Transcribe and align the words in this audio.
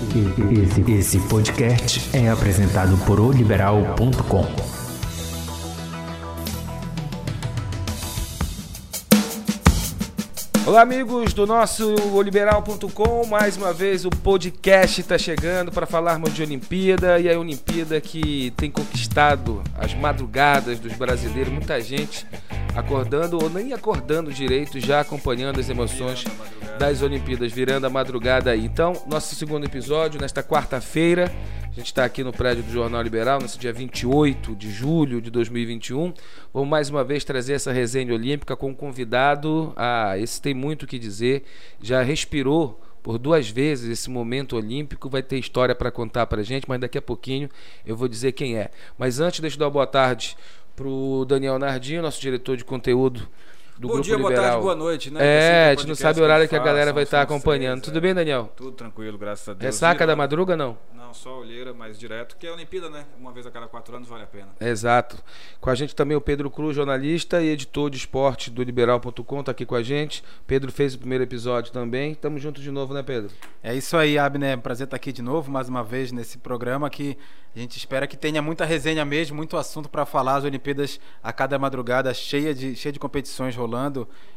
Esse, 0.00 0.92
esse 0.92 1.28
podcast 1.28 2.16
é 2.16 2.30
apresentado 2.30 2.96
por 3.04 3.20
oliberal.com. 3.20 4.46
Olá, 10.66 10.80
amigos 10.80 11.34
do 11.34 11.46
nosso 11.46 11.94
oliberal.com. 12.14 13.26
Mais 13.26 13.58
uma 13.58 13.74
vez 13.74 14.06
o 14.06 14.10
podcast 14.10 15.02
está 15.02 15.18
chegando 15.18 15.70
para 15.70 15.84
falarmos 15.84 16.32
de 16.32 16.42
Olimpíada 16.42 17.20
e 17.20 17.30
a 17.30 17.38
Olimpíada 17.38 18.00
que 18.00 18.54
tem 18.56 18.70
conquistado 18.70 19.62
as 19.74 19.92
madrugadas 19.92 20.78
dos 20.78 20.94
brasileiros. 20.94 21.52
Muita 21.52 21.78
gente 21.78 22.26
acordando 22.80 23.38
ou 23.40 23.48
nem 23.50 23.72
acordando 23.72 24.32
direito, 24.32 24.80
já 24.80 25.00
acompanhando 25.00 25.60
as 25.60 25.68
emoções 25.68 26.24
das 26.78 27.02
Olimpíadas, 27.02 27.52
virando 27.52 27.86
a 27.86 27.90
madrugada 27.90 28.50
aí. 28.50 28.64
Então, 28.64 28.94
nosso 29.06 29.34
segundo 29.34 29.64
episódio, 29.66 30.20
nesta 30.20 30.42
quarta-feira, 30.42 31.30
a 31.62 31.72
gente 31.72 31.86
está 31.86 32.04
aqui 32.04 32.24
no 32.24 32.32
prédio 32.32 32.62
do 32.62 32.72
Jornal 32.72 33.02
Liberal, 33.02 33.38
nesse 33.40 33.58
dia 33.58 33.72
28 33.72 34.56
de 34.56 34.70
julho 34.70 35.20
de 35.20 35.30
2021. 35.30 36.12
Vamos 36.52 36.68
mais 36.68 36.88
uma 36.88 37.04
vez 37.04 37.22
trazer 37.22 37.52
essa 37.52 37.70
resenha 37.70 38.14
olímpica 38.14 38.56
com 38.56 38.70
um 38.70 38.74
convidado. 38.74 39.72
Ah, 39.76 40.18
esse 40.18 40.40
tem 40.40 40.54
muito 40.54 40.84
o 40.84 40.86
que 40.86 40.98
dizer, 40.98 41.44
já 41.82 42.02
respirou 42.02 42.80
por 43.02 43.18
duas 43.18 43.48
vezes 43.48 43.90
esse 43.90 44.10
momento 44.10 44.56
olímpico, 44.56 45.08
vai 45.08 45.22
ter 45.22 45.38
história 45.38 45.74
para 45.74 45.90
contar 45.90 46.26
para 46.26 46.42
gente, 46.42 46.68
mas 46.68 46.80
daqui 46.80 46.98
a 46.98 47.02
pouquinho 47.02 47.48
eu 47.84 47.96
vou 47.96 48.08
dizer 48.08 48.32
quem 48.32 48.56
é. 48.56 48.70
Mas 48.98 49.20
antes, 49.20 49.40
deixa 49.40 49.56
eu 49.56 49.60
dar 49.60 49.70
boa 49.70 49.86
tarde 49.86 50.36
para 50.74 50.88
o 50.88 51.24
Daniel 51.24 51.58
Nardinho, 51.58 52.02
nosso 52.02 52.20
diretor 52.20 52.56
de 52.56 52.64
conteúdo 52.64 53.28
do 53.80 53.88
Bom 53.88 53.94
Grupo 53.94 54.06
dia, 54.06 54.18
boa 54.18 54.28
Liberal. 54.28 54.50
tarde, 54.50 54.62
boa 54.62 54.74
noite, 54.74 55.10
né? 55.10 55.20
É, 55.22 55.68
a 55.68 55.72
Esse 55.72 55.80
gente 55.80 55.88
não 55.88 55.94
sabe 55.94 56.20
o 56.20 56.22
horário 56.22 56.46
que 56.46 56.54
a 56.54 56.58
faz, 56.58 56.70
galera 56.70 56.92
vai 56.92 57.02
estar 57.02 57.22
acompanhando. 57.22 57.80
Tudo 57.80 57.96
é. 57.96 58.00
bem, 58.02 58.14
Daniel? 58.14 58.52
Tudo 58.54 58.72
tranquilo, 58.72 59.16
graças 59.16 59.48
a 59.48 59.54
Deus. 59.54 59.64
Ressaca 59.64 60.06
da 60.06 60.14
madruga, 60.14 60.54
não? 60.54 60.76
Não, 60.94 61.14
só 61.14 61.38
olheira, 61.38 61.72
mas 61.72 61.98
direto, 61.98 62.36
que 62.36 62.46
é 62.46 62.50
a 62.50 62.52
Olimpíada, 62.52 62.90
né? 62.90 63.06
Uma 63.18 63.32
vez 63.32 63.46
a 63.46 63.50
cada 63.50 63.66
quatro 63.66 63.96
anos 63.96 64.06
vale 64.06 64.24
a 64.24 64.26
pena. 64.26 64.48
Exato. 64.60 65.16
Com 65.62 65.70
a 65.70 65.74
gente 65.74 65.96
também 65.96 66.14
o 66.14 66.20
Pedro 66.20 66.50
Cruz, 66.50 66.76
jornalista 66.76 67.40
e 67.40 67.48
editor 67.48 67.88
de 67.88 67.96
esporte 67.96 68.50
do 68.50 68.62
Liberal.com, 68.62 69.42
tá 69.42 69.50
aqui 69.50 69.64
com 69.64 69.74
a 69.74 69.82
gente. 69.82 70.22
Pedro 70.46 70.70
fez 70.70 70.94
o 70.94 70.98
primeiro 70.98 71.24
episódio 71.24 71.72
também. 71.72 72.14
Tamo 72.14 72.38
junto 72.38 72.60
de 72.60 72.70
novo, 72.70 72.92
né, 72.92 73.02
Pedro? 73.02 73.30
É 73.62 73.74
isso 73.74 73.96
aí, 73.96 74.18
Abner. 74.18 74.58
Prazer 74.58 74.84
estar 74.84 74.96
aqui 74.96 75.10
de 75.10 75.22
novo, 75.22 75.50
mais 75.50 75.70
uma 75.70 75.82
vez, 75.82 76.12
nesse 76.12 76.36
programa 76.36 76.90
que 76.90 77.16
a 77.54 77.58
gente 77.58 77.76
espera 77.76 78.06
que 78.06 78.16
tenha 78.16 78.40
muita 78.40 78.64
resenha 78.64 79.04
mesmo, 79.04 79.36
muito 79.36 79.56
assunto 79.56 79.88
para 79.88 80.06
falar. 80.06 80.36
As 80.36 80.44
Olimpíadas 80.44 81.00
a 81.22 81.32
cada 81.32 81.58
madrugada 81.58 82.14
cheia 82.14 82.54
de, 82.54 82.76
cheia 82.76 82.92
de 82.92 82.98
competições 83.00 83.56
rolando, 83.56 83.69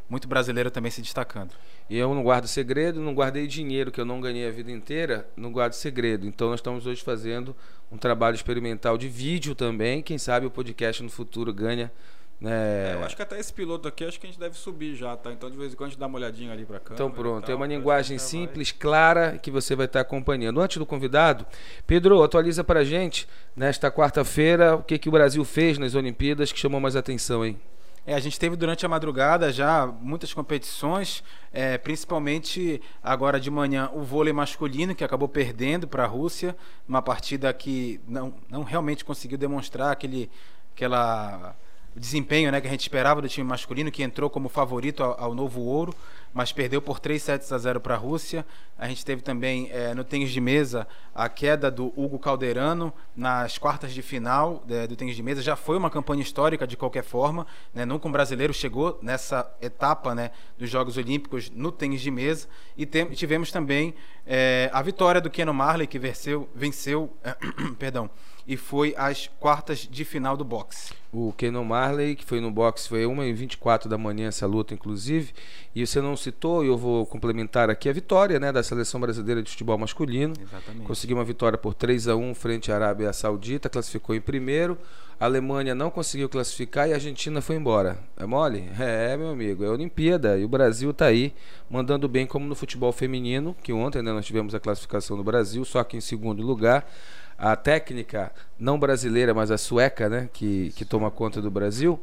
muito 0.09 0.27
brasileiro 0.27 0.69
também 0.69 0.91
se 0.91 1.01
destacando. 1.01 1.51
E 1.89 1.97
eu 1.97 2.13
não 2.13 2.23
guardo 2.23 2.47
segredo, 2.47 2.99
não 2.99 3.13
guardei 3.13 3.47
dinheiro 3.47 3.91
que 3.91 3.99
eu 3.99 4.05
não 4.05 4.21
ganhei 4.21 4.47
a 4.47 4.51
vida 4.51 4.71
inteira, 4.71 5.27
não 5.35 5.51
guardo 5.51 5.73
segredo. 5.73 6.25
Então 6.25 6.49
nós 6.49 6.59
estamos 6.59 6.85
hoje 6.85 7.03
fazendo 7.03 7.55
um 7.91 7.97
trabalho 7.97 8.35
experimental 8.35 8.97
de 8.97 9.07
vídeo 9.07 9.55
também. 9.55 10.01
Quem 10.01 10.17
sabe 10.17 10.45
o 10.45 10.51
podcast 10.51 11.01
no 11.01 11.09
futuro 11.09 11.53
ganha. 11.53 11.91
Né? 12.39 12.51
É, 12.51 12.95
eu 12.95 13.05
acho 13.05 13.15
que 13.15 13.21
até 13.21 13.39
esse 13.39 13.53
piloto 13.53 13.87
aqui, 13.87 14.03
acho 14.03 14.19
que 14.19 14.27
a 14.27 14.29
gente 14.29 14.39
deve 14.39 14.57
subir 14.57 14.95
já, 14.95 15.15
tá? 15.15 15.31
Então 15.31 15.49
de 15.49 15.57
vez 15.57 15.73
em 15.73 15.77
quando 15.77 15.87
a 15.87 15.89
gente 15.91 15.99
dá 15.99 16.07
uma 16.07 16.17
olhadinha 16.17 16.51
ali 16.51 16.65
pra 16.65 16.77
câmera. 16.77 16.95
Então 16.95 17.09
pronto, 17.09 17.45
tal, 17.45 17.53
é 17.53 17.55
uma 17.55 17.65
linguagem 17.65 18.17
simples, 18.17 18.71
clara, 18.71 19.37
que 19.37 19.49
você 19.49 19.75
vai 19.75 19.85
estar 19.85 20.01
acompanhando. 20.01 20.59
Antes 20.59 20.77
do 20.77 20.85
convidado, 20.85 21.45
Pedro, 21.87 22.21
atualiza 22.21 22.63
pra 22.63 22.83
gente, 22.83 23.27
nesta 23.55 23.89
quarta-feira, 23.89 24.75
o 24.75 24.83
que, 24.83 24.97
que 24.97 25.07
o 25.07 25.11
Brasil 25.11 25.43
fez 25.45 25.77
nas 25.77 25.95
Olimpíadas 25.95 26.51
que 26.51 26.59
chamou 26.59 26.81
mais 26.81 26.97
atenção, 26.97 27.45
hein? 27.45 27.57
É, 28.05 28.13
a 28.13 28.19
gente 28.19 28.37
teve 28.37 28.57
durante 28.57 28.85
a 28.85 28.89
madrugada 28.89 29.51
já 29.51 29.87
muitas 29.87 30.33
competições, 30.33 31.23
é, 31.53 31.77
principalmente 31.77 32.81
agora 33.01 33.39
de 33.39 33.49
manhã 33.49 33.89
o 33.93 34.01
vôlei 34.01 34.33
masculino, 34.33 34.93
que 34.93 35.03
acabou 35.05 35.29
perdendo 35.29 35.87
para 35.87 36.03
a 36.03 36.07
Rússia, 36.07 36.55
uma 36.87 37.01
partida 37.01 37.53
que 37.53 38.01
não, 38.05 38.33
não 38.49 38.63
realmente 38.63 39.05
conseguiu 39.05 39.37
demonstrar 39.37 39.91
aquele 39.91 40.29
aquela 40.73 41.55
desempenho 41.95 42.51
né, 42.51 42.59
que 42.59 42.67
a 42.67 42.69
gente 42.69 42.81
esperava 42.81 43.21
do 43.21 43.29
time 43.29 43.47
masculino, 43.47 43.91
que 43.91 44.03
entrou 44.03 44.29
como 44.29 44.49
favorito 44.49 45.03
ao, 45.03 45.19
ao 45.19 45.35
novo 45.35 45.61
ouro, 45.61 45.93
mas 46.33 46.51
perdeu 46.51 46.81
por 46.81 46.99
3 46.99 47.21
sets 47.21 47.51
a 47.51 47.57
0 47.57 47.79
para 47.79 47.93
a 47.93 47.97
Rússia. 47.97 48.45
A 48.77 48.87
gente 48.87 49.05
teve 49.05 49.21
também 49.21 49.69
é, 49.71 49.93
no 49.93 50.03
tênis 50.03 50.31
de 50.31 50.41
mesa 50.41 50.87
a 51.13 51.29
queda 51.29 51.69
do 51.69 51.93
Hugo 51.95 52.17
Calderano 52.17 52.91
nas 53.15 53.57
quartas 53.59 53.93
de 53.93 54.01
final 54.01 54.63
é, 54.67 54.87
do 54.87 54.95
tênis 54.95 55.15
de 55.15 55.21
mesa. 55.21 55.41
Já 55.43 55.55
foi 55.55 55.77
uma 55.77 55.91
campanha 55.91 56.23
histórica 56.23 56.65
de 56.65 56.75
qualquer 56.75 57.03
forma. 57.03 57.45
Né? 57.73 57.85
Nunca 57.85 58.07
um 58.07 58.11
brasileiro 58.11 58.53
chegou 58.53 58.97
nessa 59.01 59.49
etapa 59.61 60.15
né, 60.15 60.31
dos 60.57 60.69
Jogos 60.69 60.97
Olímpicos 60.97 61.51
no 61.51 61.71
tênis 61.71 62.01
de 62.01 62.09
mesa. 62.09 62.47
E 62.75 62.85
tivemos 62.85 63.51
também 63.51 63.93
é, 64.25 64.71
a 64.73 64.81
vitória 64.81 65.21
do 65.21 65.29
Keno 65.29 65.53
Marley, 65.53 65.85
que 65.85 65.99
venceu, 65.99 66.49
venceu 66.55 67.13
perdão, 67.77 68.09
e 68.47 68.57
foi 68.57 68.93
às 68.97 69.29
quartas 69.39 69.87
de 69.89 70.03
final 70.03 70.35
do 70.35 70.43
boxe. 70.43 70.93
O 71.11 71.31
Kenon 71.33 71.63
Marley, 71.63 72.15
que 72.15 72.25
foi 72.25 72.41
no 72.41 72.49
boxe, 72.49 72.89
foi 72.89 73.03
1h24 73.03 73.87
da 73.87 73.97
manhã 73.97 74.27
essa 74.27 74.47
luta, 74.47 74.73
inclusive. 74.73 75.31
E 75.75 75.85
você 75.85 76.01
não 76.01 76.17
citou, 76.17 76.65
e 76.65 76.67
eu 76.67 76.77
vou 76.77 77.05
complementar 77.05 77.69
aqui 77.69 77.87
a 77.87 77.93
vitória 77.93 78.39
né, 78.39 78.51
da 78.51 78.63
seleção 78.63 78.99
brasileira 78.99 79.41
de 79.43 79.51
futebol 79.51 79.77
masculino. 79.77 80.33
Exatamente. 80.39 80.85
Conseguiu 80.85 81.17
uma 81.17 81.23
vitória 81.23 81.57
por 81.57 81.75
3 81.75 82.07
a 82.07 82.15
1 82.15 82.33
frente 82.33 82.71
à 82.71 82.75
Arábia 82.75 83.13
Saudita, 83.13 83.69
classificou 83.69 84.15
em 84.15 84.21
primeiro. 84.21 84.77
A 85.19 85.25
Alemanha 85.25 85.75
não 85.75 85.91
conseguiu 85.91 86.27
classificar 86.27 86.89
e 86.89 86.91
a 86.91 86.95
Argentina 86.95 87.41
foi 87.41 87.55
embora. 87.55 87.99
É 88.17 88.25
mole? 88.25 88.67
É, 88.79 89.15
meu 89.15 89.29
amigo, 89.29 89.63
é 89.63 89.69
Olimpíada. 89.69 90.37
E 90.37 90.43
o 90.43 90.47
Brasil 90.47 90.91
tá 90.93 91.05
aí, 91.05 91.31
mandando 91.69 92.09
bem 92.09 92.25
como 92.25 92.47
no 92.47 92.55
futebol 92.55 92.91
feminino, 92.91 93.55
que 93.61 93.71
ontem 93.71 94.01
né, 94.01 94.11
nós 94.11 94.25
tivemos 94.25 94.55
a 94.55 94.59
classificação 94.59 95.15
do 95.15 95.23
Brasil, 95.23 95.63
só 95.63 95.83
que 95.83 95.95
em 95.95 96.01
segundo 96.01 96.41
lugar. 96.41 96.85
A 97.37 97.55
técnica, 97.55 98.31
não 98.59 98.79
brasileira, 98.79 99.33
mas 99.33 99.51
a 99.51 99.57
sueca, 99.57 100.07
né, 100.07 100.29
que, 100.31 100.71
que 100.75 100.85
toma 100.85 101.11
conta 101.11 101.41
do 101.41 101.51
Brasil, 101.51 101.99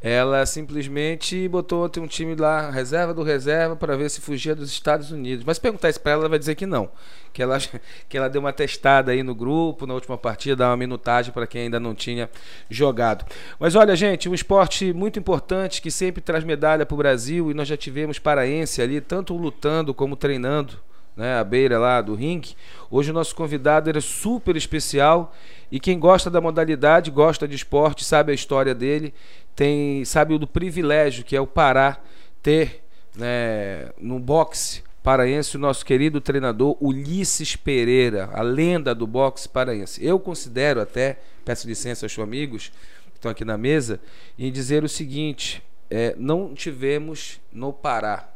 ela 0.00 0.46
simplesmente 0.46 1.46
botou 1.46 1.90
um 1.98 2.06
time 2.06 2.34
lá, 2.34 2.70
reserva 2.70 3.12
do 3.12 3.22
reserva, 3.22 3.76
para 3.76 3.96
ver 3.96 4.08
se 4.08 4.20
fugia 4.20 4.54
dos 4.54 4.70
Estados 4.70 5.10
Unidos. 5.10 5.44
Mas 5.44 5.58
perguntar 5.58 5.90
isso 5.90 6.00
para 6.00 6.12
ela, 6.12 6.22
ela 6.22 6.28
vai 6.30 6.38
dizer 6.38 6.54
que 6.54 6.64
não. 6.64 6.90
Que 7.32 7.42
ela, 7.42 7.58
que 8.08 8.16
ela 8.16 8.28
deu 8.28 8.40
uma 8.40 8.52
testada 8.52 9.12
aí 9.12 9.22
no 9.22 9.34
grupo, 9.34 9.86
na 9.86 9.92
última 9.92 10.16
partida, 10.16 10.56
dar 10.56 10.70
uma 10.70 10.76
minutagem 10.76 11.32
para 11.32 11.46
quem 11.46 11.62
ainda 11.62 11.78
não 11.78 11.94
tinha 11.94 12.30
jogado. 12.70 13.26
Mas 13.58 13.74
olha, 13.74 13.94
gente, 13.94 14.28
um 14.28 14.34
esporte 14.34 14.92
muito 14.92 15.18
importante 15.18 15.82
que 15.82 15.90
sempre 15.90 16.22
traz 16.22 16.44
medalha 16.44 16.86
para 16.86 16.94
o 16.94 16.98
Brasil 16.98 17.50
e 17.50 17.54
nós 17.54 17.68
já 17.68 17.76
tivemos 17.76 18.18
paraense 18.18 18.80
ali, 18.80 19.02
tanto 19.02 19.36
lutando 19.36 19.92
como 19.92 20.16
treinando 20.16 20.78
né, 21.20 21.38
à 21.38 21.44
beira 21.44 21.78
lá 21.78 22.00
do 22.00 22.14
ringue. 22.14 22.56
Hoje 22.90 23.10
o 23.10 23.14
nosso 23.14 23.36
convidado 23.36 23.90
era 23.90 24.00
super 24.00 24.56
especial 24.56 25.34
e 25.70 25.78
quem 25.78 25.98
gosta 25.98 26.30
da 26.30 26.40
modalidade, 26.40 27.10
gosta 27.10 27.46
de 27.46 27.54
esporte, 27.54 28.04
sabe 28.04 28.32
a 28.32 28.34
história 28.34 28.74
dele, 28.74 29.12
tem 29.54 30.02
sabe 30.06 30.32
o 30.32 30.38
do 30.38 30.46
privilégio 30.46 31.22
que 31.22 31.36
é 31.36 31.40
o 31.40 31.46
Pará 31.46 31.98
ter 32.42 32.82
né, 33.14 33.90
no 34.00 34.18
boxe 34.18 34.82
paraense 35.02 35.56
o 35.56 35.60
nosso 35.60 35.84
querido 35.84 36.22
treinador 36.22 36.74
Ulisses 36.80 37.54
Pereira, 37.54 38.30
a 38.32 38.40
lenda 38.40 38.94
do 38.94 39.06
boxe 39.06 39.46
paraense. 39.46 40.02
Eu 40.02 40.18
considero 40.18 40.80
até, 40.80 41.20
peço 41.44 41.68
licença 41.68 42.06
aos 42.06 42.12
seus 42.12 42.26
amigos 42.26 42.72
que 43.10 43.18
estão 43.18 43.30
aqui 43.30 43.44
na 43.44 43.58
mesa, 43.58 44.00
em 44.38 44.50
dizer 44.50 44.84
o 44.84 44.88
seguinte: 44.88 45.62
é, 45.90 46.14
não 46.18 46.54
tivemos 46.54 47.40
no 47.52 47.74
Pará 47.74 48.26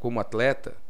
como 0.00 0.18
atleta 0.18 0.83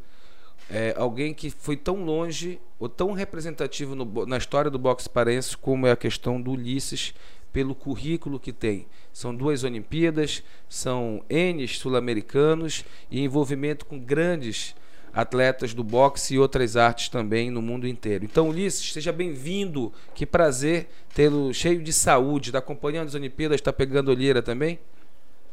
é, 0.71 0.95
alguém 0.97 1.35
que 1.35 1.51
foi 1.51 1.77
tão 1.77 2.05
longe 2.05 2.61
ou 2.79 2.89
tão 2.89 3.13
representativo 3.13 3.95
no 3.95 4.27
na 4.27 4.39
história 4.39 4.71
do 4.71 4.79
boxe 4.79 5.09
paraense 5.09 5.57
como 5.57 5.87
é 5.87 5.93
a 5.93 5.97
questão 5.97 6.41
do 6.41 6.53
Ulisses 6.53 7.15
pelo 7.53 7.75
currículo 7.75 8.41
que 8.41 8.53
tem. 8.53 8.87
São 9.13 9.35
duas 9.35 9.63
Olimpíadas, 9.63 10.43
são 10.69 11.23
N 11.31 11.67
sul-americanos 11.69 12.85
e 13.11 13.21
envolvimento 13.21 13.87
com 13.87 13.99
grandes 13.99 14.75
atletas 15.13 15.73
do 15.73 15.85
boxe 15.85 16.35
e 16.35 16.39
outras 16.39 16.77
artes 16.77 17.09
também 17.09 17.49
no 17.51 17.63
mundo 17.63 17.87
inteiro. 17.87 18.25
Então, 18.25 18.49
Ulisses, 18.49 18.93
seja 18.93 19.13
bem-vindo. 19.13 19.93
Que 20.13 20.27
prazer 20.27 20.89
tê-lo 21.15 21.55
cheio 21.55 21.81
de 21.81 21.93
saúde. 21.93 22.49
Está 22.49 22.59
acompanhando 22.59 23.07
as 23.07 23.15
Olimpíadas? 23.15 23.61
Está 23.61 23.73
pegando 23.73 24.11
olheira 24.11 24.43
também? 24.43 24.81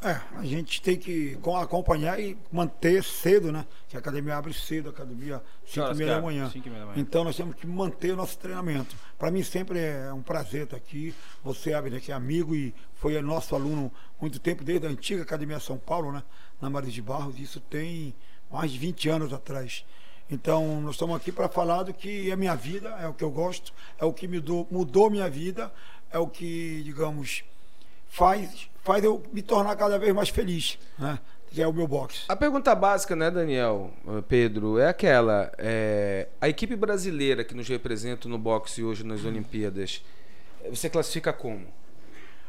É, 0.04 0.20
a 0.36 0.44
gente 0.44 0.82
tem 0.82 0.98
que 0.98 1.36
co- 1.44 1.56
acompanhar 1.56 2.20
e 2.20 2.36
manter 2.52 3.04
cedo, 3.04 3.52
né? 3.52 3.68
Que 3.88 3.96
a 3.96 4.00
academia 4.00 4.36
abre 4.36 4.52
cedo, 4.52 4.90
a 4.90 4.92
academia 4.92 5.44
5 5.64 5.86
horas 5.86 5.98
e 6.00 6.00
meia 6.00 6.16
da 6.16 6.22
manhã. 6.26 6.50
Então 7.00 7.24
nós 7.24 7.36
temos 7.36 7.56
que 7.56 7.68
manter 7.68 8.12
o 8.12 8.16
nosso 8.16 8.36
treinamento. 8.40 8.96
Para 9.20 9.30
mim 9.30 9.44
sempre 9.44 9.78
é 9.80 10.12
um 10.12 10.24
prazer 10.24 10.64
estar 10.64 10.76
aqui. 10.78 11.14
Você, 11.44 11.74
Abner, 11.74 12.02
que 12.02 12.12
é 12.12 12.16
amigo 12.16 12.56
e 12.56 12.74
foi 12.96 13.22
nosso 13.22 13.54
aluno 13.54 13.92
muito 14.20 14.40
tempo, 14.40 14.64
desde 14.64 14.88
a 14.88 14.90
antiga 14.90 15.22
Academia 15.22 15.60
São 15.60 15.78
Paulo, 15.78 16.12
né? 16.12 16.24
Na 16.60 16.68
Maria 16.68 16.90
de 16.92 17.02
Barros, 17.02 17.40
isso 17.40 17.60
tem 17.60 18.16
mais 18.52 18.72
de 18.72 18.80
20 18.80 19.08
anos 19.08 19.32
atrás. 19.32 19.86
Então, 20.32 20.82
nós 20.82 20.96
estamos 20.96 21.16
aqui 21.16 21.32
para 21.32 21.48
falar 21.48 21.84
do 21.84 21.94
que 21.94 22.32
é 22.32 22.36
minha 22.36 22.56
vida, 22.56 22.90
é 23.02 23.08
o 23.08 23.14
que 23.14 23.24
eu 23.24 23.30
gosto, 23.30 23.72
é 24.00 24.06
o 24.06 24.14
que 24.14 24.28
me 24.28 24.38
mudou, 24.38 24.68
mudou 24.72 25.10
minha 25.12 25.30
vida, 25.30 25.72
é 26.10 26.18
o 26.18 26.28
que, 26.28 26.82
digamos, 26.84 27.44
faz, 28.08 28.70
faz 28.82 29.04
eu 29.04 29.22
me 29.32 29.42
tornar 29.42 29.76
cada 29.76 29.98
vez 29.98 30.14
mais 30.14 30.30
feliz. 30.30 30.78
Né? 30.98 31.20
que 31.52 31.62
é 31.62 31.68
o 31.68 31.74
meu 31.74 31.86
boxe. 31.86 32.22
A 32.30 32.36
pergunta 32.36 32.74
básica, 32.74 33.14
né, 33.14 33.30
Daniel, 33.30 33.92
eh, 34.08 34.24
Pedro, 34.28 34.80
é 34.80 34.88
aquela: 34.88 35.52
é, 35.58 36.30
a 36.40 36.48
equipe 36.48 36.78
brasileira 36.78 37.44
que 37.44 37.54
nos 37.54 37.68
representa 37.68 38.30
no 38.30 38.38
boxe 38.38 38.82
hoje 38.82 39.04
nas 39.04 39.26
Olimpíadas, 39.26 40.02
você 40.70 40.90
classifica 40.90 41.34
como? 41.34 41.68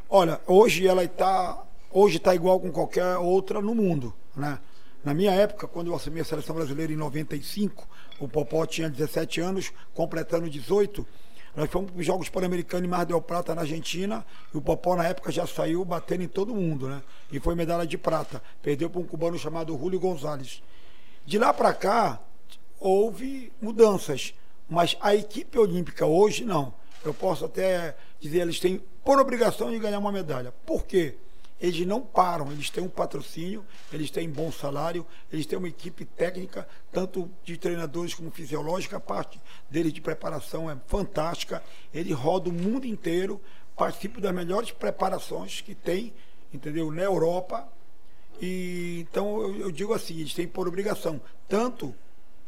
Olha, 0.09 0.41
hoje 0.47 0.87
ela 0.87 1.03
está 1.03 1.65
hoje 1.91 2.17
está 2.17 2.35
igual 2.35 2.61
com 2.61 2.71
qualquer 2.71 3.17
outra 3.17 3.61
no 3.61 3.75
mundo, 3.75 4.15
né? 4.37 4.59
Na 5.05 5.13
minha 5.13 5.33
época, 5.33 5.67
quando 5.67 5.89
eu 5.89 5.97
assumi 5.97 6.21
a 6.21 6.25
seleção 6.25 6.55
brasileira 6.55 6.93
em 6.93 6.97
95, 6.97 7.89
o 8.21 8.29
Popó 8.29 8.65
tinha 8.65 8.89
17 8.89 9.41
anos, 9.41 9.73
completando 9.93 10.49
18. 10.49 11.05
Nós 11.55 11.71
fomos 11.71 11.91
para 11.91 12.01
os 12.01 12.07
Jogos 12.07 12.29
Pan-Americanos 12.31 12.87
em 12.87 12.91
Mar 12.91 13.05
del 13.05 13.21
Plata, 13.21 13.55
na 13.55 13.61
Argentina, 13.61 14.25
e 14.55 14.57
o 14.57 14.61
Popó 14.61 14.97
na 14.97 15.07
época 15.07 15.31
já 15.31 15.47
saiu 15.47 15.85
batendo 15.85 16.23
em 16.23 16.29
todo 16.29 16.55
mundo, 16.55 16.89
né? 16.89 17.03
E 17.31 17.39
foi 17.39 17.55
medalha 17.55 17.87
de 17.87 17.99
prata. 17.99 18.43
Perdeu 18.63 18.89
para 18.89 19.01
um 19.01 19.05
cubano 19.05 19.39
chamado 19.39 19.77
Julio 19.77 20.01
Gonzalez. 20.01 20.63
De 21.27 21.39
lá 21.39 21.53
para 21.53 21.75
cá, 21.75 22.21
houve 22.81 23.53
mudanças, 23.61 24.35
mas 24.69 24.97
a 25.01 25.15
equipe 25.15 25.59
olímpica 25.59 26.07
hoje 26.07 26.45
não. 26.45 26.73
Eu 27.05 27.13
posso 27.13 27.45
até 27.45 27.97
dizer, 28.19 28.41
eles 28.41 28.59
têm 28.59 28.81
por 29.05 29.19
obrigação 29.19 29.71
de 29.71 29.79
ganhar 29.79 29.99
uma 29.99 30.13
medalha. 30.13 30.55
Por 30.65 30.87
quê? 30.87 31.17
Eles 31.63 31.87
não 31.87 32.01
param, 32.01 32.51
eles 32.51 32.71
têm 32.71 32.83
um 32.83 32.89
patrocínio, 32.89 33.65
eles 33.93 34.11
têm 34.11 34.29
bom 34.29 34.51
salário, 34.51 35.07
eles 35.33 35.47
têm 35.47 35.57
uma 35.57 35.69
equipe 35.69 36.05
técnica, 36.05 36.67
tanto 36.91 37.31
de 37.45 37.57
treinadores 37.57 38.15
como 38.15 38.33
fisiológica, 38.33 38.97
a 38.97 39.01
parte 39.01 39.41
deles 39.71 39.93
de 39.93 40.01
preparação 40.01 40.69
é 40.69 40.77
fantástica. 40.89 41.63
Eles 41.95 42.17
rodam 42.17 42.53
o 42.53 42.57
mundo 42.57 42.85
inteiro, 42.85 43.41
participam 43.77 44.21
das 44.21 44.35
melhores 44.35 44.73
preparações 44.73 45.61
que 45.61 45.73
tem, 45.73 46.13
entendeu? 46.53 46.91
Na 46.91 47.03
Europa. 47.03 47.69
E 48.41 49.07
então 49.09 49.41
eu, 49.41 49.57
eu 49.61 49.71
digo 49.71 49.95
assim, 49.95 50.19
eles 50.19 50.35
têm 50.35 50.49
por 50.49 50.67
obrigação, 50.67 51.21
tanto 51.49 51.95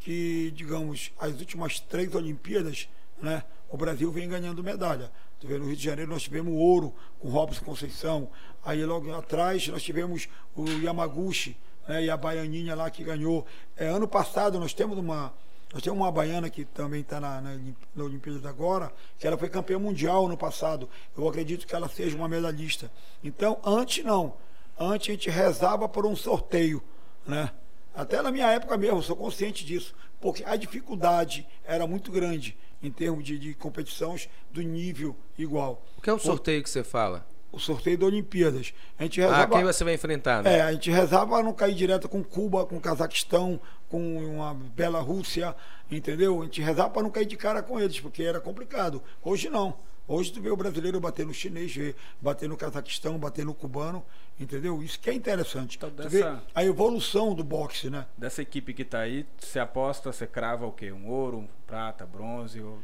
que, 0.01 0.53
digamos, 0.57 1.13
as 1.21 1.39
últimas 1.39 1.79
três 1.79 2.13
Olimpíadas, 2.17 2.89
né, 3.23 3.45
o 3.71 3.77
Brasil 3.77 4.11
vem 4.11 4.29
ganhando 4.29 4.63
medalha. 4.63 5.11
No 5.43 5.67
Rio 5.67 5.77
de 5.77 5.85
Janeiro 5.85 6.11
nós 6.11 6.23
tivemos 6.23 6.55
ouro 6.55 6.95
com 7.21 7.29
Robson 7.29 7.65
Conceição. 7.65 8.31
Aí 8.65 8.85
logo 8.85 9.13
atrás 9.13 9.69
nós 9.69 9.83
tivemos 9.83 10.29
o 10.57 10.67
Yamaguchi 10.67 11.57
né, 11.87 12.05
e 12.05 12.11
a 12.11 12.17
baianinha 12.17 12.75
lá 12.75 12.91
que 12.91 13.05
ganhou. 13.05 13.47
É, 13.77 13.87
ano 13.89 14.09
passado 14.09 14.59
nós 14.59 14.73
temos 14.73 14.99
uma. 14.99 15.33
Nós 15.73 15.83
temos 15.83 15.99
uma 15.99 16.13
baiana 16.13 16.49
que 16.49 16.65
também 16.65 17.01
está 17.01 17.19
na, 17.19 17.41
na, 17.41 17.59
na 17.97 18.05
Olimpíada 18.05 18.49
agora, 18.49 18.93
que 19.19 19.27
ela 19.27 19.37
foi 19.37 19.49
campeã 19.49 19.77
mundial 19.77 20.29
no 20.29 20.37
passado. 20.37 20.89
Eu 21.17 21.29
acredito 21.29 21.67
que 21.67 21.75
ela 21.75 21.89
seja 21.89 22.17
uma 22.17 22.29
medalhista. 22.29 22.91
Então, 23.25 23.59
antes 23.65 24.05
não. 24.05 24.35
Antes 24.79 25.09
a 25.09 25.13
gente 25.13 25.31
rezava 25.31 25.89
por 25.89 26.07
um 26.07 26.15
sorteio, 26.15 26.81
né? 27.27 27.51
Até 27.93 28.23
na 28.23 28.31
minha 28.31 28.51
época 28.51 28.77
mesmo, 28.77 29.03
sou 29.03 29.17
consciente 29.17 29.65
disso, 29.65 29.95
porque 30.21 30.45
a 30.45 30.57
dificuldade 30.57 31.47
era 31.65 31.87
muito 31.87 32.11
grande 32.11 32.57
em 32.83 32.91
termos 32.91 33.25
de, 33.25 33.39
de 33.39 33.55
competições 33.55 34.29
do 34.53 34.63
nível 34.63 35.17
igual. 35.39 35.85
O 35.97 36.03
que 36.03 36.11
é 36.11 36.15
um 36.15 36.19
sorteio 36.19 36.63
que 36.63 36.71
você 36.71 36.85
fala? 36.85 37.27
O 37.55 37.59
sorteio 37.61 37.97
da 37.99 38.07
Olimpíadas. 38.07 38.75
A 38.99 39.05
gente 39.05 39.23
Ah, 39.23 39.27
rezava, 39.27 39.55
quem 39.55 39.65
você 39.65 39.85
vai 39.85 39.95
enfrentar, 39.95 40.43
né? 40.43 40.59
é, 40.59 40.61
a 40.63 40.73
gente 40.73 40.91
rezava 40.91 41.27
para 41.35 41.43
não 41.45 41.53
cair 41.53 41.75
direto 41.75 42.09
com 42.09 42.23
Cuba, 42.23 42.67
com 42.67 42.81
Cazaquistão, 42.81 43.61
com 43.89 44.17
uma 44.35 44.55
bela 44.55 45.01
Rússia, 45.01 45.55
entendeu? 45.91 46.41
A 46.43 46.45
gente 46.45 46.61
rezava 46.61 46.91
para 46.91 47.03
não 47.03 47.11
cair 47.11 47.27
de 47.27 47.37
cara 47.37 47.63
com 47.63 47.79
eles, 47.79 48.01
porque 48.01 48.23
era 48.23 48.41
complicado. 48.41 49.03
Hoje 49.23 49.49
não. 49.49 49.77
Hoje 50.07 50.31
tu 50.33 50.41
vê 50.43 50.51
o 50.51 50.57
brasileiro 50.57 51.01
bater 51.01 51.25
no 51.25 51.33
chinês, 51.33 51.75
bater 52.21 52.47
no 52.47 52.59
Cazaquistão, 52.59 53.17
bater 53.19 53.43
no 53.45 53.55
cubano, 53.55 54.05
entendeu? 54.39 54.83
Isso 54.83 55.01
que 55.01 55.09
é 55.09 55.15
interessante. 55.15 55.79
Então, 55.79 55.89
Tu 55.91 55.97
dessa- 55.97 56.33
vê 56.33 56.39
a 56.55 56.63
evolução 56.65 57.35
do 57.35 57.43
boxe, 57.43 57.89
né? 57.89 58.05
Dessa 58.19 58.43
equipe 58.43 58.75
que 58.75 58.85
tá 58.85 58.99
aí, 58.99 59.25
você 59.39 59.59
aposta, 59.59 60.13
você 60.13 60.27
crava 60.27 60.67
o 60.67 60.73
quê? 60.73 60.93
Um 60.93 61.09
ouro, 61.09 61.39
um 61.39 61.49
prata, 61.67 62.05
bronze 62.05 62.61
ou. 62.61 62.79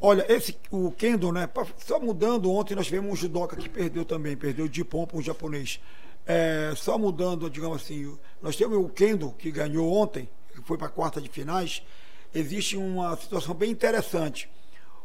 Olha, 0.00 0.24
esse, 0.32 0.56
o 0.70 0.90
Kendo, 0.90 1.30
né? 1.32 1.48
Só 1.78 2.00
mudando, 2.00 2.50
ontem 2.50 2.74
nós 2.74 2.86
tivemos 2.86 3.12
um 3.12 3.16
judoca 3.16 3.56
que 3.56 3.68
perdeu 3.68 4.04
também, 4.04 4.36
perdeu 4.36 4.68
de 4.68 4.84
pompa 4.84 5.16
um 5.16 5.22
japonês. 5.22 5.80
É, 6.26 6.72
só 6.76 6.98
mudando, 6.98 7.48
digamos 7.48 7.82
assim, 7.82 8.16
nós 8.42 8.56
temos 8.56 8.78
o 8.78 8.88
Kendo, 8.88 9.30
que 9.32 9.50
ganhou 9.50 9.90
ontem, 9.92 10.28
que 10.54 10.60
foi 10.62 10.76
para 10.76 10.86
a 10.86 10.90
quarta 10.90 11.20
de 11.20 11.28
finais. 11.28 11.82
Existe 12.34 12.76
uma 12.76 13.16
situação 13.16 13.54
bem 13.54 13.70
interessante. 13.70 14.50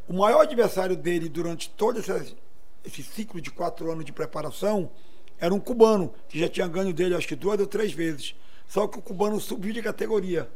O 0.07 0.13
maior 0.13 0.41
adversário 0.41 0.95
dele 0.95 1.29
durante 1.29 1.69
todo 1.69 1.99
esse, 1.99 2.35
esse 2.83 3.03
ciclo 3.03 3.39
de 3.39 3.51
quatro 3.51 3.91
anos 3.91 4.03
de 4.05 4.11
preparação 4.11 4.91
era 5.39 5.53
um 5.53 5.59
cubano, 5.59 6.13
que 6.27 6.39
já 6.39 6.47
tinha 6.47 6.67
ganho 6.67 6.93
dele 6.93 7.15
acho 7.15 7.27
que 7.27 7.35
duas 7.35 7.59
ou 7.59 7.67
três 7.67 7.93
vezes. 7.93 8.35
Só 8.67 8.87
que 8.87 8.99
o 8.99 9.01
cubano 9.01 9.39
subiu 9.39 9.73
de 9.73 9.81
categoria 9.81 10.49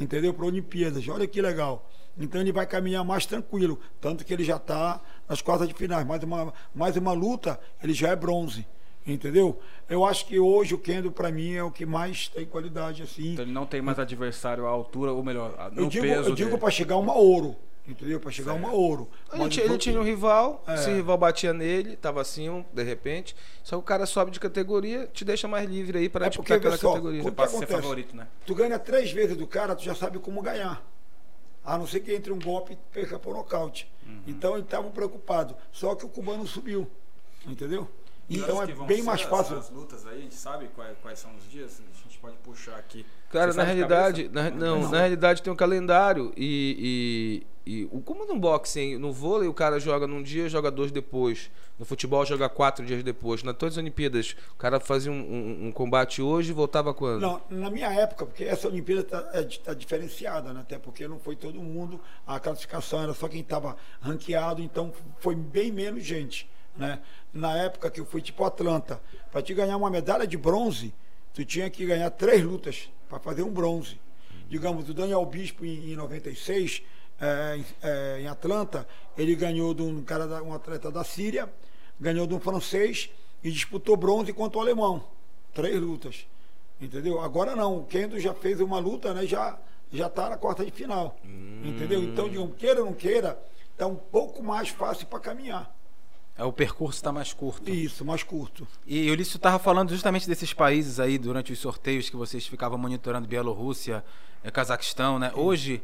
entendeu? 0.00 0.32
Para 0.34 0.46
Olimpíadas. 0.46 1.06
Olha 1.08 1.26
que 1.26 1.40
legal. 1.40 1.88
Então 2.18 2.40
ele 2.40 2.52
vai 2.52 2.66
caminhar 2.66 3.04
mais 3.04 3.24
tranquilo, 3.24 3.78
tanto 4.00 4.24
que 4.24 4.32
ele 4.32 4.44
já 4.44 4.56
está 4.56 5.00
nas 5.28 5.40
quartas 5.40 5.66
de 5.68 5.74
finais. 5.74 6.06
Mais 6.06 6.22
uma, 6.22 6.52
mais 6.74 6.96
uma 6.96 7.12
luta, 7.12 7.58
ele 7.82 7.94
já 7.94 8.08
é 8.08 8.16
bronze, 8.16 8.66
entendeu? 9.06 9.58
Eu 9.88 10.04
acho 10.04 10.26
que 10.26 10.38
hoje 10.38 10.74
o 10.74 10.78
Kendo 10.78 11.10
para 11.10 11.30
mim 11.32 11.54
é 11.54 11.62
o 11.62 11.70
que 11.70 11.86
mais 11.86 12.28
tem 12.28 12.44
qualidade 12.46 13.02
assim. 13.02 13.32
Então 13.32 13.44
ele 13.44 13.52
não 13.52 13.64
tem 13.66 13.80
mais 13.80 13.98
adversário 13.98 14.66
à 14.66 14.70
altura, 14.70 15.12
ou 15.12 15.22
melhor, 15.22 15.70
no 15.72 15.82
Eu 15.84 15.88
digo, 15.88 16.04
peso 16.06 16.28
eu 16.30 16.34
digo 16.34 16.58
para 16.58 16.70
chegar 16.70 16.96
uma 16.98 17.14
ouro, 17.14 17.56
entendeu? 17.88 18.20
Para 18.20 18.30
chegar 18.30 18.52
uma 18.52 18.70
ouro. 18.70 19.08
Ele, 19.32 19.48
tinha- 19.48 19.64
ele 19.64 19.78
tinha 19.78 19.98
um 19.98 20.04
rival, 20.04 20.62
É. 20.66 20.76
se 20.76 20.90
o 20.90 20.94
rival 20.94 21.16
batia 21.16 21.54
nele, 21.54 21.96
tava 21.96 22.20
assim, 22.20 22.62
de 22.74 22.82
repente. 22.82 23.34
Só 23.64 23.76
que 23.76 23.80
o 23.80 23.84
cara 23.84 24.04
sobe 24.04 24.30
de 24.30 24.38
categoria, 24.38 25.08
te 25.10 25.24
deixa 25.24 25.48
mais 25.48 25.66
livre 25.68 25.96
aí 25.96 26.08
para 26.10 26.26
É 26.26 26.28
disputar 26.28 26.58
porque, 26.58 26.66
aquela 26.68 26.74
pessoal, 26.76 26.92
categoria. 26.94 27.22
que 27.24 27.30
Passa 27.30 27.56
a 27.56 27.58
ser 27.60 27.66
favorito, 27.66 28.14
né? 28.14 28.26
Tu 28.46 28.54
ganha 28.54 28.78
três 28.78 29.10
vezes 29.10 29.34
do 29.34 29.46
cara, 29.46 29.74
tu 29.74 29.82
já 29.82 29.94
sabe 29.94 30.18
como 30.18 30.42
ganhar. 30.42 30.84
A 31.64 31.78
não 31.78 31.86
ser 31.86 32.00
que 32.00 32.12
entre 32.12 32.32
um 32.32 32.38
golpe 32.38 32.72
e 32.72 32.76
perca 32.92 33.18
por 33.18 33.34
nocaute. 33.34 33.90
Uhum. 34.06 34.22
Então 34.26 34.54
ele 34.54 34.62
estava 34.64 34.90
preocupado. 34.90 35.54
Só 35.70 35.94
que 35.94 36.04
o 36.04 36.08
cubano 36.08 36.46
subiu. 36.46 36.88
Entendeu? 37.46 37.88
E 38.28 38.38
Então 38.38 38.62
é 38.62 38.66
bem 38.66 39.02
mais 39.02 39.20
as- 39.20 39.26
fácil. 39.26 39.58
As, 39.58 39.70
lutas 39.70 40.06
aí, 40.06 40.18
a 40.18 40.20
gente 40.22 40.34
sabe 40.34 40.68
quais, 40.74 40.96
quais 41.02 41.18
são 41.18 41.30
os 41.36 41.50
dias? 41.50 41.80
A 41.80 42.02
gente 42.08 42.18
pode 42.18 42.36
puxar 42.38 42.76
aqui. 42.76 43.04
Cara, 43.30 43.52
Você 43.52 43.58
na 43.58 43.64
realidade, 43.64 44.28
na, 44.28 44.50
não, 44.50 44.88
na 44.90 44.98
realidade 44.98 45.42
tem 45.42 45.52
um 45.52 45.56
calendário 45.56 46.32
e, 46.36 47.46
e, 47.64 47.86
como 48.04 48.26
no 48.26 48.38
boxing, 48.38 48.96
no 48.98 49.12
vôlei 49.12 49.48
o 49.48 49.54
cara 49.54 49.78
joga 49.78 50.06
num 50.06 50.22
dia, 50.22 50.48
joga 50.48 50.70
dois 50.70 50.90
depois. 50.90 51.50
No 51.78 51.84
futebol 51.84 52.24
joga 52.26 52.48
quatro 52.48 52.84
dias 52.84 53.02
depois. 53.02 53.42
Na 53.42 53.52
todas 53.54 53.74
as 53.74 53.78
Olimpíadas, 53.78 54.36
o 54.52 54.56
cara 54.56 54.78
fazia 54.80 55.10
um, 55.10 55.14
um- 55.20 55.66
um 55.68 55.72
combate 55.72 56.20
hoje 56.22 56.50
e 56.50 56.52
voltava 56.54 56.92
quando? 56.92 57.20
Não, 57.22 57.40
na 57.50 57.70
minha 57.70 57.92
época, 57.92 58.26
porque 58.26 58.44
essa 58.44 58.68
Olimpíada 58.68 59.06
está 59.48 59.74
diferenciada, 59.74 60.52
né? 60.52 60.60
até 60.60 60.78
porque 60.78 61.06
não 61.08 61.18
foi 61.18 61.34
todo 61.36 61.60
mundo, 61.60 62.00
a 62.26 62.38
classificação 62.40 63.02
era 63.02 63.14
só 63.14 63.28
quem 63.28 63.40
estava 63.40 63.76
ranqueado, 64.00 64.60
então 64.62 64.92
foi 65.20 65.34
bem 65.34 65.70
menos 65.72 66.04
gente. 66.04 66.48
Né? 66.76 66.98
Na 67.32 67.56
época 67.56 67.90
que 67.90 68.00
eu 68.00 68.06
fui 68.06 68.20
tipo 68.22 68.44
Atlanta, 68.44 69.00
para 69.30 69.42
te 69.42 69.52
ganhar 69.54 69.76
uma 69.76 69.90
medalha 69.90 70.26
de 70.26 70.36
bronze, 70.36 70.92
tu 71.34 71.44
tinha 71.44 71.68
que 71.70 71.84
ganhar 71.86 72.10
três 72.10 72.42
lutas 72.42 72.90
para 73.08 73.18
fazer 73.18 73.42
um 73.42 73.50
bronze. 73.52 74.00
Digamos, 74.48 74.88
o 74.88 74.94
Daniel 74.94 75.24
Bispo 75.24 75.64
em, 75.64 75.92
em 75.92 75.96
96, 75.96 76.82
é, 77.22 77.56
em- 77.56 77.64
é, 77.82 78.20
em 78.22 78.26
Atlanta, 78.26 78.86
ele 79.16 79.34
ganhou 79.36 79.72
de 79.72 79.80
um 79.82 80.02
cara, 80.02 80.26
da- 80.26 80.42
um 80.42 80.52
atleta 80.52 80.90
da 80.90 81.04
Síria, 81.04 81.48
ganhou 82.00 82.26
de 82.26 82.34
um 82.34 82.40
francês 82.40 83.08
e 83.44 83.50
disputou 83.50 83.96
bronze 83.96 84.32
contra 84.32 84.58
o 84.58 84.60
alemão. 84.60 85.04
Três 85.54 85.80
lutas. 85.80 86.26
Entendeu? 86.80 87.20
Agora 87.20 87.54
não, 87.54 87.78
o 87.78 87.84
Kendo 87.84 88.18
já 88.18 88.34
fez 88.34 88.60
uma 88.60 88.78
luta, 88.80 89.14
né? 89.14 89.24
Já 89.24 89.56
já 89.92 90.06
está 90.06 90.30
na 90.30 90.36
quarta 90.38 90.64
de 90.64 90.70
final. 90.70 91.16
Entendeu? 91.62 92.02
Então, 92.02 92.28
digamos, 92.28 92.56
queira 92.56 92.80
ou 92.80 92.86
não 92.86 92.94
queira, 92.94 93.38
está 93.72 93.86
um 93.86 93.94
pouco 93.94 94.42
mais 94.42 94.70
fácil 94.70 95.06
para 95.06 95.20
caminhar. 95.20 95.70
É, 96.36 96.42
o 96.42 96.52
percurso 96.52 96.96
está 96.98 97.12
mais 97.12 97.34
curto. 97.34 97.70
Isso, 97.70 98.02
mais 98.04 98.22
curto. 98.22 98.66
E 98.86 99.10
o 99.10 99.14
Lício 99.14 99.36
estava 99.36 99.58
falando 99.58 99.90
justamente 99.90 100.26
desses 100.26 100.52
países 100.54 100.98
aí 100.98 101.18
durante 101.18 101.52
os 101.52 101.58
sorteios 101.58 102.08
que 102.08 102.16
vocês 102.16 102.46
ficavam 102.46 102.78
monitorando 102.78 103.28
Bielorrússia, 103.28 104.02
eh, 104.42 104.50
Cazaquistão, 104.50 105.18
né? 105.18 105.30
Hoje, 105.34 105.82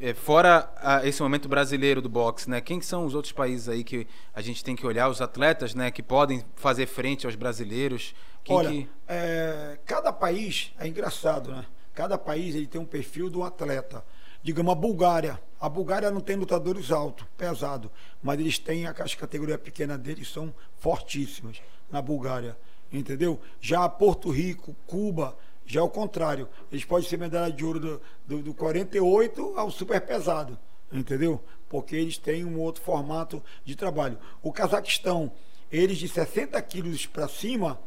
eh, 0.00 0.14
fora 0.14 0.72
ah, 0.78 1.06
esse 1.06 1.22
momento 1.22 1.48
brasileiro 1.48 2.00
do 2.00 2.08
boxe, 2.08 2.48
né? 2.48 2.60
Quem 2.60 2.78
que 2.78 2.86
são 2.86 3.04
os 3.04 3.14
outros 3.14 3.32
países 3.32 3.68
aí 3.68 3.84
que 3.84 4.06
a 4.34 4.40
gente 4.40 4.64
tem 4.64 4.74
que 4.74 4.86
olhar, 4.86 5.08
os 5.08 5.20
atletas, 5.20 5.74
né? 5.74 5.90
Que 5.90 6.02
podem 6.02 6.44
fazer 6.56 6.86
frente 6.86 7.26
aos 7.26 7.36
brasileiros? 7.36 8.14
Quem 8.42 8.56
Olha, 8.56 8.70
que... 8.70 8.88
é, 9.06 9.78
cada 9.84 10.12
país 10.12 10.72
é 10.78 10.88
engraçado, 10.88 11.52
né? 11.52 11.64
Cada 11.94 12.16
país 12.16 12.54
ele 12.54 12.66
tem 12.66 12.80
um 12.80 12.86
perfil 12.86 13.28
do 13.28 13.42
atleta. 13.42 14.04
Digamos, 14.42 14.72
a 14.72 14.74
Bulgária. 14.74 15.40
A 15.60 15.68
Bulgária 15.68 16.10
não 16.10 16.20
tem 16.22 16.34
lutadores 16.36 16.90
altos, 16.90 17.26
pesado, 17.36 17.90
mas 18.22 18.40
eles 18.40 18.58
têm 18.58 18.86
a- 18.86 18.94
as 18.98 19.14
categorias 19.14 19.60
pequenas 19.60 19.98
deles 19.98 20.32
são 20.32 20.54
fortíssimas 20.78 21.60
na 21.90 22.00
Bulgária, 22.00 22.56
entendeu? 22.90 23.38
Já 23.60 23.86
Porto 23.86 24.30
Rico, 24.30 24.74
Cuba, 24.86 25.36
já 25.66 25.80
é 25.80 25.82
o 25.82 25.88
contrário. 25.88 26.48
Eles 26.70 26.84
podem 26.84 27.08
ser 27.08 27.18
medalha 27.18 27.52
de 27.52 27.64
ouro 27.64 27.80
do, 27.80 28.00
do, 28.26 28.42
do 28.42 28.54
48 28.54 29.54
ao 29.56 29.70
super 29.70 30.00
pesado, 30.00 30.58
entendeu? 30.92 31.40
Porque 31.68 31.94
eles 31.94 32.18
têm 32.18 32.44
um 32.44 32.58
outro 32.58 32.82
formato 32.82 33.42
de 33.64 33.76
trabalho. 33.76 34.18
O 34.42 34.52
Cazaquistão, 34.52 35.30
eles 35.70 35.98
de 35.98 36.08
60 36.08 36.60
quilos 36.62 37.06
para 37.06 37.28
cima, 37.28 37.80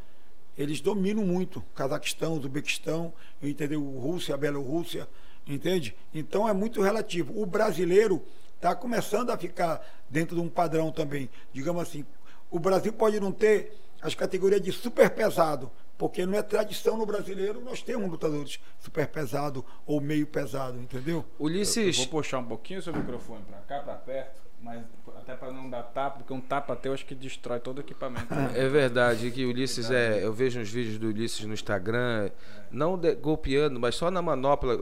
eles 0.57 0.79
dominam 0.79 1.25
muito. 1.25 1.61
Cazaquistão, 1.75 2.37
Uzbequistão, 2.37 3.13
entendeu? 3.41 3.81
Rússia, 3.81 4.37
Bielorrússia, 4.37 5.07
entende? 5.47 5.95
Então 6.13 6.47
é 6.47 6.53
muito 6.53 6.81
relativo. 6.81 7.33
O 7.41 7.45
brasileiro 7.45 8.23
está 8.55 8.73
começando 8.73 9.29
a 9.29 9.37
ficar 9.37 9.85
dentro 10.09 10.35
de 10.35 10.41
um 10.41 10.47
padrão 10.47 10.91
também. 10.91 11.29
Digamos 11.51 11.81
assim, 11.81 12.05
o 12.49 12.59
Brasil 12.59 12.93
pode 12.93 13.19
não 13.19 13.31
ter 13.31 13.73
as 14.01 14.15
categorias 14.15 14.61
de 14.61 14.71
super 14.71 15.09
pesado, 15.09 15.71
porque 15.97 16.25
não 16.25 16.37
é 16.37 16.41
tradição 16.41 16.97
no 16.97 17.05
brasileiro 17.05 17.61
nós 17.61 17.81
temos 17.81 18.09
lutadores 18.09 18.59
super 18.79 19.07
pesado 19.07 19.65
ou 19.85 20.01
meio 20.01 20.27
pesado, 20.27 20.79
entendeu? 20.79 21.17
Eu, 21.17 21.25
eu 21.39 21.45
Ulisses, 21.45 21.97
vou 21.97 22.07
puxar 22.07 22.39
um 22.39 22.45
pouquinho 22.45 22.81
seu 22.81 22.93
microfone 22.93 23.43
pra 23.45 23.59
cá, 23.59 23.79
pra 23.79 23.95
perto, 23.95 24.41
mas 24.63 24.81
até 25.17 25.35
pra 25.35 25.51
não 25.51 25.69
dar 25.69 25.83
tapa, 25.83 26.19
porque 26.19 26.33
um 26.33 26.39
tapa 26.41 26.75
teu 26.75 26.93
acho 26.93 27.05
que 27.05 27.13
destrói 27.13 27.59
todo 27.59 27.77
o 27.79 27.81
equipamento. 27.81 28.33
é 28.55 28.67
verdade 28.69 29.29
que 29.29 29.45
o 29.45 29.49
Ulisses 29.49 29.91
é. 29.91 30.23
Eu 30.23 30.31
vejo 30.33 30.59
uns 30.59 30.69
vídeos 30.69 30.97
do 30.97 31.07
Ulisses 31.07 31.45
no 31.45 31.53
Instagram, 31.53 32.29
não 32.71 32.97
de- 32.97 33.13
golpeando, 33.15 33.79
mas 33.79 33.95
só 33.95 34.09
na 34.09 34.21
manopla. 34.21 34.77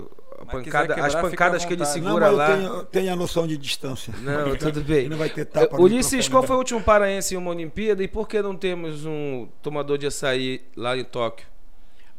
pancada- 0.51 0.93
quiser 0.95 1.05
as 1.05 1.13
quebrar, 1.15 1.29
pancadas 1.29 1.65
que 1.65 1.73
ele. 1.73 1.79
Não, 1.83 1.85
segura 1.87 2.31
mas 2.31 2.31
eu 2.31 2.37
lá. 2.37 2.47
tenho, 2.57 2.83
tenho 2.85 3.13
a 3.13 3.15
noção 3.15 3.45
de 3.47 3.57
distância. 3.57 4.13
Não, 4.21 4.55
tudo 4.55 4.81
bem. 4.81 5.07
Não 5.09 5.17
vai 5.17 5.29
ter 5.29 5.45
tapa 5.45 5.79
Ulisses, 5.81 6.27
qual 6.29 6.41
né? 6.43 6.47
foi 6.47 6.55
o 6.55 6.59
último 6.59 6.81
paraense 6.83 7.33
em 7.33 7.37
uma 7.37 7.49
Olimpíada 7.51 8.03
e 8.03 8.07
por 8.07 8.27
que 8.27 8.41
não 8.41 8.55
temos 8.55 9.05
um 9.05 9.47
tomador 9.61 9.97
de 9.97 10.07
açaí 10.07 10.61
lá 10.75 10.95
em 10.97 11.03
Tóquio? 11.03 11.45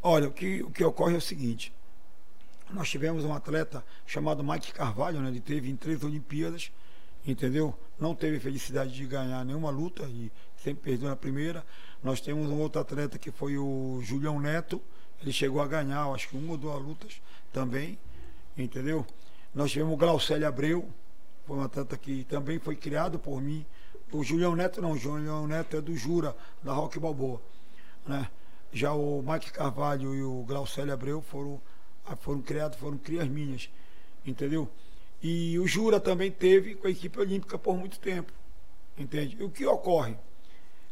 Olha, 0.02 0.26
o 0.28 0.32
que, 0.32 0.62
o 0.62 0.70
que 0.70 0.82
ocorre 0.84 1.14
é 1.14 1.18
o 1.18 1.20
seguinte. 1.20 1.72
Nós 2.70 2.88
tivemos 2.88 3.24
um 3.24 3.32
atleta 3.34 3.84
chamado 4.06 4.42
Mike 4.42 4.72
Carvalho, 4.72 5.20
né? 5.20 5.28
Ele 5.28 5.40
teve 5.40 5.70
em 5.70 5.76
três 5.76 6.02
Olimpíadas, 6.02 6.70
entendeu? 7.26 7.74
Não 7.98 8.14
teve 8.14 8.40
felicidade 8.40 8.92
de 8.92 9.06
ganhar 9.06 9.44
nenhuma 9.44 9.70
luta 9.70 10.04
e 10.04 10.30
sempre 10.56 10.82
perdeu 10.82 11.08
na 11.08 11.16
primeira. 11.16 11.64
Nós 12.02 12.20
temos 12.20 12.48
um 12.48 12.60
outro 12.60 12.80
atleta 12.80 13.18
que 13.18 13.30
foi 13.30 13.56
o 13.56 14.00
Julião 14.02 14.40
Neto. 14.40 14.80
Ele 15.20 15.32
chegou 15.32 15.60
a 15.62 15.66
ganhar, 15.66 16.06
acho 16.12 16.28
que 16.28 16.36
uma 16.36 16.52
ou 16.52 16.58
duas 16.58 16.82
lutas 16.82 17.20
também, 17.52 17.98
entendeu? 18.56 19.06
Nós 19.54 19.70
tivemos 19.70 19.94
o 19.94 19.96
Glaucélio 19.96 20.48
Abreu, 20.48 20.88
foi 21.46 21.56
um 21.56 21.62
atleta 21.62 21.96
que 21.96 22.24
também 22.24 22.58
foi 22.58 22.74
criado 22.74 23.18
por 23.18 23.40
mim. 23.40 23.64
O 24.10 24.24
Julião 24.24 24.56
Neto 24.56 24.82
não, 24.82 24.92
o 24.92 24.98
Julião 24.98 25.46
Neto 25.46 25.76
é 25.76 25.80
do 25.80 25.96
Jura, 25.96 26.36
da 26.62 26.72
Rock 26.72 26.98
Balboa, 26.98 27.40
né? 28.06 28.28
Já 28.72 28.94
o 28.94 29.22
Mike 29.22 29.52
Carvalho 29.52 30.14
e 30.14 30.22
o 30.22 30.44
Glaucélio 30.44 30.94
Abreu 30.94 31.20
foram, 31.20 31.60
foram 32.20 32.40
criados, 32.40 32.78
foram 32.78 32.96
crias 32.96 33.28
minhas, 33.28 33.68
entendeu? 34.24 34.68
E 35.22 35.56
o 35.58 35.66
Jura 35.68 36.00
também 36.00 36.30
teve 36.30 36.74
com 36.74 36.88
a 36.88 36.90
equipe 36.90 37.20
olímpica 37.20 37.56
por 37.56 37.76
muito 37.76 38.00
tempo, 38.00 38.32
entende? 38.98 39.36
E 39.38 39.44
o 39.44 39.50
que 39.50 39.64
ocorre? 39.64 40.16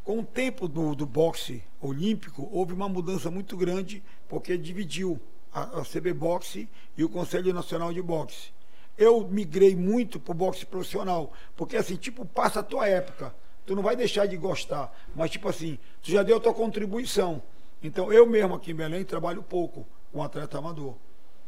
Com 0.05 0.21
o 0.21 0.25
tempo 0.25 0.69
do, 0.69 0.95
do 0.95 1.05
boxe 1.05 1.63
olímpico, 1.81 2.49
houve 2.53 2.73
uma 2.73 2.89
mudança 2.89 3.31
muito 3.31 3.57
grande, 3.57 4.03
porque 4.29 4.57
dividiu 4.57 5.21
a, 5.53 5.81
a 5.81 5.85
CB 5.85 6.13
Boxe 6.13 6.69
e 6.97 7.03
o 7.03 7.09
Conselho 7.09 7.53
Nacional 7.53 7.93
de 7.93 8.01
Boxe. 8.01 8.53
Eu 8.97 9.27
migrei 9.27 9.75
muito 9.75 10.21
pro 10.21 10.35
boxe 10.35 10.65
profissional, 10.65 11.33
porque 11.57 11.77
assim, 11.77 11.97
tipo, 11.97 12.25
passa 12.25 12.61
a 12.61 12.63
tua 12.63 12.87
época. 12.87 13.35
Tu 13.67 13.75
não 13.75 13.83
vai 13.83 13.97
deixar 13.97 14.27
de 14.27 14.37
gostar, 14.37 14.95
mas 15.15 15.31
tipo 15.31 15.49
assim, 15.49 15.79
tu 16.03 16.11
já 16.11 16.23
deu 16.23 16.37
a 16.37 16.41
tua 16.41 16.55
contribuição. 16.55 17.43
Então, 17.83 18.13
eu 18.13 18.27
mesmo 18.27 18.55
aqui 18.55 18.73
em 18.73 18.75
Belém 18.75 19.05
trabalho 19.05 19.43
pouco 19.43 19.87
com 20.13 20.23
atleta 20.23 20.59
amador, 20.59 20.95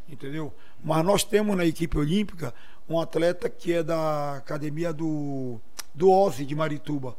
entendeu? 0.09 0.53
Mas 0.83 1.05
nós 1.05 1.25
temos 1.25 1.57
na 1.57 1.65
equipe 1.65 1.97
olímpica 1.99 2.55
um 2.89 3.01
atleta 3.01 3.49
que 3.49 3.73
é 3.73 3.83
da 3.83 4.37
academia 4.37 4.93
do, 4.93 5.61
do 5.95 6.11
Ozzy 6.11 6.45
de 6.45 6.55
Marituba 6.55 7.17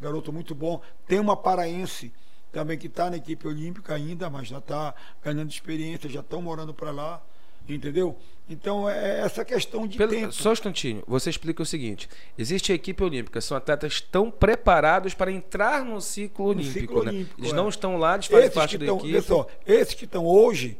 garoto 0.00 0.32
muito 0.32 0.54
bom. 0.54 0.80
Tem 1.06 1.18
uma 1.18 1.36
paraense 1.36 2.12
também 2.52 2.76
que 2.76 2.88
está 2.88 3.08
na 3.10 3.16
equipe 3.16 3.46
olímpica 3.48 3.94
ainda, 3.94 4.28
mas 4.28 4.48
já 4.48 4.58
está 4.58 4.94
ganhando 5.22 5.48
experiência, 5.50 6.10
já 6.10 6.20
estão 6.20 6.42
morando 6.42 6.74
para 6.74 6.90
lá, 6.90 7.22
entendeu? 7.66 8.16
Então 8.48 8.88
é 8.88 9.20
essa 9.20 9.44
questão 9.44 9.86
de 9.86 9.96
Pelo- 9.96 10.10
tempo. 10.10 10.30
só 10.32 10.50
um 10.50 10.52
instantinho, 10.52 11.02
você 11.06 11.30
explica 11.30 11.62
o 11.62 11.66
seguinte: 11.66 12.08
existe 12.36 12.70
a 12.70 12.74
equipe 12.74 13.02
olímpica, 13.02 13.40
são 13.40 13.56
atletas 13.56 14.00
tão 14.02 14.30
preparados 14.30 15.14
para 15.14 15.32
entrar 15.32 15.82
no 15.84 16.00
ciclo 16.02 16.46
olímpico, 16.46 16.72
ciclo 16.80 17.02
né? 17.04 17.10
olímpico, 17.12 17.40
Eles 17.40 17.52
é. 17.52 17.56
não 17.56 17.68
estão 17.68 17.96
lá, 17.96 18.14
eles 18.14 18.26
fazem 18.26 18.44
Esses 18.46 18.54
parte 18.54 18.76
da 18.76 18.84
estão, 18.84 18.98
equipe. 18.98 19.22
só, 19.22 19.46
esses 19.66 19.94
que 19.94 20.04
estão 20.04 20.26
hoje, 20.26 20.76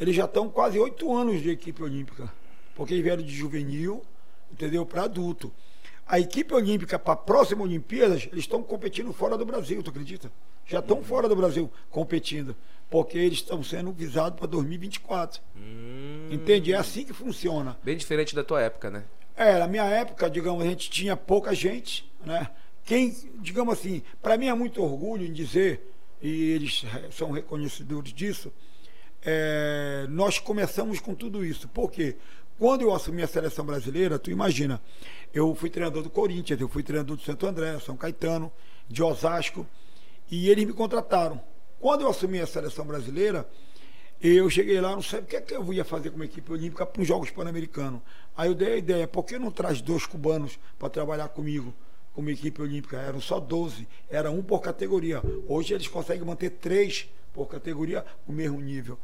eles 0.00 0.16
já 0.16 0.24
estão 0.24 0.48
quase 0.48 0.78
oito 0.78 1.14
anos 1.14 1.42
de 1.42 1.50
equipe 1.50 1.82
olímpica, 1.82 2.32
porque 2.74 2.94
eles 2.94 3.04
vieram 3.04 3.22
de 3.22 3.30
juvenil, 3.30 4.02
entendeu, 4.50 4.86
para 4.86 5.02
adulto. 5.04 5.52
A 6.06 6.18
equipe 6.18 6.54
olímpica 6.54 6.98
para 6.98 7.12
a 7.12 7.16
próxima 7.16 7.62
Olimpíadas, 7.62 8.26
eles 8.32 8.44
estão 8.44 8.62
competindo 8.62 9.12
fora 9.12 9.36
do 9.36 9.44
Brasil, 9.44 9.82
tu 9.82 9.90
acredita? 9.90 10.32
Já 10.66 10.78
estão 10.78 11.04
fora 11.04 11.28
do 11.28 11.36
Brasil 11.36 11.70
competindo, 11.90 12.56
porque 12.88 13.18
eles 13.18 13.38
estão 13.38 13.62
sendo 13.62 13.92
visados 13.92 14.38
para 14.38 14.48
2024. 14.48 15.40
Hum, 15.54 16.28
Entende? 16.30 16.72
É 16.72 16.76
assim 16.76 17.04
que 17.04 17.12
funciona. 17.12 17.78
Bem 17.84 17.96
diferente 17.96 18.34
da 18.34 18.42
tua 18.42 18.62
época, 18.62 18.90
né? 18.90 19.04
É, 19.36 19.58
na 19.58 19.68
minha 19.68 19.84
época, 19.84 20.30
digamos, 20.30 20.64
a 20.64 20.66
gente 20.66 20.90
tinha 20.90 21.16
pouca 21.16 21.54
gente, 21.54 22.10
né? 22.24 22.48
Quem, 22.84 23.14
digamos 23.38 23.78
assim, 23.78 24.02
para 24.22 24.36
mim 24.36 24.46
é 24.46 24.54
muito 24.54 24.82
orgulho 24.82 25.24
em 25.24 25.32
dizer, 25.32 25.92
e 26.22 26.50
eles 26.52 26.84
são 27.12 27.30
reconhecedores 27.30 28.12
disso, 28.12 28.52
é, 29.22 30.06
nós 30.08 30.38
começamos 30.38 31.00
com 31.00 31.14
tudo 31.14 31.44
isso. 31.44 31.68
Por 31.68 31.90
quê? 31.90 32.16
Quando 32.58 32.82
eu 32.82 32.94
assumi 32.94 33.22
a 33.22 33.26
seleção 33.26 33.64
brasileira, 33.64 34.18
tu 34.18 34.30
imagina, 34.30 34.80
eu 35.32 35.54
fui 35.54 35.70
treinador 35.70 36.02
do 36.02 36.10
Corinthians, 36.10 36.60
eu 36.60 36.68
fui 36.68 36.82
treinador 36.82 37.16
do 37.16 37.22
Santo 37.22 37.46
André, 37.46 37.78
São 37.78 37.96
Caetano, 37.96 38.52
de 38.88 39.02
Osasco, 39.02 39.66
e 40.30 40.50
eles 40.50 40.66
me 40.66 40.72
contrataram. 40.72 41.40
Quando 41.78 42.02
eu 42.02 42.08
assumi 42.08 42.38
a 42.38 42.46
seleção 42.46 42.84
brasileira, 42.84 43.48
eu 44.20 44.50
cheguei 44.50 44.78
lá, 44.78 44.90
não 44.90 45.00
sei 45.00 45.20
o 45.20 45.22
que, 45.22 45.36
é 45.36 45.40
que 45.40 45.54
eu 45.54 45.72
ia 45.72 45.84
fazer 45.84 46.10
como 46.10 46.22
equipe 46.22 46.52
olímpica 46.52 46.84
para 46.84 47.00
os 47.00 47.08
Jogos 47.08 47.30
Pan-Americanos. 47.30 48.02
Aí 48.36 48.50
eu 48.50 48.54
dei 48.54 48.74
a 48.74 48.76
ideia, 48.76 49.08
por 49.08 49.24
que 49.24 49.38
não 49.38 49.50
traz 49.50 49.80
dois 49.80 50.04
cubanos 50.04 50.58
para 50.78 50.90
trabalhar 50.90 51.28
comigo 51.28 51.72
como 52.12 52.28
equipe 52.28 52.60
olímpica? 52.60 52.98
Eram 52.98 53.22
só 53.22 53.40
12, 53.40 53.88
era 54.10 54.30
um 54.30 54.42
por 54.42 54.60
categoria. 54.60 55.22
Hoje 55.48 55.72
eles 55.72 55.88
conseguem 55.88 56.26
manter 56.26 56.50
três 56.50 57.08
por 57.32 57.46
categoria 57.46 58.04
o 58.26 58.32
mesmo 58.32 58.60
nível. 58.60 58.98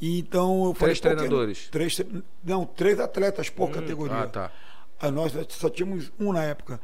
E 0.00 0.18
então 0.18 0.66
eu 0.66 0.74
falei, 0.74 0.94
Três 0.94 1.00
treinadores? 1.00 1.68
Três, 1.68 2.00
não, 2.42 2.66
três 2.66 2.98
atletas 3.00 3.48
por 3.48 3.70
categoria. 3.70 4.22
Ah, 4.22 4.26
tá. 4.26 4.52
Ah, 5.00 5.10
Nós 5.10 5.32
só 5.50 5.68
tínhamos 5.68 6.12
um 6.18 6.32
na 6.32 6.42
época. 6.42 6.80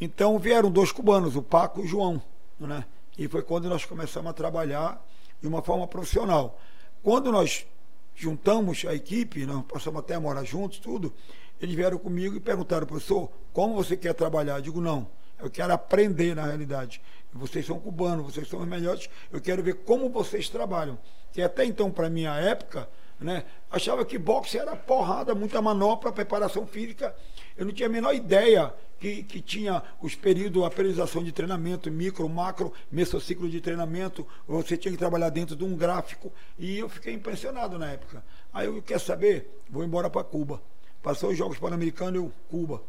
Então 0.00 0.38
vieram 0.38 0.70
dois 0.70 0.90
cubanos, 0.90 1.36
o 1.36 1.42
Paco 1.42 1.80
e 1.80 1.84
o 1.84 1.86
João. 1.86 2.22
Né? 2.58 2.84
E 3.18 3.28
foi 3.28 3.42
quando 3.42 3.68
nós 3.68 3.84
começamos 3.84 4.30
a 4.30 4.32
trabalhar 4.32 5.04
de 5.40 5.46
uma 5.46 5.62
forma 5.62 5.86
profissional. 5.86 6.58
Quando 7.02 7.30
nós 7.30 7.66
juntamos 8.14 8.84
a 8.88 8.94
equipe, 8.94 9.44
nós 9.44 9.64
passamos 9.66 10.00
até 10.00 10.14
a 10.14 10.20
morar 10.20 10.44
juntos, 10.44 10.78
tudo, 10.78 11.12
eles 11.60 11.74
vieram 11.74 11.98
comigo 11.98 12.36
e 12.36 12.40
perguntaram, 12.40 12.86
professor, 12.86 13.30
como 13.52 13.74
você 13.74 13.96
quer 13.96 14.14
trabalhar? 14.14 14.56
Eu 14.56 14.62
digo, 14.62 14.80
não, 14.80 15.06
eu 15.38 15.50
quero 15.50 15.72
aprender 15.72 16.34
na 16.34 16.46
realidade. 16.46 17.00
Vocês 17.34 17.66
são 17.66 17.80
cubanos, 17.80 18.32
vocês 18.32 18.48
são 18.48 18.60
os 18.60 18.68
melhores, 18.68 19.10
eu 19.32 19.40
quero 19.40 19.62
ver 19.62 19.74
como 19.84 20.08
vocês 20.08 20.48
trabalham. 20.48 20.96
Que 21.32 21.42
até 21.42 21.64
então, 21.64 21.90
para 21.90 22.08
minha 22.08 22.32
época, 22.36 22.88
né, 23.18 23.44
achava 23.68 24.04
que 24.04 24.16
boxe 24.16 24.56
era 24.56 24.76
porrada, 24.76 25.34
muita 25.34 25.60
manopla, 25.60 26.12
preparação 26.12 26.64
física. 26.64 27.14
Eu 27.56 27.66
não 27.66 27.72
tinha 27.72 27.88
a 27.88 27.92
menor 27.92 28.14
ideia 28.14 28.72
que, 29.00 29.24
que 29.24 29.40
tinha 29.40 29.82
os 30.00 30.14
períodos, 30.14 30.62
a 30.62 30.70
periodização 30.70 31.24
de 31.24 31.32
treinamento, 31.32 31.90
micro, 31.90 32.28
macro, 32.28 32.72
mesociclo 32.90 33.48
de 33.50 33.60
treinamento, 33.60 34.26
você 34.46 34.76
tinha 34.76 34.92
que 34.92 34.98
trabalhar 34.98 35.30
dentro 35.30 35.56
de 35.56 35.64
um 35.64 35.76
gráfico. 35.76 36.32
E 36.56 36.78
eu 36.78 36.88
fiquei 36.88 37.12
impressionado 37.12 37.78
na 37.78 37.90
época. 37.90 38.24
Aí 38.52 38.66
eu 38.66 38.80
quer 38.80 39.00
saber, 39.00 39.60
vou 39.68 39.82
embora 39.82 40.08
para 40.08 40.22
Cuba. 40.22 40.62
Passou 41.02 41.30
os 41.30 41.36
Jogos 41.36 41.58
Pan-Americanos, 41.58 42.14
eu, 42.14 42.32
Cuba. 42.48 42.80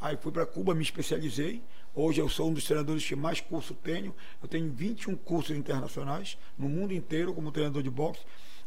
Aí 0.00 0.16
fui 0.16 0.30
para 0.30 0.44
Cuba, 0.44 0.74
me 0.74 0.82
especializei. 0.82 1.62
Hoje 1.98 2.20
eu 2.20 2.28
sou 2.28 2.50
um 2.50 2.52
dos 2.52 2.64
treinadores 2.64 3.02
que 3.06 3.16
mais 3.16 3.40
curso 3.40 3.72
tenho. 3.72 4.14
Eu 4.42 4.46
tenho 4.46 4.70
21 4.70 5.16
cursos 5.16 5.56
internacionais 5.56 6.36
no 6.58 6.68
mundo 6.68 6.92
inteiro 6.92 7.32
como 7.32 7.50
treinador 7.50 7.82
de 7.82 7.88
boxe. 7.88 8.20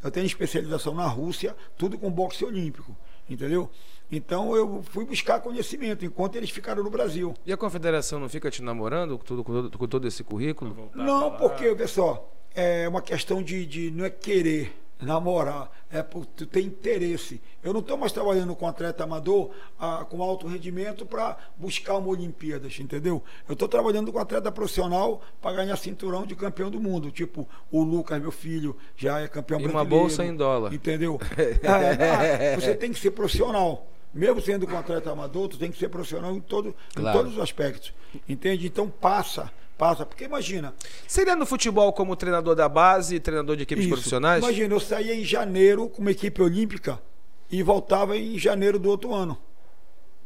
Eu 0.04 0.10
tenho 0.10 0.26
especialização 0.26 0.96
na 0.96 1.06
Rússia, 1.06 1.56
tudo 1.78 1.96
com 1.96 2.10
boxe 2.10 2.44
olímpico, 2.44 2.98
entendeu? 3.30 3.70
Então 4.12 4.56
eu 4.56 4.82
fui 4.82 5.06
buscar 5.06 5.42
conhecimento 5.42 6.04
enquanto 6.04 6.38
eles 6.38 6.50
ficaram 6.50 6.84
no 6.84 6.90
Brasil. 6.90 7.36
E 7.46 7.54
a 7.54 7.58
confederação 7.58 8.20
não 8.20 8.28
fica 8.28 8.50
te 8.50 8.64
namorando 8.64 9.20
com 9.20 9.24
todo, 9.24 9.44
com 9.78 9.88
todo, 9.88 10.08
esse 10.08 10.24
currículo? 10.24 10.90
Não, 10.96 11.38
porque, 11.38 11.76
vê 11.76 11.86
só, 11.86 12.34
é 12.56 12.90
uma 12.90 13.02
questão 13.02 13.44
de, 13.44 13.64
de 13.64 13.92
não 13.92 14.06
é 14.06 14.10
querer 14.10 14.74
namorar, 15.02 15.72
é 15.90 16.04
por 16.04 16.26
tu 16.26 16.46
ter 16.46 16.62
interesse. 16.62 17.42
Eu 17.64 17.74
não 17.74 17.80
estou 17.80 17.98
mais 17.98 18.12
trabalhando 18.12 18.56
com 18.56 18.68
atleta 18.68 19.04
amador 19.04 19.52
ah, 19.80 20.06
com 20.10 20.22
alto 20.22 20.48
rendimento 20.48 21.06
para 21.06 21.38
buscar 21.58 21.98
uma 21.98 22.10
Olimpíadas, 22.10 22.78
entendeu? 22.80 23.24
Eu 23.48 23.54
estou 23.54 23.68
trabalhando 23.68 24.12
com 24.12 24.20
atleta 24.20 24.52
profissional 24.52 25.22
para 25.42 25.56
ganhar 25.56 25.76
cinturão 25.78 26.26
de 26.26 26.36
campeão 26.36 26.70
do 26.70 26.80
mundo. 26.80 27.12
Tipo, 27.12 27.48
o 27.72 27.82
Lucas, 27.84 28.22
meu 28.22 28.32
filho, 28.32 28.76
já 28.96 29.20
é 29.22 29.28
campeão 29.28 29.60
E 29.60 29.64
uma 29.64 29.72
brasileiro. 29.74 30.02
bolsa 30.04 30.26
em 30.26 30.36
dólar. 30.36 30.74
Entendeu? 30.74 31.20
É, 31.40 32.54
ah, 32.56 32.60
você 32.60 32.76
tem 32.76 32.92
que 32.92 33.00
ser 33.00 33.12
profissional. 33.12 33.88
Mesmo 34.14 34.42
sendo 34.42 34.66
com 34.68 34.76
atleta 34.76 35.12
amador, 35.12 35.48
tu 35.48 35.58
tem 35.58 35.72
que 35.72 35.78
ser 35.78 35.88
profissional 35.90 36.34
em, 36.36 36.42
todo, 36.42 36.76
Claro. 36.94 37.18
em 37.18 37.22
todos 37.22 37.38
os 37.38 37.44
aspectos. 37.44 37.94
Entende? 38.28 38.66
Então 38.68 38.90
passa 38.90 39.52
passa. 39.80 40.06
Porque 40.06 40.26
imagina. 40.26 40.74
Seria 41.08 41.36
no 41.36 41.46
futebol 41.46 41.94
como 41.94 42.16
treinador 42.16 42.54
da 42.54 42.68
base 42.68 43.16
e 43.16 43.20
treinador 43.20 43.56
de 43.56 43.64
equipes 43.64 43.86
isso, 43.86 43.94
profissionais? 43.94 44.44
Imagina, 44.44 44.76
eu 44.76 44.80
saía 44.80 45.16
em 45.16 45.24
janeiro 45.24 45.88
com 45.88 46.02
uma 46.02 46.12
equipe 46.12 46.42
olímpica 46.42 47.02
e 47.50 47.64
voltava 47.64 48.18
em 48.18 48.38
janeiro 48.38 48.78
do 48.78 48.90
outro 48.90 49.14
ano. 49.14 49.38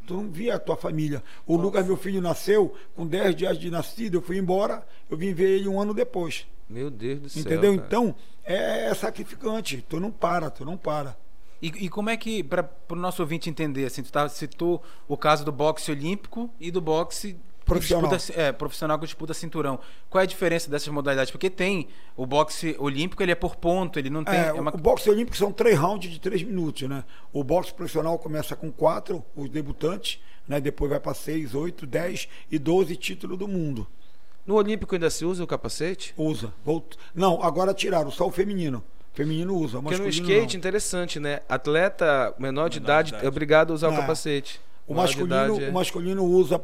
Tu 0.05 0.13
não 0.13 0.29
via 0.29 0.55
a 0.55 0.59
tua 0.59 0.75
família. 0.75 1.23
O 1.47 1.55
Lucas, 1.55 1.85
meu 1.85 1.95
filho, 1.95 2.21
nasceu 2.21 2.73
com 2.93 3.07
10 3.07 3.35
dias 3.35 3.57
de 3.57 3.69
nascido, 3.69 4.17
eu 4.17 4.21
fui 4.21 4.37
embora, 4.37 4.85
eu 5.09 5.15
vim 5.15 5.33
ver 5.33 5.59
ele 5.59 5.69
um 5.69 5.79
ano 5.79 5.93
depois. 5.93 6.45
Meu 6.67 6.89
Deus 6.89 7.19
do 7.21 7.29
céu. 7.29 7.41
Entendeu? 7.41 7.73
Então, 7.73 8.13
é, 8.43 8.87
é 8.87 8.93
sacrificante. 8.93 9.85
Tu 9.87 9.99
não 9.99 10.11
para, 10.11 10.49
tu 10.49 10.65
não 10.65 10.75
para. 10.75 11.15
E, 11.61 11.67
e 11.85 11.89
como 11.89 12.09
é 12.09 12.17
que, 12.17 12.43
para 12.43 12.69
o 12.89 12.95
nosso 12.95 13.21
ouvinte 13.21 13.49
entender, 13.49 13.85
assim, 13.85 14.03
tu 14.03 14.11
tá, 14.11 14.27
citou 14.27 14.83
o 15.07 15.15
caso 15.15 15.45
do 15.45 15.51
boxe 15.51 15.89
olímpico 15.89 16.49
e 16.59 16.69
do 16.69 16.81
boxe 16.81 17.37
que 17.79 17.87
Profissional. 17.87 18.11
disputa- 18.17 18.41
é, 18.41 18.51
profissional 18.51 18.99
que 18.99 19.05
disputa 19.05 19.33
cinturão. 19.33 19.79
Qual 20.09 20.19
é 20.21 20.23
a 20.23 20.27
diferença 20.27 20.69
dessas 20.69 20.87
modalidades? 20.89 21.31
Porque 21.31 21.49
tem 21.49 21.87
o 22.15 22.25
boxe 22.25 22.75
olímpico, 22.79 23.21
ele 23.23 23.31
é 23.31 23.35
por 23.35 23.55
ponto, 23.55 23.97
ele 23.99 24.09
não 24.09 24.23
tem. 24.23 24.35
É, 24.35 24.47
é 24.47 24.53
uma- 24.53 24.73
O 24.73 24.77
boxe 24.77 25.09
olímpico 25.09 25.35
são 25.37 25.51
três 25.51 25.77
rounds 25.77 26.11
de 26.11 26.19
três 26.19 26.41
minutos, 26.43 26.87
né? 26.89 27.03
O 27.31 27.43
boxe 27.43 27.73
profissional 27.73 28.17
começa 28.19 28.55
com 28.55 28.71
quatro, 28.71 29.23
os 29.35 29.49
debutantes, 29.49 30.19
né? 30.47 30.59
Depois 30.61 30.89
vai 30.89 30.99
para 30.99 31.13
seis, 31.13 31.53
oito, 31.55 31.85
dez 31.85 32.27
e 32.51 32.57
doze 32.59 32.95
títulos 32.95 33.37
do 33.37 33.47
mundo. 33.47 33.87
No 34.45 34.55
Olímpico 34.55 34.93
ainda 34.93 35.09
se 35.09 35.23
usa 35.23 35.41
o 35.43 35.47
capacete? 35.47 36.13
Usa. 36.17 36.53
Volt... 36.65 36.95
Não, 37.15 37.41
agora 37.41 37.73
tiraram, 37.73 38.11
só 38.11 38.27
o 38.27 38.31
feminino. 38.31 38.83
Feminino 39.13 39.55
usa, 39.55 39.77
o 39.79 39.83
Porque 39.83 39.97
no 39.97 40.09
skate, 40.09 40.55
não. 40.55 40.59
interessante, 40.59 41.19
né? 41.19 41.39
Atleta 41.47 42.33
menor 42.37 42.67
de 42.67 42.79
Menor 42.79 42.83
idade, 42.91 43.07
de 43.07 43.13
idade. 43.13 43.25
é 43.25 43.29
obrigado 43.29 43.71
a 43.71 43.73
usar 43.75 43.89
o 43.89 43.93
É. 43.93 43.97
capacete. 43.97 44.59
O 44.85 44.93
masculino, 44.93 45.25
idade 45.27 45.63
é- 45.63 45.69
o 45.69 45.73
masculino 45.73 46.23
usa 46.25 46.61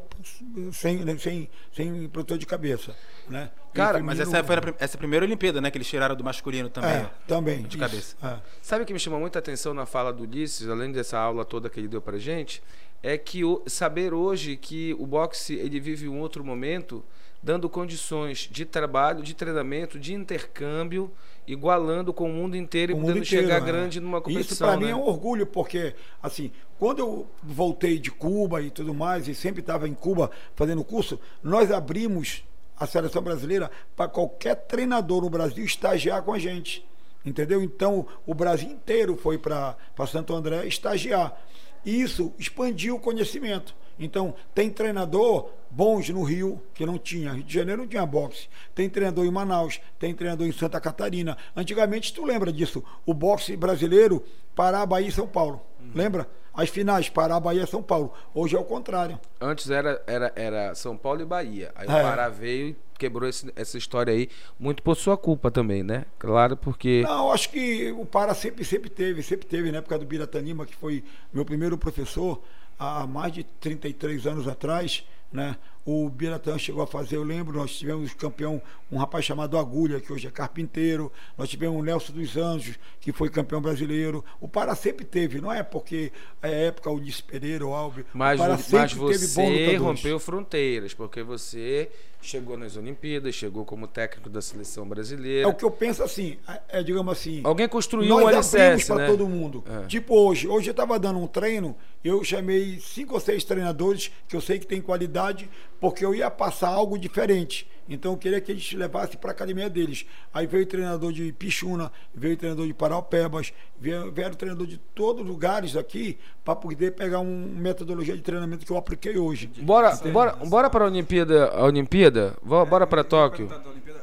sem, 0.73 1.17
sem, 1.17 1.49
sem 1.71 2.09
protetor 2.09 2.37
de 2.37 2.45
cabeça, 2.45 2.95
né? 3.29 3.49
Cara, 3.73 4.01
Mas 4.01 4.19
essa 4.19 4.43
foi 4.43 4.55
a, 4.55 4.59
essa 4.79 4.97
primeira 4.97 5.25
Olimpíada, 5.25 5.61
né? 5.61 5.69
Que 5.71 5.77
eles 5.77 5.87
tiraram 5.87 6.15
do 6.15 6.23
masculino 6.23 6.69
também. 6.69 6.89
É, 6.89 7.09
também. 7.27 7.61
de 7.61 7.69
isso, 7.69 7.77
cabeça. 7.77 8.15
é. 8.21 8.37
Sabe 8.61 8.83
o 8.83 8.85
que 8.85 8.91
me 8.91 8.99
chamou 8.99 9.19
muita 9.19 9.39
atenção 9.39 9.73
na 9.73 9.85
fala 9.85 10.11
do 10.11 10.23
Ulisses, 10.23 10.67
além 10.67 10.91
dessa 10.91 11.17
aula 11.17 11.45
toda 11.45 11.69
que 11.69 11.79
ele 11.79 11.87
deu 11.87 12.01
pra 12.01 12.17
gente? 12.17 12.61
É 13.01 13.17
que 13.17 13.43
o- 13.43 13.61
saber 13.65 14.13
hoje 14.13 14.57
que 14.57 14.93
o 14.99 15.05
boxe 15.07 15.53
ele 15.53 15.79
vive 15.79 16.07
um 16.09 16.19
outro 16.19 16.43
momento, 16.43 17.03
dando 17.41 17.69
condições 17.69 18.49
de 18.51 18.65
trabalho, 18.65 19.23
de 19.23 19.33
treinamento, 19.33 19.97
de 19.97 20.13
intercâmbio, 20.13 21.09
igualando 21.47 22.13
com 22.13 22.29
o 22.29 22.33
mundo 22.33 22.55
inteiro 22.57 22.91
e 22.91 22.93
o 22.93 22.97
mundo 22.97 23.07
podendo 23.07 23.25
inteiro, 23.25 23.45
chegar 23.47 23.61
né? 23.61 23.65
grande 23.65 23.99
numa 23.99 24.21
competição. 24.21 24.51
Isso 24.53 24.57
para 24.63 24.77
mim 24.77 24.85
né? 24.85 24.91
é 24.91 24.95
um 24.95 25.03
orgulho, 25.03 25.47
porque, 25.47 25.95
assim, 26.21 26.51
quando 26.77 26.99
eu 26.99 27.27
voltei 27.41 27.97
de 27.97 28.11
Cuba 28.11 28.61
e 28.61 28.69
tudo 28.69 28.93
mais, 28.93 29.27
e 29.27 29.33
sempre 29.33 29.61
estava 29.61 29.87
em 29.87 29.93
Cuba 29.93 30.29
fazendo 30.55 30.83
curso, 30.83 31.19
nós 31.41 31.71
abrimos 31.71 32.43
a 32.77 32.85
seleção 32.85 33.21
brasileira 33.21 33.71
para 33.95 34.07
qualquer 34.09 34.55
treinador 34.55 35.21
no 35.21 35.29
Brasil 35.29 35.63
estagiar 35.65 36.21
com 36.23 36.33
a 36.33 36.39
gente. 36.39 36.85
Entendeu? 37.25 37.61
Então, 37.61 38.05
o 38.25 38.33
Brasil 38.33 38.69
inteiro 38.69 39.17
foi 39.17 39.37
para 39.37 39.75
Santo 40.07 40.33
André 40.33 40.65
estagiar. 40.65 41.37
Isso 41.85 42.33
expandiu 42.37 42.95
o 42.95 42.99
conhecimento. 42.99 43.75
Então, 43.97 44.33
tem 44.55 44.69
treinador 44.69 45.49
bons 45.69 46.09
no 46.09 46.23
Rio, 46.23 46.61
que 46.73 46.85
não 46.85 46.97
tinha. 46.97 47.33
Rio 47.33 47.43
de 47.43 47.53
Janeiro 47.53 47.81
não 47.81 47.87
tinha 47.87 48.05
boxe. 48.05 48.47
Tem 48.73 48.89
treinador 48.89 49.25
em 49.25 49.31
Manaus, 49.31 49.79
tem 49.99 50.13
treinador 50.15 50.47
em 50.47 50.51
Santa 50.51 50.79
Catarina. 50.79 51.37
Antigamente, 51.55 52.13
tu 52.13 52.23
lembra 52.25 52.51
disso? 52.51 52.83
O 53.05 53.13
boxe 53.13 53.55
brasileiro, 53.57 54.23
Pará, 54.55 54.85
Bahia 54.85 55.09
e 55.09 55.11
São 55.11 55.27
Paulo. 55.27 55.61
Lembra? 55.93 56.29
As 56.53 56.69
finais, 56.69 57.09
Pará, 57.09 57.39
Bahia 57.39 57.63
e 57.63 57.67
São 57.67 57.83
Paulo. 57.83 58.13
Hoje 58.33 58.55
é 58.55 58.59
o 58.59 58.63
contrário. 58.63 59.19
Antes 59.39 59.69
era, 59.69 60.01
era, 60.07 60.31
era 60.35 60.75
São 60.75 60.95
Paulo 60.97 61.21
e 61.21 61.25
Bahia. 61.25 61.71
Aí 61.75 61.87
o 61.87 61.91
É. 61.91 62.01
Pará 62.03 62.29
veio 62.29 62.69
e 62.69 62.75
quebrou 62.99 63.27
esse- 63.27 63.51
essa 63.55 63.77
história 63.77 64.13
aí, 64.13 64.29
muito 64.59 64.83
por 64.83 64.95
sua 64.95 65.17
culpa 65.17 65.49
também, 65.49 65.81
né? 65.81 66.05
Claro, 66.19 66.55
porque. 66.57 67.01
Não, 67.03 67.31
acho 67.31 67.49
que 67.49 67.91
o 67.93 68.05
Pará 68.05 68.35
sempre, 68.35 68.63
sempre 68.65 68.89
teve, 68.89 69.23
sempre 69.23 69.47
teve, 69.47 69.71
na 69.71 69.79
época 69.79 69.97
do 69.97 70.05
Biratanima, 70.05 70.65
que 70.65 70.75
foi 70.75 71.03
meu 71.33 71.45
primeiro 71.45 71.77
professor, 71.77 72.41
há 72.77 73.07
mais 73.07 73.33
de 73.33 73.43
33 73.43 74.27
anos 74.27 74.47
atrás, 74.47 75.03
né? 75.31 75.55
O 75.91 76.07
Biratã 76.07 76.55
chegou 76.55 76.83
a 76.83 76.87
fazer, 76.87 77.15
eu 77.15 77.23
lembro, 77.23 77.57
nós 77.57 77.75
tivemos 77.75 78.13
campeão, 78.13 78.61
um 78.91 78.97
rapaz 78.99 79.25
chamado 79.25 79.57
Agulha, 79.57 79.99
que 79.99 80.13
hoje 80.13 80.27
é 80.27 80.29
carpinteiro, 80.29 81.11
nós 81.35 81.49
tivemos 81.49 81.79
o 81.79 81.83
Nelson 81.83 82.13
dos 82.13 82.37
Anjos, 82.37 82.77
que 83.01 83.11
foi 83.11 83.27
campeão 83.27 83.59
brasileiro. 83.59 84.23
O 84.39 84.47
Pará 84.47 84.75
sempre 84.75 85.03
teve, 85.03 85.41
não 85.41 85.51
é 85.51 85.63
porque 85.63 86.11
é 86.43 86.67
época 86.67 86.91
Ulisses 86.91 87.21
Pereira 87.21 87.65
ou 87.65 87.73
Alves. 87.73 88.05
Mas, 88.13 88.39
o 88.39 88.43
Pará 88.43 88.53
mas 88.53 88.65
sempre 88.65 88.99
teve 88.99 89.27
bons 89.29 89.49
você 89.49 89.77
rompeu 89.77 90.19
fronteiras, 90.19 90.93
porque 90.93 91.23
você 91.23 91.89
chegou 92.21 92.57
nas 92.57 92.75
Olimpíadas, 92.75 93.33
chegou 93.33 93.65
como 93.65 93.87
técnico 93.87 94.29
da 94.29 94.41
seleção 94.41 94.85
É 94.85 94.87
brasileira. 94.87 95.47
o 95.47 95.53
que 95.53 95.63
eu 95.63 95.71
penso 95.71 96.03
assim, 96.03 96.37
é, 96.47 96.79
é, 96.79 96.83
digamos 96.83 97.11
assim. 97.11 97.41
Alguém 97.43 97.67
construiu 97.67 98.09
Nós 98.09 98.23
abrimos 98.23 98.53
alicerce, 98.53 98.87
para 98.87 98.95
né? 98.97 99.07
todo 99.07 99.27
mundo. 99.27 99.63
É. 99.65 99.87
Tipo 99.87 100.15
hoje. 100.15 100.47
Hoje 100.47 100.69
eu 100.69 100.71
estava 100.71 100.99
dando 100.99 101.19
um 101.19 101.27
treino, 101.27 101.75
eu 102.03 102.23
chamei 102.23 102.79
cinco 102.79 103.13
ou 103.13 103.19
seis 103.19 103.43
treinadores 103.43 104.11
que 104.27 104.35
eu 104.35 104.41
sei 104.41 104.59
que 104.59 104.67
tem 104.67 104.81
qualidade, 104.81 105.49
porque 105.79 106.05
eu 106.05 106.13
ia 106.13 106.29
passar 106.29 106.69
algo 106.69 106.97
diferente. 106.97 107.69
Então 107.91 108.11
eu 108.11 108.17
queria 108.17 108.39
que 108.39 108.51
eles 108.51 108.71
levassem 108.73 109.17
para 109.17 109.31
a 109.31 109.33
academia 109.33 109.67
deles. 109.67 110.05
Aí 110.31 110.45
veio 110.45 110.63
o 110.63 110.67
treinador 110.67 111.11
de 111.11 111.31
Pichuna, 111.33 111.91
veio 112.13 112.35
o 112.35 112.37
treinador 112.37 112.67
de 112.67 112.73
Paraupebas, 112.73 113.51
veio, 113.79 114.11
veio 114.11 114.27
o 114.29 114.35
treinador 114.35 114.67
de 114.67 114.77
todos 114.77 115.23
os 115.23 115.27
lugares 115.27 115.75
aqui 115.75 116.19
para 116.45 116.55
poder 116.55 116.91
pegar 116.91 117.19
uma 117.19 117.47
metodologia 117.59 118.15
de 118.15 118.21
treinamento 118.21 118.63
que 118.63 118.71
eu 118.71 118.77
apliquei 118.77 119.17
hoje. 119.17 119.47
Bora, 119.61 119.95
bora, 120.13 120.33
bora 120.45 120.69
para 120.69 120.83
a 120.85 120.87
Olimpíada, 120.87 121.49
a 121.49 121.63
Olimpíada? 121.65 122.37
Vó- 122.43 122.63
Bora 122.63 122.85
para 122.85 123.01
Eu 123.01 123.05
ia 123.05 123.09
Tóquio. 123.09 123.49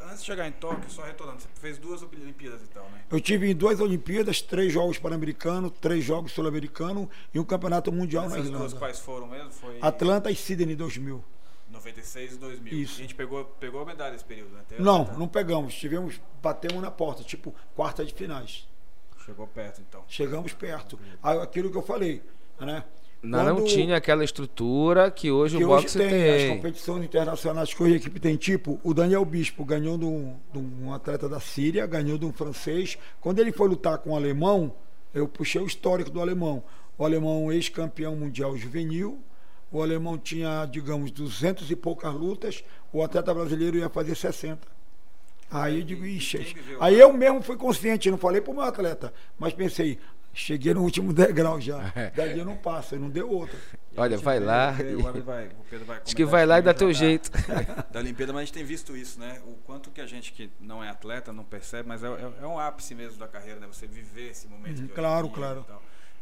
Antes 0.06 0.20
de 0.20 0.26
chegar 0.26 0.48
em 0.48 0.52
Tóquio, 0.52 0.90
só 0.90 1.02
retornando, 1.02 1.40
você 1.42 1.48
fez 1.60 1.78
duas 1.78 2.02
Olimpíadas 2.02 2.62
então, 2.68 2.82
né? 2.84 3.02
Eu 3.10 3.20
tive 3.20 3.48
em 3.50 3.54
duas 3.54 3.78
Olimpíadas, 3.80 4.40
três 4.42 4.72
jogos 4.72 4.98
pan-americanos, 4.98 5.70
três 5.80 6.02
jogos 6.02 6.32
sul-americanos 6.32 7.06
e 7.34 7.38
um 7.38 7.44
campeonato 7.44 7.92
mundial 7.92 8.22
na 8.28 8.36
Essas 8.38 8.50
duas 8.50 8.54
Irlanda. 8.62 8.76
quais 8.78 8.98
foram 8.98 9.28
mesmo? 9.28 9.50
Foi 9.52 9.78
Atlanta 9.80 10.28
e 10.30 10.34
Sydney 10.34 10.74
2000. 10.74 11.22
96 11.76 12.32
e 12.32 12.36
2000. 12.36 12.72
Isso. 12.72 12.94
A 12.98 13.02
gente 13.02 13.14
pegou, 13.14 13.44
pegou 13.44 13.80
a 13.82 13.84
medalha 13.84 14.12
nesse 14.12 14.24
período, 14.24 14.50
né? 14.54 14.60
Teve 14.68 14.82
Não, 14.82 15.04
não 15.16 15.28
pegamos. 15.28 15.74
Tivemos, 15.74 16.20
batemos 16.42 16.82
na 16.82 16.90
porta, 16.90 17.22
tipo 17.22 17.54
quarta 17.74 18.04
de 18.04 18.12
finais. 18.14 18.66
Chegou 19.24 19.46
perto 19.46 19.80
então. 19.86 20.02
Chegamos 20.08 20.52
perto. 20.52 20.98
Aí, 21.22 21.38
Aquilo 21.40 21.70
que 21.70 21.76
eu 21.76 21.82
falei, 21.82 22.22
né? 22.60 22.84
Não, 23.22 23.44
não 23.44 23.56
Quando- 23.56 23.68
tinha 23.68 23.96
aquela 23.96 24.22
estrutura 24.22 25.10
que 25.10 25.30
hoje 25.32 25.56
que 25.56 25.64
o 25.64 25.70
hoje 25.70 25.82
boxe 25.84 25.98
tem, 25.98 26.08
tem. 26.10 26.50
as 26.50 26.56
competições 26.56 27.04
internacionais 27.04 27.74
que 27.74 27.82
hoje 27.82 27.94
a 27.94 27.96
equipe 27.96 28.20
tem, 28.20 28.36
tipo, 28.36 28.78
o 28.84 28.94
Daniel 28.94 29.24
Bispo 29.24 29.64
ganhou 29.64 29.98
de 29.98 30.04
um, 30.04 30.36
de 30.52 30.58
um 30.58 30.92
atleta 30.92 31.28
da 31.28 31.40
Síria, 31.40 31.84
ganhou 31.86 32.18
de 32.18 32.24
um 32.24 32.32
francês. 32.32 32.96
Quando 33.20 33.40
ele 33.40 33.50
foi 33.50 33.68
lutar 33.68 33.98
com 33.98 34.10
o 34.10 34.16
alemão, 34.16 34.72
eu 35.12 35.26
puxei 35.26 35.60
o 35.60 35.66
histórico 35.66 36.08
do 36.10 36.20
alemão. 36.20 36.62
O 36.96 37.04
alemão 37.04 37.50
ex-campeão 37.50 38.14
mundial 38.14 38.56
juvenil, 38.56 39.18
o 39.70 39.83
alemão 39.83 40.16
tinha, 40.18 40.64
digamos, 40.66 41.11
200 41.11 41.70
e 41.70 41.76
poucas 41.76 42.12
lutas, 42.14 42.62
o 42.92 43.02
atleta 43.02 43.33
brasileiro 43.35 43.76
ia 43.76 43.88
fazer 43.88 44.14
60. 44.14 44.66
Aí 45.50 45.79
eu 45.81 45.85
digo, 45.85 46.05
ixi. 46.05 46.57
Aí 46.81 46.98
eu 46.98 47.12
mesmo 47.12 47.40
fui 47.42 47.57
consciente, 47.57 48.11
não 48.11 48.18
falei 48.18 48.40
pro 48.40 48.52
meu 48.52 48.62
atleta, 48.62 49.12
mas 49.38 49.52
pensei, 49.52 49.98
cheguei 50.35 50.74
no 50.74 50.83
último 50.83 51.12
degrau 51.14 51.61
já. 51.61 51.92
Dali 52.16 52.38
eu 52.38 52.44
não 52.44 52.57
passo, 52.57 52.96
não 52.96 53.09
deu 53.09 53.31
outra. 53.31 53.57
Olha, 53.96 54.18
vai 54.18 54.38
lá. 54.40 54.74
E 54.83 54.94
o 54.94 55.07
Abel 55.09 55.22
vai, 55.22 55.46
o 55.46 55.64
Pedro 55.70 55.87
vai 55.87 55.98
Acho 56.05 56.14
que 56.16 56.24
vai 56.24 56.44
lá 56.44 56.59
e 56.59 56.62
dá 56.62 56.74
teu 56.74 56.92
já 56.92 56.98
jeito. 56.98 57.31
Da, 57.31 57.83
da 57.92 58.00
Olimpíada, 58.00 58.33
mas 58.33 58.42
a 58.42 58.44
gente 58.44 58.55
tem 58.55 58.64
visto 58.64 58.94
isso, 58.96 59.18
né? 59.18 59.40
O 59.46 59.52
quanto 59.64 59.90
que 59.90 60.00
a 60.00 60.07
gente 60.07 60.33
que 60.33 60.50
não 60.61 60.83
é 60.85 60.90
atleta 60.90 61.33
não 61.33 61.44
percebe, 61.44 61.88
mas 61.88 62.02
é, 62.05 62.09
é- 62.09 62.33
é 62.42 62.46
um 62.46 62.59
ápice 62.59 62.94
mesmo 62.94 63.16
da 63.18 63.26
carreira, 63.29 63.59
né? 63.61 63.66
Você 63.72 63.87
viver 63.87 64.31
esse 64.31 64.48
momento. 64.48 64.83
De 64.83 64.88
claro, 64.88 65.29
claro. 65.31 65.64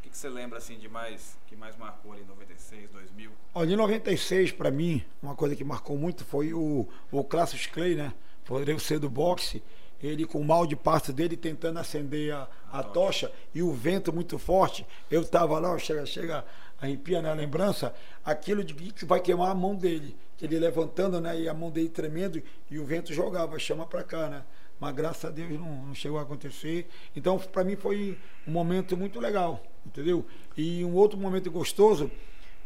Que, 0.05 0.11
que 0.11 0.19
você 0.19 0.29
lembra 0.29 0.59
assim 0.59 0.79
de 0.79 0.89
mais 0.89 1.39
que 1.47 1.57
mais 1.57 1.77
marcou 1.77 2.13
ali 2.13 2.21
em 2.21 2.27
96, 2.27 2.91
2000? 2.91 3.31
Olha, 3.55 3.73
em 3.73 3.77
96, 3.77 4.53
para 4.53 4.71
mim, 4.71 5.03
uma 5.23 5.35
coisa 5.35 5.57
que 5.57 5.65
marcou 5.65 5.97
muito 5.97 6.25
foi 6.25 6.53
o, 6.53 6.87
o 7.11 7.25
Cassius 7.25 7.67
Clay, 7.67 7.95
né? 7.95 8.13
Poderia 8.45 8.79
ser 8.79 8.99
do 8.99 9.09
boxe. 9.09 9.63
Ele 10.03 10.27
com 10.27 10.41
o 10.41 10.45
mal 10.45 10.67
de 10.67 10.77
passo 10.77 11.13
dele 11.13 11.37
tentando 11.37 11.79
acender 11.79 12.35
a, 12.35 12.47
a 12.71 12.83
tocha 12.83 13.33
e 13.55 13.63
o 13.63 13.73
vento 13.73 14.13
muito 14.13 14.39
forte. 14.39 14.87
Eu 15.11 15.25
tava 15.25 15.59
lá, 15.59 15.79
chega, 15.79 16.05
chega, 16.05 16.45
arrepia 16.79 17.23
na 17.23 17.33
lembrança, 17.33 17.95
aquilo 18.23 18.63
de 18.63 18.75
que 18.75 19.07
vai 19.07 19.21
queimar 19.21 19.51
a 19.51 19.55
mão 19.55 19.75
dele. 19.75 20.15
Que 20.37 20.45
ele 20.45 20.59
levantando, 20.59 21.19
né? 21.21 21.41
E 21.41 21.49
a 21.49 21.55
mão 21.55 21.71
dele 21.71 21.89
tremendo 21.89 22.43
e 22.71 22.79
o 22.79 22.85
vento 22.85 23.15
jogava, 23.15 23.59
chama 23.59 23.87
para 23.87 24.03
cá, 24.03 24.29
né? 24.29 24.45
Mas 24.85 24.95
graças 24.95 25.25
a 25.25 25.31
Deus 25.31 25.59
não, 25.59 25.87
não 25.87 25.95
chegou 25.95 26.19
a 26.19 26.23
acontecer. 26.23 26.87
Então, 27.17 27.39
para 27.39 27.65
mim 27.65 27.75
foi 27.75 28.19
um 28.47 28.53
momento 28.53 28.99
muito 28.99 29.19
legal, 29.19 29.65
entendeu? 29.87 30.27
E 30.55 30.85
um 30.85 30.93
outro 30.93 31.19
momento 31.19 31.51
gostoso 31.51 32.11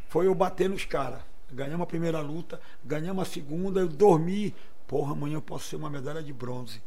foi 0.08 0.26
eu 0.26 0.34
bater 0.34 0.68
nos 0.68 0.84
caras. 0.84 1.20
Ganhamos 1.52 1.82
a 1.82 1.86
primeira 1.86 2.20
luta, 2.20 2.60
ganhamos 2.84 3.22
a 3.22 3.24
segunda, 3.24 3.78
eu 3.78 3.86
dormi. 3.86 4.52
Porra, 4.88 5.12
amanhã 5.12 5.34
eu 5.34 5.42
posso 5.42 5.68
ser 5.68 5.76
uma 5.76 5.88
medalha 5.88 6.20
de 6.20 6.32
bronze. 6.32 6.82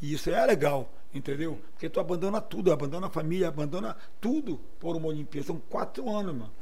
E 0.00 0.12
isso 0.14 0.28
é 0.28 0.44
legal, 0.44 0.92
entendeu? 1.14 1.60
Porque 1.70 1.88
tu 1.88 2.00
abandona 2.00 2.40
tudo, 2.40 2.72
abandona 2.72 3.06
a 3.06 3.10
família, 3.10 3.46
abandona 3.46 3.96
tudo 4.20 4.58
por 4.80 4.96
uma 4.96 5.06
Olimpíada. 5.06 5.46
São 5.46 5.62
quatro 5.70 6.10
anos, 6.10 6.34
mano. 6.34 6.52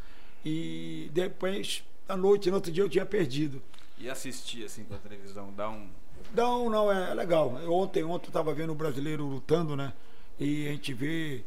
E 0.45 1.11
depois, 1.15 1.83
à 2.07 2.19
noite, 2.19 2.51
no 2.51 2.57
outro 2.57 2.71
dia, 2.71 2.83
eu 2.83 2.89
tinha 2.91 3.07
perdido. 3.07 3.63
E 3.99 4.11
assistir 4.11 4.67
assim 4.67 4.85
com 4.85 4.93
a 4.93 4.99
televisão, 4.99 5.55
dá 5.55 5.71
um. 5.71 5.89
Não, 6.35 6.71
não, 6.71 6.93
é, 6.93 7.11
é 7.11 7.15
legal. 7.15 7.49
Ontem, 7.69 8.03
ontem 8.05 8.29
eu 8.29 8.33
tava 8.33 8.53
vendo 8.55 8.71
o 8.73 8.75
brasileiro 8.75 9.25
lutando, 9.25 9.77
né? 9.77 9.93
E 10.39 10.69
a 10.69 10.71
gente 10.73 10.95
vê, 10.95 11.43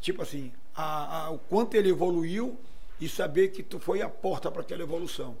tipo 0.00 0.22
assim, 0.22 0.52
a, 0.74 1.24
a- 1.26 1.30
o 1.30 1.38
quanto 1.38 1.74
ele 1.74 1.90
evoluiu 1.90 2.58
e 3.00 3.08
saber 3.08 3.48
que 3.48 3.62
tu 3.62 3.78
foi 3.78 4.02
a 4.02 4.08
porta 4.08 4.50
para 4.50 4.62
aquela 4.62 4.82
evolução. 4.82 5.36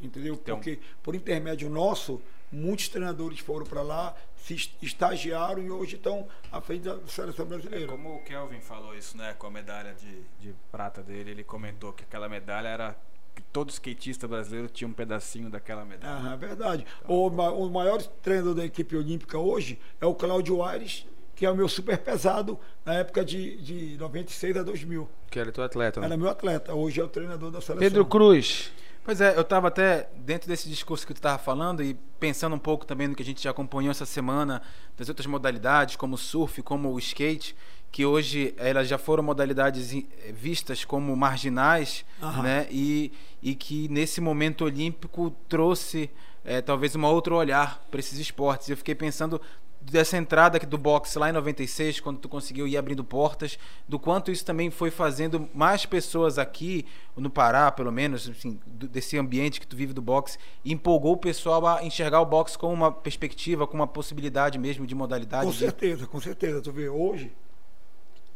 Entendeu? 0.00 0.34
Então- 0.34 0.56
Porque 0.56 0.78
por 1.02 1.14
intermédio 1.14 1.70
nosso, 1.70 2.20
muitos 2.52 2.88
treinadores 2.88 3.38
foram 3.38 3.64
para 3.64 3.82
lá, 3.82 4.14
se 4.36 4.54
est- 4.54 4.74
estagiaram 4.82 5.62
e 5.62 5.70
hoje 5.70 5.96
estão 5.96 6.28
à 6.52 6.60
frente 6.60 6.82
da 6.82 6.98
seleção 7.06 7.46
brasileira. 7.46 7.86
Como 7.88 8.16
o 8.16 8.22
Kelvin 8.24 8.60
falou 8.60 8.94
isso, 8.94 9.16
né? 9.16 9.34
Com 9.38 9.46
a 9.46 9.50
medalha 9.50 9.94
de, 9.94 10.20
de 10.40 10.54
prata 10.70 11.02
dele, 11.02 11.30
ele 11.30 11.44
comentou 11.44 11.92
que 11.92 12.04
aquela 12.04 12.28
medalha 12.28 12.68
era. 12.68 12.96
Que 13.34 13.42
todo 13.42 13.70
skatista 13.70 14.28
brasileiro 14.28 14.68
tinha 14.68 14.86
um 14.88 14.92
pedacinho 14.92 15.50
daquela 15.50 15.84
medalha. 15.84 16.30
Ah, 16.30 16.34
é 16.34 16.36
verdade. 16.36 16.86
O, 17.08 17.28
ma- 17.30 17.50
o 17.50 17.68
maior 17.68 18.00
treinador 18.22 18.54
da 18.54 18.64
equipe 18.64 18.96
olímpica 18.96 19.38
hoje 19.38 19.78
é 20.00 20.06
o 20.06 20.14
Cláudio 20.14 20.62
Aires, 20.62 21.06
que 21.34 21.44
é 21.44 21.50
o 21.50 21.56
meu 21.56 21.68
super 21.68 21.98
pesado 21.98 22.58
na 22.84 22.94
época 22.94 23.24
de, 23.24 23.56
de 23.60 23.96
96 23.98 24.56
a 24.56 24.62
2000. 24.62 25.08
Que 25.30 25.38
era 25.40 25.50
teu 25.50 25.64
atleta, 25.64 26.00
né? 26.00 26.06
Era 26.06 26.16
meu 26.16 26.28
atleta, 26.28 26.72
hoje 26.74 27.00
é 27.00 27.04
o 27.04 27.08
treinador 27.08 27.50
da 27.50 27.60
seleção. 27.60 27.78
Pedro 27.80 28.04
Cruz. 28.06 28.70
Pois 29.02 29.20
é, 29.20 29.36
eu 29.36 29.42
estava 29.42 29.68
até 29.68 30.08
dentro 30.16 30.48
desse 30.48 30.66
discurso 30.66 31.06
que 31.06 31.12
tu 31.12 31.18
estava 31.18 31.36
falando 31.36 31.82
e 31.82 31.92
pensando 32.18 32.54
um 32.56 32.58
pouco 32.58 32.86
também 32.86 33.06
no 33.06 33.14
que 33.14 33.22
a 33.22 33.26
gente 33.26 33.42
já 33.42 33.50
acompanhou 33.50 33.90
essa 33.90 34.06
semana 34.06 34.62
das 34.96 35.10
outras 35.10 35.26
modalidades, 35.26 35.94
como 35.96 36.14
o 36.14 36.18
surf, 36.18 36.62
como 36.62 36.90
o 36.90 36.98
skate, 36.98 37.54
que 37.94 38.04
hoje 38.04 38.52
elas 38.56 38.88
já 38.88 38.98
foram 38.98 39.22
modalidades 39.22 39.94
eh, 39.94 40.32
vistas 40.32 40.84
como 40.84 41.14
marginais, 41.14 42.04
Aham. 42.20 42.42
né? 42.42 42.66
E, 42.68 43.12
e 43.40 43.54
que 43.54 43.86
nesse 43.86 44.20
momento 44.20 44.64
olímpico 44.64 45.32
trouxe 45.48 46.10
eh, 46.44 46.60
talvez 46.60 46.96
um 46.96 47.04
outro 47.04 47.36
olhar 47.36 47.80
para 47.92 48.00
esses 48.00 48.18
esportes. 48.18 48.68
Eu 48.68 48.76
fiquei 48.76 48.96
pensando 48.96 49.40
dessa 49.80 50.16
entrada 50.16 50.58
do 50.58 50.76
boxe 50.76 51.16
lá 51.20 51.30
em 51.30 51.32
96, 51.32 52.00
quando 52.00 52.18
tu 52.18 52.28
conseguiu 52.28 52.66
ir 52.66 52.76
abrindo 52.76 53.04
portas, 53.04 53.56
do 53.88 53.96
quanto 53.96 54.32
isso 54.32 54.44
também 54.44 54.72
foi 54.72 54.90
fazendo 54.90 55.48
mais 55.54 55.86
pessoas 55.86 56.36
aqui, 56.36 56.84
no 57.16 57.30
Pará, 57.30 57.70
pelo 57.70 57.92
menos, 57.92 58.28
assim, 58.28 58.58
desse 58.66 59.16
ambiente 59.16 59.60
que 59.60 59.68
tu 59.68 59.76
vive 59.76 59.92
do 59.92 60.02
boxe, 60.02 60.36
empolgou 60.64 61.12
o 61.12 61.16
pessoal 61.16 61.64
a 61.64 61.84
enxergar 61.84 62.20
o 62.20 62.26
boxe 62.26 62.58
como 62.58 62.72
uma 62.72 62.90
perspectiva, 62.90 63.68
como 63.68 63.84
uma 63.84 63.86
possibilidade 63.86 64.58
mesmo 64.58 64.84
de 64.84 64.96
modalidade. 64.96 65.46
Com 65.46 65.52
certeza, 65.52 66.08
com 66.08 66.20
certeza. 66.20 66.60
Tu 66.60 66.72
vê, 66.72 66.88
hoje, 66.88 67.30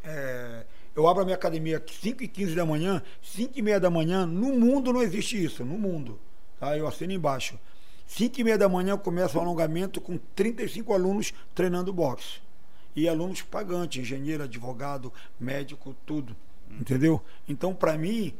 é, 0.08 0.64
eu 0.96 1.06
abro 1.06 1.22
a 1.22 1.24
minha 1.24 1.36
academia 1.36 1.84
5 1.86 2.22
e 2.22 2.28
15 2.28 2.54
da 2.54 2.64
manhã, 2.64 3.02
5 3.22 3.52
e 3.58 3.62
meia 3.62 3.78
da 3.78 3.90
manhã, 3.90 4.24
no 4.24 4.58
mundo 4.58 4.92
não 4.92 5.02
existe 5.02 5.42
isso, 5.42 5.64
no 5.64 5.78
mundo. 5.78 6.18
Tá? 6.58 6.76
Eu 6.76 6.88
assino 6.88 7.12
embaixo. 7.12 7.58
5 8.06 8.40
e 8.40 8.44
meia 8.44 8.56
da 8.56 8.68
manhã 8.68 8.92
eu 8.92 8.98
começo 8.98 9.36
o 9.36 9.40
alongamento 9.40 10.00
com 10.00 10.18
35 10.34 10.94
alunos 10.94 11.34
treinando 11.54 11.92
boxe. 11.92 12.40
E 12.96 13.06
alunos 13.06 13.42
pagantes, 13.42 14.00
engenheiro, 14.00 14.44
advogado, 14.44 15.12
médico, 15.38 15.94
tudo. 16.06 16.34
Entendeu? 16.70 17.22
Então, 17.46 17.74
para 17.74 17.96
mim, 17.96 18.34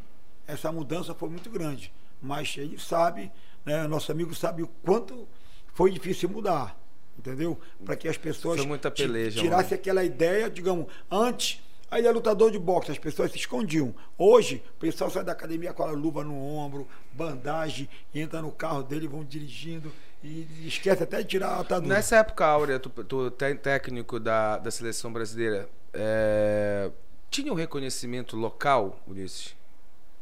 essa 0.46 0.72
mudança 0.72 1.14
foi 1.14 1.28
muito 1.28 1.50
grande. 1.50 1.92
Mas 2.20 2.56
ele 2.56 2.78
sabe, 2.78 3.30
né, 3.64 3.86
nosso 3.86 4.10
amigo 4.10 4.34
sabe 4.34 4.62
o 4.62 4.68
quanto 4.82 5.28
foi 5.74 5.90
difícil 5.92 6.30
mudar. 6.30 6.76
Entendeu? 7.18 7.58
Para 7.84 7.96
que 7.96 8.06
as 8.08 8.16
pessoas 8.16 8.60
peleja, 8.94 9.40
tirassem 9.40 9.64
mano. 9.64 9.74
aquela 9.74 10.04
ideia, 10.04 10.48
digamos, 10.48 10.86
antes. 11.10 11.60
Aí 11.90 12.00
ele 12.00 12.08
é 12.08 12.12
lutador 12.12 12.50
de 12.50 12.58
boxe, 12.58 12.92
as 12.92 12.98
pessoas 12.98 13.32
se 13.32 13.38
escondiam. 13.38 13.94
Hoje, 14.16 14.62
o 14.76 14.80
pessoal 14.80 15.10
sai 15.10 15.24
da 15.24 15.32
academia 15.32 15.72
com 15.72 15.82
a 15.82 15.90
luva 15.90 16.22
no 16.22 16.36
ombro, 16.36 16.86
bandagem, 17.12 17.88
entra 18.14 18.42
no 18.42 18.52
carro 18.52 18.82
dele, 18.82 19.08
vão 19.08 19.24
dirigindo 19.24 19.90
e 20.22 20.46
esquece 20.66 21.02
até 21.02 21.18
de 21.22 21.24
tirar 21.24 21.48
a 21.48 21.60
atadura. 21.60 21.94
Nessa 21.94 22.16
época 22.16 22.44
áurea, 22.44 22.78
tu, 22.78 22.90
tu 22.90 23.30
técnico 23.30 24.20
da, 24.20 24.58
da 24.58 24.70
seleção 24.70 25.10
brasileira, 25.10 25.66
é, 25.94 26.90
tinha 27.30 27.50
um 27.50 27.56
reconhecimento 27.56 28.36
local, 28.36 29.00
Ulisses? 29.06 29.56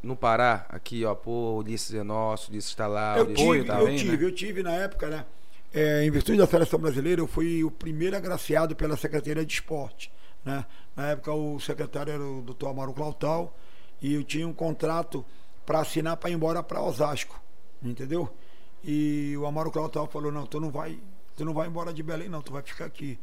No 0.02 0.14
Pará, 0.14 0.66
aqui, 0.68 1.04
ó, 1.04 1.16
pô, 1.16 1.56
Ulisses 1.56 1.94
é 1.94 2.02
nosso, 2.04 2.50
Ulisses 2.50 2.70
está 2.70 2.87
lá, 2.87 3.18
Eu 3.18 3.24
Ulisses 3.24 3.44
tive, 3.44 3.64
tá 3.64 3.80
eu 3.80 3.87
bem, 3.87 3.96
né? 3.96 3.98
tive, 3.98 4.24
eu 4.24 4.32
tive 4.32 4.62
na 4.62 4.72
época, 4.72 5.09
né? 5.09 5.24
É, 5.76 6.04
em 6.06 6.10
virtude 6.10 6.38
da 6.38 6.46
seleção 6.46 6.78
brasileira, 6.78 7.20
eu 7.20 7.26
fui 7.26 7.62
o 7.62 7.70
primeiro 7.70 8.16
agraciado 8.16 8.74
pela 8.74 8.96
Secretaria 8.96 9.44
de 9.44 9.52
Esporte. 9.52 10.10
Né? 10.42 10.64
Na 10.96 11.08
época, 11.08 11.30
o 11.34 11.60
secretário 11.60 12.12
era 12.14 12.22
o 12.22 12.40
doutor 12.40 12.70
Amaro 12.70 12.94
Clautal 12.94 13.54
e 14.00 14.14
eu 14.14 14.24
tinha 14.24 14.48
um 14.48 14.54
contrato 14.54 15.22
para 15.66 15.80
assinar 15.80 16.16
para 16.16 16.30
ir 16.30 16.32
embora 16.32 16.62
para 16.62 16.80
Osasco, 16.80 17.38
entendeu? 17.82 18.34
E 18.82 19.36
o 19.36 19.44
Amaro 19.44 19.70
Clautal 19.70 20.06
falou: 20.06 20.32
não, 20.32 20.46
tu 20.46 20.58
não 20.58 20.70
vai, 20.70 20.98
tu 21.36 21.44
não 21.44 21.52
vai 21.52 21.66
embora 21.68 21.92
de 21.92 22.02
Belém, 22.02 22.30
não, 22.30 22.40
tu 22.40 22.52
vai 22.52 22.62
ficar 22.62 22.86
aqui. 22.86 23.18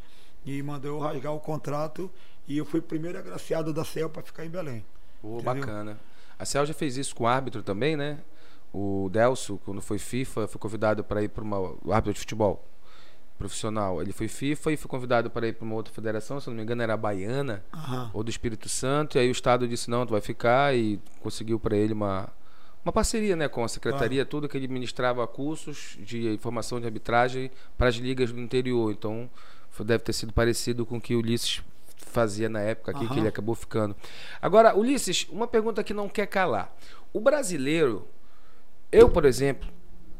E 0.45 0.61
mandou 0.61 0.91
eu 0.91 0.99
rasgar 0.99 1.33
o 1.33 1.39
contrato 1.39 2.11
e 2.47 2.57
eu 2.57 2.65
fui 2.65 2.81
o 2.81 2.83
primeiro 2.83 3.17
agraciado 3.17 3.73
da 3.73 3.83
CEL 3.83 4.11
para 4.11 4.21
ficar 4.21 4.45
em 4.45 4.49
Belém. 4.49 4.85
Entendeu? 5.37 5.41
bacana. 5.41 5.99
A 6.37 6.45
Cel 6.45 6.65
já 6.65 6.73
fez 6.73 6.97
isso 6.97 7.15
com 7.15 7.23
o 7.23 7.27
árbitro 7.27 7.63
também, 7.63 7.95
né? 7.95 8.19
O 8.73 9.07
Delso, 9.11 9.59
quando 9.63 9.81
foi 9.81 9.99
FIFA, 9.99 10.47
foi 10.47 10.59
convidado 10.59 11.03
para 11.03 11.21
ir 11.21 11.29
para 11.29 11.43
uma 11.43 11.59
o 11.59 11.91
árbitro 11.93 12.13
de 12.13 12.19
futebol 12.21 12.65
profissional. 13.37 14.01
Ele 14.01 14.11
foi 14.11 14.27
FIFA 14.27 14.71
e 14.71 14.77
foi 14.77 14.89
convidado 14.89 15.29
para 15.29 15.47
ir 15.47 15.53
para 15.53 15.65
uma 15.65 15.75
outra 15.75 15.93
federação, 15.93 16.39
se 16.39 16.47
não 16.49 16.55
me 16.55 16.63
engano 16.63 16.81
era 16.81 16.93
a 16.93 16.97
baiana 16.97 17.63
Aham. 17.73 18.09
ou 18.13 18.23
do 18.23 18.29
Espírito 18.29 18.69
Santo. 18.69 19.17
E 19.17 19.19
aí 19.19 19.29
o 19.29 19.31
estado 19.31 19.67
disse 19.67 19.89
não, 19.89 20.05
tu 20.05 20.11
vai 20.11 20.21
ficar 20.21 20.75
e 20.75 20.99
conseguiu 21.21 21.59
para 21.59 21.75
ele 21.75 21.93
uma 21.93 22.29
uma 22.85 22.91
parceria, 22.91 23.33
né, 23.33 23.47
com 23.47 23.63
a 23.63 23.67
secretaria, 23.69 24.25
tudo 24.25 24.49
que 24.49 24.57
ele 24.57 24.67
ministrava 24.67 25.25
cursos 25.25 25.97
de 26.01 26.37
formação 26.41 26.81
de 26.81 26.85
arbitragem 26.85 27.49
para 27.77 27.87
as 27.87 27.95
ligas 27.95 28.29
do 28.33 28.41
interior. 28.41 28.91
Então, 28.91 29.29
foi- 29.69 29.85
deve 29.85 30.03
ter 30.03 30.11
sido 30.11 30.33
parecido 30.33 30.85
com 30.85 30.97
o 30.97 31.01
que 31.01 31.15
o 31.15 31.19
Ulisses 31.19 31.61
fazia 31.95 32.49
na 32.49 32.59
época 32.59 32.91
aqui, 32.91 33.05
que 33.05 33.13
Aham. 33.13 33.19
ele 33.19 33.27
acabou 33.29 33.55
ficando. 33.55 33.95
Agora, 34.41 34.75
Ulisses, 34.75 35.25
uma 35.31 35.47
pergunta 35.47 35.81
que 35.81 35.93
não 35.93 36.09
quer 36.09 36.25
calar. 36.27 36.75
O 37.13 37.21
brasileiro, 37.21 38.05
eu, 38.93 39.09
por 39.09 39.25
exemplo, 39.25 39.67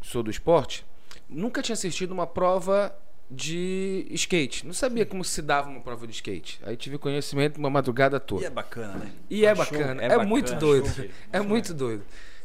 sou 0.02 0.24
do 0.24 0.30
esporte, 0.32 0.86
nunca 1.30 1.62
tinha 1.62 1.74
assistido 1.74 2.12
uma 2.12 2.28
prova 2.28 2.96
de 3.30 4.06
skate. 4.12 4.66
Não 4.66 4.74
sabia 4.74 5.06
como 5.06 5.24
se 5.24 5.42
dava 5.42 5.70
uma 5.70 5.80
prova 5.80 6.06
de 6.06 6.14
skate. 6.14 6.60
Aí 6.64 6.76
tive 6.76 6.98
conhecimento 6.98 7.58
uma 7.58 7.70
madrugada 7.70 8.20
toda. 8.20 8.44
E 8.44 8.46
é 8.46 8.50
bacana, 8.50 8.94
né? 8.96 9.12
E 9.30 9.46
é 9.46 9.56
Show. 9.56 9.66
bacana, 9.66 10.02
é, 10.04 10.10
bacana, 10.10 10.30
muito 10.30 10.56
doido. 10.56 10.90
show. 10.90 11.06
É 11.32 11.40
muito 11.40 11.74
doido. 11.74 12.04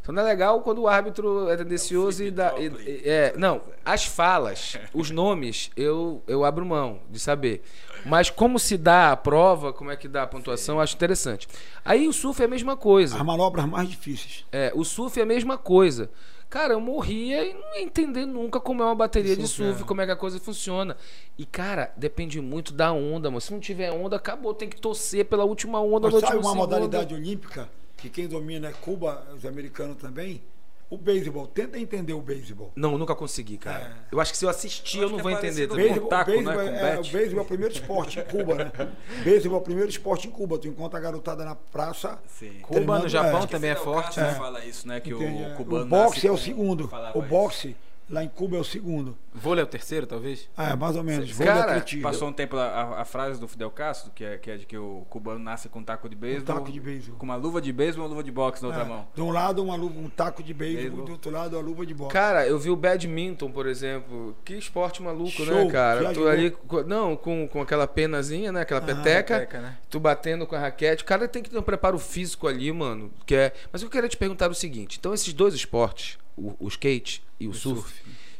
Então 0.09 0.15
não 0.15 0.23
é 0.23 0.25
legal 0.25 0.63
quando 0.63 0.79
o 0.79 0.89
árbitro 0.89 1.51
é 1.51 1.57
tendencioso 1.59 2.25
e 2.25 2.31
dá. 2.31 2.55
e- 2.59 2.69
e- 2.69 3.03
é, 3.05 3.35
não, 3.37 3.61
as 3.85 4.07
falas, 4.07 4.79
os 4.95 5.11
nomes, 5.11 5.71
eu, 5.77 6.23
eu 6.27 6.47
abro 6.47 6.65
mão 6.65 7.01
de 7.11 7.21
saber. 7.21 7.61
Mas 8.07 8.31
como 8.31 8.59
se 8.59 8.79
dá 8.79 9.13
a 9.13 9.17
prova, 9.19 9.71
como 9.71 9.91
é 9.91 9.97
que 9.97 10.09
dá 10.09 10.23
a 10.23 10.27
pontuação, 10.27 10.77
eu 10.77 10.81
acho 10.81 10.95
interessante. 10.95 11.47
Aí 11.85 12.09
o 12.09 12.13
surf 12.15 12.41
é 12.41 12.47
a 12.47 12.49
mesma 12.49 12.75
coisa. 12.75 13.17
As 13.17 13.23
manobras 13.23 13.67
mais 13.67 13.87
difíceis. 13.87 14.47
É, 14.51 14.73
o 14.75 14.83
surf 14.83 15.21
é 15.21 15.25
a 15.25 15.27
mesma 15.27 15.59
coisa. 15.59 16.09
Cara, 16.49 16.73
eu 16.73 16.81
morria 16.81 17.45
e 17.45 17.53
não 17.53 17.75
ia 17.75 17.83
entender 17.83 18.25
nunca 18.25 18.59
como 18.59 18.83
é 18.83 18.87
uma 18.87 18.95
bateria 18.95 19.37
de 19.37 19.47
Surf, 19.47 19.73
surf, 19.73 19.83
é. 19.83 19.87
como 19.87 20.01
é 20.01 20.07
que 20.07 20.13
a 20.13 20.17
coisa 20.17 20.41
funciona. 20.41 20.97
E, 21.37 21.45
cara, 21.45 21.93
depende 21.95 22.41
muito 22.41 22.73
da 22.73 22.91
onda, 22.91 23.29
mano. 23.29 23.43
Se 23.43 23.53
não 23.53 23.61
tiver 23.61 23.93
onda, 23.93 24.17
acabou. 24.17 24.55
Tem 24.55 24.71
que 24.71 24.81
torcer 24.81 25.27
pela 25.27 25.45
última 25.45 25.79
onda 25.83 26.07
Mas 26.07 26.15
no 26.15 26.21
sabe 26.21 26.33
uma 26.37 26.43
segundo. 26.45 26.57
modalidade 26.61 27.15
olímpica 27.15 27.69
que 27.99 28.09
quem 28.09 28.27
domina 28.29 28.69
é 28.69 28.73
Cuba, 28.73 29.27
os 29.37 29.45
americanos 29.45 29.97
também? 29.99 30.43
O 30.91 30.97
beisebol. 30.97 31.47
Tenta 31.47 31.79
entender 31.79 32.15
o 32.15 32.23
beisebol. 32.23 32.73
Não, 32.75 32.97
nunca 32.97 33.15
consegui, 33.15 33.59
cara. 33.59 33.95
É. 34.11 34.15
Eu 34.15 34.19
acho 34.21 34.33
que 34.33 34.39
se 34.39 34.47
eu 34.47 34.49
assistir, 34.49 34.97
Eu 34.97 35.03
eu, 35.03 35.09
não 35.11 35.17
que 35.19 35.23
vou 35.23 35.31
é 35.33 35.35
entender 35.35 35.67
Beisebol, 35.67 36.09
taco, 36.09 36.31
beisebol 36.31 36.55
né, 36.55 36.65
é, 36.65 36.95
é, 36.95 36.95
o 36.95 37.03
bet. 37.03 37.13
beisebol 37.13 37.41
é 37.41 37.43
o 37.43 37.47
primeiro 37.47 37.75
esporte 37.75 38.21
em 38.21 38.25
Cuba, 38.25 38.55
né? 38.55 38.73
beisebol 39.23 39.59
é 39.59 39.61
o 39.61 39.65
primeiro 39.65 39.91
esporte 39.91 40.29
em 40.29 40.31
Cuba. 40.31 40.59
Tu 40.59 40.69
encontra 40.69 40.99
a 40.99 41.03
garotada 41.03 41.45
na 41.45 41.55
praça. 41.55 42.19
Sim. 42.27 42.61
Cuba, 42.63 43.01
no 43.01 43.09
Japão 43.09 43.43
é. 43.43 43.47
também 43.47 43.69
é 43.71 43.75
Fidel 43.75 43.93
forte. 43.93 44.15
Castro 44.15 44.25
É. 44.25 44.35
fala 44.35 44.65
isso, 44.65 44.89
né? 44.89 44.99
Que 44.99 45.11
Entende? 45.13 45.43
o 45.43 45.47
É. 45.47 45.55
cubano 45.57 45.85
o 45.85 45.89
boxe 45.89 46.27
é 46.27 46.33
o 46.33 46.39
segundo. 46.39 46.89
O 47.15 47.23
isso. 47.23 47.77
Lá 48.11 48.25
em 48.25 48.29
Cuba 48.29 48.57
é 48.57 48.61
o 48.61 48.65
segundo. 48.65 49.17
Vôlei 49.35 49.63
é 49.63 49.65
o 49.65 49.69
terceiro, 49.69 50.07
talvez? 50.07 50.49
É, 50.57 50.75
mais 50.75 50.97
ou 50.97 51.05
menos. 51.05 51.31
Vôlei 51.31 51.53
Cara, 51.53 51.71
atletismo. 51.73 52.03
Passou 52.03 52.29
um 52.29 52.33
tempo 52.33 52.57
a, 52.57 52.65
a- 52.67 53.03
a 53.03 53.05
frase 53.05 53.39
do 53.39 53.47
Fidel 53.47 53.71
Castro, 53.71 54.11
que 54.13 54.25
é, 54.25 54.37
que 54.39 54.51
é 54.51 54.57
de 54.57 54.67
que 54.67 54.77
o 54.77 55.07
cubano 55.09 55.39
nasce 55.39 55.69
com 55.69 55.79
um 55.79 55.85
taco 55.85 56.09
de 56.09 56.17
beisebol. 56.17 56.57
taco 56.57 56.73
de 56.73 56.81
beisebol. 56.81 57.17
Com 57.19 57.25
uma 57.27 57.37
luva 57.37 57.61
de 57.61 57.73
beisebol 57.73 58.05
e 58.05 58.07
uma 58.07 58.11
luva 58.11 58.23
de 58.25 58.33
boxe 58.33 58.61
na 58.63 58.69
outra 58.69 58.83
É, 58.83 58.87
mão. 58.87 59.07
De 59.15 59.23
um 59.23 59.31
lado 59.31 59.63
uma 59.63 59.77
luva, 59.77 59.99
um 60.01 60.09
taco 60.09 60.43
de 60.43 60.53
beisebol, 60.53 61.05
do 61.05 61.13
outro 61.13 61.31
lado 61.31 61.57
a 61.57 61.61
luva 61.61 61.87
de 61.87 61.95
boxe. 61.95 62.13
Cara, 62.13 62.47
eu 62.47 62.59
vi 62.59 62.71
o 62.71 62.77
badminton, 62.77 63.51
por 63.53 63.67
exemplo. 63.67 64.37
Que 64.45 64.55
esporte 64.55 65.03
maluco, 65.03 65.31
Show. 65.31 65.47
né, 65.47 65.71
cara? 65.71 66.13
Tu 66.13 66.27
ali, 66.27 66.51
com- 66.51 66.83
não, 66.83 67.15
com, 67.17 67.47
com 67.47 67.63
aquela 67.63 67.87
penazinha, 67.87 68.51
né? 68.51 68.63
Aquela 68.63 68.81
Ah, 68.81 68.85
peteca. 68.85 69.35
peteca, 69.35 69.61
né? 69.61 69.79
Tu 69.89 70.01
batendo 70.01 70.47
com 70.47 70.57
a 70.57 70.59
raquete. 70.59 71.03
O 71.05 71.07
cara 71.07 71.29
tem 71.29 71.43
que 71.43 71.51
ter 71.51 71.59
um 71.59 71.63
preparo 71.63 71.99
físico 71.99 72.49
ali, 72.49 72.73
mano. 72.73 73.11
Que 73.25 73.35
é... 73.37 73.53
Mas 73.73 73.83
eu 73.83 73.89
queria 73.91 74.09
te 74.09 74.17
perguntar 74.17 74.51
o 74.51 74.55
seguinte. 74.55 74.97
Então, 74.99 75.15
esses 75.15 75.33
dois 75.33 75.55
esportes, 75.55 76.19
o, 76.39 76.57
o 76.61 76.69
skate 76.69 77.23
e 77.41 77.49
o, 77.49 77.53
surf, 77.55 77.93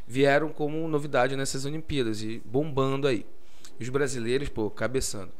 vieram 0.07 0.49
como 0.49 0.87
novidade 0.87 1.35
nessas 1.35 1.65
Olimpíadas 1.65 2.21
e 2.21 2.41
bombando 2.45 3.07
aí. 3.07 3.25
E 3.79 3.83
os 3.83 3.89
brasileiros, 3.89 4.49
pô, 4.49 4.69
cabeçando. 4.69 5.31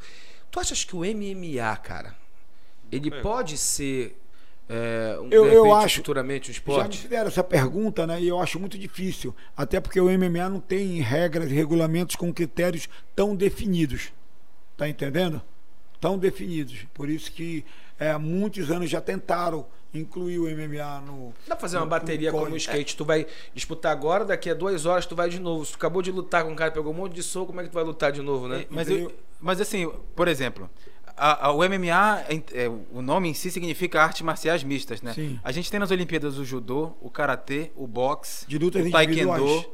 Tu 0.52 0.60
achas 0.60 0.84
que 0.84 0.96
o 0.96 1.00
MMA, 1.04 1.76
cara, 1.78 2.16
ele 2.92 3.10
Pegou. 3.10 3.22
pode 3.32 3.58
ser 3.58 4.16
é, 4.72 5.18
um, 5.20 5.30
Eu- 5.32 5.50
de 5.50 5.56
eu 5.56 5.64
repente, 5.64 5.84
acho- 5.86 5.96
futuramente 5.98 6.52
um 6.52 6.54
Já 6.54 6.60
me 6.60 6.60
esporte? 6.60 6.98
fizeram 7.00 7.28
essa 7.28 7.44
pergunta, 7.44 8.06
né? 8.06 8.22
E 8.22 8.28
eu 8.28 8.40
acho 8.40 8.60
muito 8.60 8.78
difícil. 8.78 9.36
Até 9.58 9.80
porque 9.82 10.00
o 10.00 10.08
MMA 10.12 10.48
não 10.48 10.60
tem 10.60 11.02
regras 11.02 11.50
e 11.50 11.56
regulamentos 11.56 12.16
com 12.16 12.32
critérios 12.32 12.88
tão 13.16 13.36
definidos. 13.36 14.12
Tá 14.78 14.88
entendendo? 14.88 15.42
Tão 16.00 16.20
definidos. 16.20 16.86
Por 16.94 17.10
isso 17.10 17.32
que 17.32 17.66
é, 18.00 18.12
há 18.12 18.20
muitos 18.20 18.72
anos 18.72 18.90
já 18.90 19.02
tentaram 19.02 19.66
incluir 19.94 20.38
o 20.40 20.44
MMA 20.44 21.02
no. 21.02 21.34
Dá 21.48 21.56
pra 21.56 21.58
fazer 21.62 21.78
uma 21.78 21.84
no- 21.86 21.90
bateria 21.90 22.32
como 22.32 22.46
o 22.46 22.58
skate. 22.58 22.96
Tu 22.96 23.04
vai 23.04 23.26
disputar 23.56 23.92
agora, 23.92 24.24
daqui 24.24 24.50
a 24.50 24.54
duas 24.54 24.86
horas 24.86 25.06
tu 25.06 25.16
vai 25.16 25.30
de 25.30 25.40
novo. 25.40 25.66
Se 25.66 25.72
tu 25.72 25.76
acabou 25.76 26.02
de 26.02 26.12
lutar 26.12 26.44
com 26.44 26.52
um 26.52 26.56
cara, 26.56 26.72
pegou 26.72 26.94
um 26.94 26.96
monte 26.96 27.14
de 27.14 27.24
soco, 27.24 27.48
como 27.48 27.60
é 27.62 27.64
que 27.64 27.70
tu 27.70 27.74
vai 27.74 27.84
lutar 27.84 28.12
de 28.12 28.22
novo, 28.22 28.48
né? 28.48 28.66
Mas, 28.70 28.88
Entendeu? 28.88 29.10
eu- 29.10 29.16
mas 29.42 29.60
assim, 29.60 29.92
por 30.16 30.28
exemplo, 30.28 30.70
a- 31.18 31.48
a- 31.48 31.52
o 31.52 31.64
MMA, 31.64 32.24
é- 32.30 32.64
é, 32.66 32.70
o 32.70 33.02
nome 33.02 33.30
em 33.30 33.34
si 33.34 33.50
significa 33.50 34.02
artes 34.02 34.22
marciais 34.22 34.64
mistas, 34.64 35.02
né? 35.02 35.12
Sim. 35.14 35.40
A 35.44 35.52
gente 35.52 35.72
tem 35.72 35.80
nas 35.80 35.90
Olimpíadas 35.92 36.38
o 36.38 36.46
judô, 36.46 36.92
o 37.02 37.10
karatê, 37.10 37.72
o 37.76 37.88
boxe, 37.88 38.46
o 38.48 38.92
taekwondo, 38.92 39.66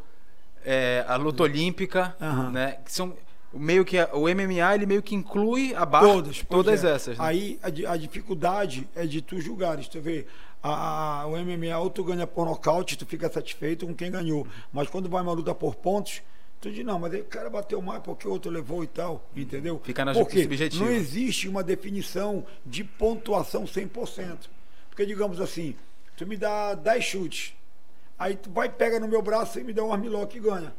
é, 0.64 1.04
a 1.08 1.16
luta 1.18 1.44
olímpica, 1.44 2.16
Aham. 2.22 2.52
né? 2.52 2.78
Que 2.86 2.92
são 2.92 3.14
meio 3.56 3.84
que 3.86 3.98
o 4.14 4.22
MMA 4.28 4.76
ele 4.76 4.86
meio 4.86 5.02
que 5.02 5.16
inclui 5.16 5.74
a 5.76 5.86
barra 5.86 6.08
Todas, 6.08 6.42
todas 6.44 6.84
é. 6.84 6.92
essas. 6.94 7.18
né? 7.18 7.26
Aí 7.26 7.60
a, 7.64 7.94
a 7.94 7.98
dificuldade 7.98 8.88
é 8.96 9.06
de 9.06 9.22
tu 9.22 9.40
julgares. 9.40 9.88
Tu 9.88 10.00
vê, 10.02 10.26
a, 10.62 11.22
a- 11.22 11.28
o 11.28 11.32
MMA 11.38 11.78
ou 11.80 11.90
tu 11.90 12.04
ganha 12.04 12.26
por 12.28 12.46
nocaute, 12.46 12.98
tu 12.98 13.06
fica 13.06 13.30
satisfeito 13.32 13.86
com 13.88 13.94
quem 13.96 14.12
ganhou. 14.12 14.48
Mas 14.74 14.90
quando 14.90 15.08
vai 15.10 15.22
uma 15.22 15.32
luta 15.34 15.54
por 15.56 15.76
pontos, 15.76 16.22
tu 16.60 16.72
diz, 16.72 16.84
não, 16.86 16.98
mas 17.00 17.14
o 17.14 17.24
cara 17.26 17.50
bateu 17.50 17.82
mais 17.82 18.02
porque 18.02 18.28
o 18.28 18.32
outro 18.32 18.50
levou 18.52 18.84
e 18.84 18.88
tal, 18.88 19.28
entendeu? 19.36 19.80
Fica 19.84 20.04
na 20.04 20.14
Porque 20.14 20.42
subjetiva. 20.44 20.84
não 20.86 20.92
existe 20.92 21.48
uma 21.48 21.64
definição 21.64 22.46
de 22.66 22.84
pontuação 22.84 23.64
100%. 23.66 24.38
Porque, 24.90 25.06
digamos 25.06 25.40
assim, 25.42 25.76
tu 26.18 26.26
me 26.26 26.36
dá 26.38 26.74
10 26.74 27.04
chutes, 27.04 27.54
aí 28.18 28.36
tu 28.36 28.50
vai, 28.50 28.70
pega 28.70 29.00
no 29.00 29.08
meu 29.08 29.22
braço 29.22 29.60
e 29.60 29.64
me 29.64 29.74
dá 29.74 29.84
um 29.84 29.92
armlock 29.94 30.36
e 30.36 30.40
ganha. 30.40 30.74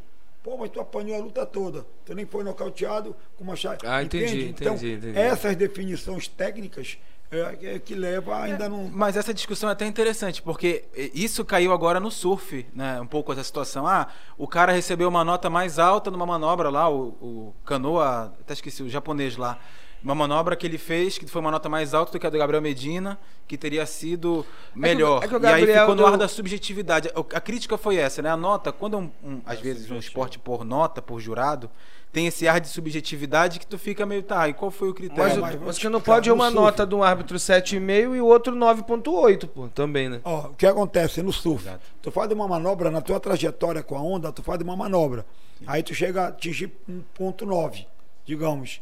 Pô, 0.46 0.56
mas 0.56 0.70
tu 0.70 0.78
apanhou 0.78 1.16
a 1.18 1.24
luta 1.24 1.44
toda. 1.44 1.84
Tu 2.04 2.14
nem 2.14 2.24
foi 2.24 2.44
nocauteado 2.44 3.16
com 3.36 3.42
uma 3.42 3.56
chave. 3.56 3.78
Ah, 3.84 4.00
entendi, 4.00 4.44
Então, 4.50 4.76
entendi, 4.76 4.92
entendi. 4.92 5.18
essas 5.18 5.56
definições 5.56 6.28
técnicas 6.28 6.98
é, 7.32 7.74
é 7.74 7.78
que 7.80 7.96
leva 7.96 8.40
ainda 8.40 8.68
não. 8.68 8.88
Mas 8.92 9.16
essa 9.16 9.34
discussão 9.34 9.68
é 9.68 9.72
até 9.72 9.84
interessante, 9.86 10.40
porque 10.40 10.84
isso 11.12 11.44
caiu 11.44 11.72
agora 11.72 11.98
no 11.98 12.12
surf, 12.12 12.64
né? 12.72 13.00
Um 13.00 13.08
pouco 13.08 13.32
essa 13.32 13.42
situação. 13.42 13.88
Ah, 13.88 14.06
o 14.38 14.46
cara 14.46 14.70
recebeu 14.70 15.08
uma 15.08 15.24
nota 15.24 15.50
mais 15.50 15.80
alta 15.80 16.12
numa 16.12 16.24
manobra 16.24 16.70
lá, 16.70 16.88
o, 16.88 17.08
o 17.20 17.54
canoa, 17.64 18.32
até 18.40 18.52
esqueci, 18.52 18.84
o 18.84 18.88
japonês 18.88 19.36
lá. 19.36 19.58
Uma 20.06 20.14
manobra 20.14 20.54
que 20.54 20.64
ele 20.64 20.78
fez, 20.78 21.18
que 21.18 21.26
foi 21.26 21.40
uma 21.40 21.50
nota 21.50 21.68
mais 21.68 21.92
alta 21.92 22.12
do 22.12 22.20
que 22.20 22.26
a 22.28 22.30
do 22.30 22.38
Gabriel 22.38 22.62
Medina, 22.62 23.18
que 23.48 23.58
teria 23.58 23.84
sido 23.84 24.46
melhor. 24.72 25.24
é 25.24 25.26
que 25.26 25.34
o 25.34 25.42
e 25.42 25.46
aí 25.46 25.52
Gabriel 25.62 25.80
ficou 25.80 25.96
no 25.96 26.06
ar 26.06 26.16
da 26.16 26.28
subjetividade. 26.28 27.10
A 27.34 27.40
crítica 27.40 27.76
foi 27.76 27.96
essa, 27.96 28.22
né? 28.22 28.30
A 28.30 28.36
nota, 28.36 28.70
quando 28.70 28.96
um, 28.98 29.10
um- 29.24 29.40
às 29.44 29.58
vezes 29.58 29.90
um 29.90 29.96
esporte 29.98 30.38
por 30.38 30.64
nota, 30.64 31.02
por 31.02 31.18
jurado, 31.18 31.68
tem 32.12 32.28
esse 32.28 32.46
ar 32.46 32.60
de 32.60 32.68
subjetividade 32.68 33.58
que 33.58 33.66
tu 33.66 33.76
fica 33.76 34.06
meio, 34.06 34.22
tá, 34.22 34.48
e 34.48 34.54
qual 34.54 34.70
foi 34.70 34.88
o 34.90 34.94
critério? 34.94 35.40
Mas, 35.42 35.54
É, 35.54 35.58
mas 35.58 35.76
que 35.76 35.88
não 35.88 35.98
explicar, 35.98 36.02
pode 36.14 36.30
uma 36.30 36.44
surf- 36.44 36.56
nota 36.56 36.86
de 36.86 36.94
um 36.94 37.02
árbitro 37.02 37.36
7,5 37.36 38.14
e 38.14 38.20
o 38.20 38.26
outro 38.26 38.54
9,8, 38.54 39.48
pô, 39.48 39.66
também, 39.66 40.08
né? 40.08 40.20
Ó, 40.24 40.46
o 40.50 40.54
que 40.54 40.66
acontece 40.66 41.20
no 41.20 41.32
surf? 41.32 41.66
Exato. 41.66 41.80
Tu 42.00 42.12
faz 42.12 42.30
uma 42.30 42.46
manobra 42.46 42.92
na 42.92 43.00
tua 43.00 43.18
trajetória 43.18 43.82
com 43.82 43.96
a 43.98 44.00
onda, 44.00 44.30
tu 44.30 44.40
faz 44.44 44.60
uma 44.62 44.76
manobra. 44.76 45.26
Aí 45.66 45.82
tu 45.82 45.92
chega 45.96 46.26
a 46.26 46.28
atingir 46.28 46.70
1.9, 46.88 47.86
digamos. 48.24 48.80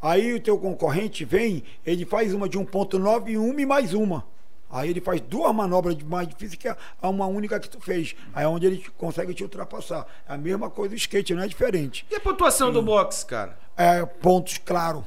Aí 0.00 0.34
o 0.34 0.40
teu 0.40 0.58
concorrente 0.58 1.24
vem, 1.24 1.64
ele 1.84 2.04
faz 2.04 2.32
uma 2.32 2.48
de 2.48 2.58
1.9 2.58 3.28
e 3.28 3.36
uma 3.36 3.60
e 3.60 3.66
mais 3.66 3.94
uma. 3.94 4.24
Aí 4.70 4.90
ele 4.90 5.00
faz 5.00 5.20
duas 5.20 5.54
manobras 5.54 5.96
de 5.96 6.04
mais 6.04 6.28
difíceis 6.28 6.54
que 6.54 6.68
a 6.68 7.08
uma 7.08 7.26
única 7.26 7.58
que 7.58 7.70
tu 7.70 7.80
fez. 7.80 8.14
Aí 8.34 8.44
é 8.44 8.48
onde 8.48 8.66
ele 8.66 8.84
consegue 8.98 9.32
te 9.32 9.42
ultrapassar. 9.42 10.06
É 10.28 10.34
a 10.34 10.38
mesma 10.38 10.68
coisa 10.68 10.94
do 10.94 10.98
skate, 10.98 11.34
não 11.34 11.42
é 11.42 11.48
diferente. 11.48 12.06
E 12.10 12.14
a 12.14 12.20
pontuação 12.20 12.70
do 12.70 12.82
boxe, 12.82 13.24
cara? 13.24 13.58
É 13.76 14.04
pontos 14.04 14.58
claro. 14.58 15.04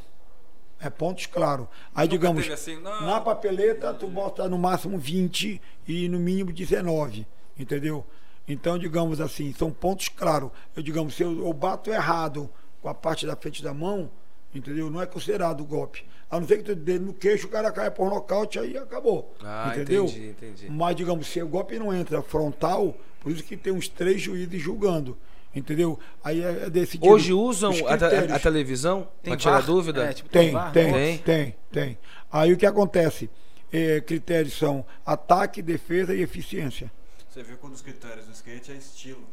É 0.79 0.89
pontos 0.89 1.27
claro. 1.27 1.69
Aí 1.93 2.07
digamos, 2.07 2.41
teve 2.41 2.55
assim, 2.55 2.81
não. 2.81 3.05
na 3.05 3.21
papeleta 3.21 3.93
tu 3.93 4.07
bota 4.07 4.49
no 4.49 4.57
máximo 4.57 4.97
20 4.97 5.61
e 5.87 6.09
no 6.09 6.19
mínimo 6.19 6.51
19, 6.51 7.27
entendeu? 7.57 8.03
Então, 8.47 8.79
digamos 8.79 9.21
assim, 9.21 9.53
são 9.53 9.71
pontos 9.71 10.09
claros. 10.09 10.49
Eu 10.75 10.81
digamos, 10.81 11.13
se 11.13 11.21
eu, 11.21 11.45
eu 11.45 11.53
bato 11.53 11.91
errado 11.91 12.49
com 12.81 12.89
a 12.89 12.95
parte 12.95 13.27
da 13.27 13.35
frente 13.35 13.61
da 13.61 13.75
mão, 13.75 14.09
entendeu? 14.53 14.89
Não 14.89 15.01
é 15.01 15.05
considerado 15.05 15.61
o 15.61 15.65
golpe. 15.65 16.05
A 16.29 16.39
não 16.39 16.47
ser 16.47 16.57
que 16.57 16.63
tu 16.63 16.75
dê 16.75 16.97
no 16.97 17.13
queixo, 17.13 17.47
o 17.47 17.49
cara 17.49 17.71
cai 17.71 17.91
por 17.91 18.09
nocaute, 18.09 18.57
aí 18.57 18.77
acabou. 18.77 19.35
Ah, 19.43 19.71
entendeu? 19.73 20.05
entendi, 20.05 20.27
entendi. 20.29 20.69
Mas, 20.69 20.95
digamos, 20.95 21.27
se 21.27 21.41
o 21.41 21.47
golpe 21.47 21.77
não 21.77 21.93
entra 21.93 22.21
frontal, 22.21 22.95
por 23.19 23.31
isso 23.31 23.43
que 23.43 23.57
tem 23.57 23.73
uns 23.73 23.87
três 23.89 24.21
juízes 24.21 24.61
julgando. 24.61 25.17
Entendeu? 25.53 25.99
Aí 26.23 26.41
é 26.41 26.63
é 26.67 26.69
decidido. 26.69 27.11
Hoje 27.11 27.33
usam 27.33 27.71
os 27.71 27.81
a, 27.81 27.97
critérios. 27.97 28.31
a 28.31 28.39
televisão 28.39 29.09
Tem 29.21 29.33
pra 29.33 29.37
tirar 29.37 29.61
dúvida? 29.63 30.05
É, 30.05 30.13
tipo, 30.13 30.29
Tem, 30.29 30.51
VAR? 30.51 30.71
tem, 30.71 30.93
Tem? 30.93 31.17
tem, 31.17 31.55
tem, 31.69 31.97
Aí 32.31 32.53
o 32.53 32.57
que 32.57 32.65
acontece? 32.65 33.29
É, 33.69 33.99
critérios 33.99 34.53
são 34.57 34.85
ataque, 35.05 35.61
defesa 35.61 36.15
e 36.15 36.21
eficiência. 36.21 36.89
Você 37.29 37.43
viu 37.43 37.57
que 37.57 37.65
um 37.65 37.69
dos 37.69 37.81
critérios 37.81 38.25
do 38.25 38.31
skate 38.31 38.71
é 38.71 38.75
estilo. 38.75 39.23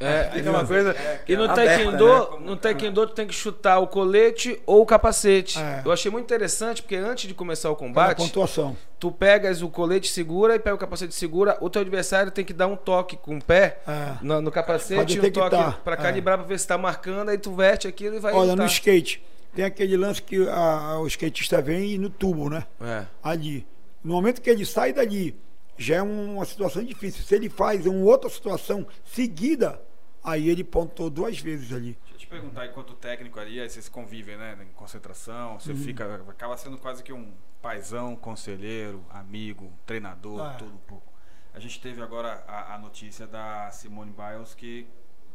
É, 0.00 0.24
Fica 0.34 0.50
uma 0.50 0.66
coisa 0.66 0.90
É, 0.90 1.20
E 1.26 1.36
no 1.36 1.44
é 1.44 1.54
taekwondo, 1.54 2.06
né? 2.06 2.46
no 2.46 2.56
taekwondo 2.56 3.06
tu 3.06 3.12
tem 3.14 3.26
que 3.26 3.34
chutar 3.34 3.78
o 3.78 3.86
colete 3.86 4.60
ou 4.66 4.82
o 4.82 4.86
capacete. 4.86 5.58
É. 5.58 5.82
Eu 5.84 5.92
achei 5.92 6.10
muito 6.10 6.24
interessante 6.24 6.82
porque 6.82 6.96
antes 6.96 7.26
de 7.28 7.34
começar 7.34 7.70
o 7.70 7.76
combate, 7.76 8.18
pontuação. 8.18 8.76
tu 8.98 9.10
pegas 9.10 9.62
o 9.62 9.68
colete 9.68 10.08
segura 10.08 10.54
e 10.54 10.58
pega 10.58 10.74
o 10.76 10.78
capacete 10.78 11.14
segura, 11.14 11.56
o 11.60 11.68
teu 11.70 11.82
adversário 11.82 12.30
tem 12.30 12.44
que 12.44 12.52
dar 12.52 12.66
um 12.66 12.76
toque 12.76 13.16
com 13.16 13.36
o 13.38 13.42
pé 13.44 13.78
É. 13.86 14.14
no, 14.22 14.40
no 14.40 14.50
capacete 14.50 15.18
um 15.18 15.30
toque 15.30 15.56
pra 15.84 15.94
é. 15.94 15.96
calibrar 15.96 16.38
pra 16.38 16.46
ver 16.46 16.58
se 16.58 16.66
tá 16.66 16.76
marcando, 16.78 17.28
aí 17.30 17.38
tu 17.38 17.52
verte 17.54 17.86
aquilo 17.88 18.16
e 18.16 18.18
vai 18.20 18.32
Olha, 18.32 18.46
no 18.48 18.52
lutar. 18.52 18.66
skate, 18.66 19.22
tem 19.54 19.64
aquele 19.64 19.96
lance 19.96 20.20
que 20.20 20.48
a- 20.48 20.98
o 20.98 21.06
skatista 21.06 21.62
vem 21.62 21.96
no 21.98 22.10
tubo, 22.10 22.50
né? 22.50 22.64
É. 22.80 23.04
Ali. 23.22 23.66
No 24.02 24.12
momento 24.14 24.42
que 24.42 24.50
ele 24.50 24.66
sai 24.66 24.92
dali, 24.92 25.34
já 25.76 25.96
é 25.96 26.02
um- 26.02 26.36
uma 26.36 26.44
situação 26.44 26.84
difícil. 26.84 27.22
Se 27.24 27.34
ele 27.34 27.48
faz 27.48 27.86
uma 27.86 28.04
outra 28.04 28.28
situação 28.30 28.86
seguida, 29.04 29.80
aí 30.22 30.48
ele 30.48 30.64
pontou 30.64 31.10
duas 31.10 31.38
vezes 31.38 31.72
ali. 31.72 31.98
Deixa 32.02 32.14
eu 32.14 32.18
te 32.18 32.26
perguntar, 32.26 32.66
enquanto 32.66 32.94
técnico 32.94 33.38
ali, 33.40 33.60
aí 33.60 33.68
vocês 33.68 33.88
convivem, 33.88 34.36
né? 34.36 34.56
Em 34.62 34.72
concentração, 34.74 35.58
você 35.58 35.72
Uhum. 35.72 35.78
fica. 35.78 36.14
Acaba 36.28 36.56
sendo 36.56 36.78
quase 36.78 37.02
que 37.02 37.12
um 37.12 37.32
paizão, 37.62 38.14
conselheiro, 38.16 39.04
amigo, 39.10 39.72
treinador, 39.86 40.40
Ah. 40.40 40.54
tudo 40.54 40.72
um 40.74 40.78
pouco. 40.86 41.12
A 41.52 41.58
gente 41.60 41.80
teve 41.80 42.02
agora 42.02 42.44
a, 42.48 42.74
a 42.74 42.78
notícia 42.78 43.26
da 43.26 43.70
Simone 43.70 44.12
Biles 44.12 44.54
que 44.54 44.86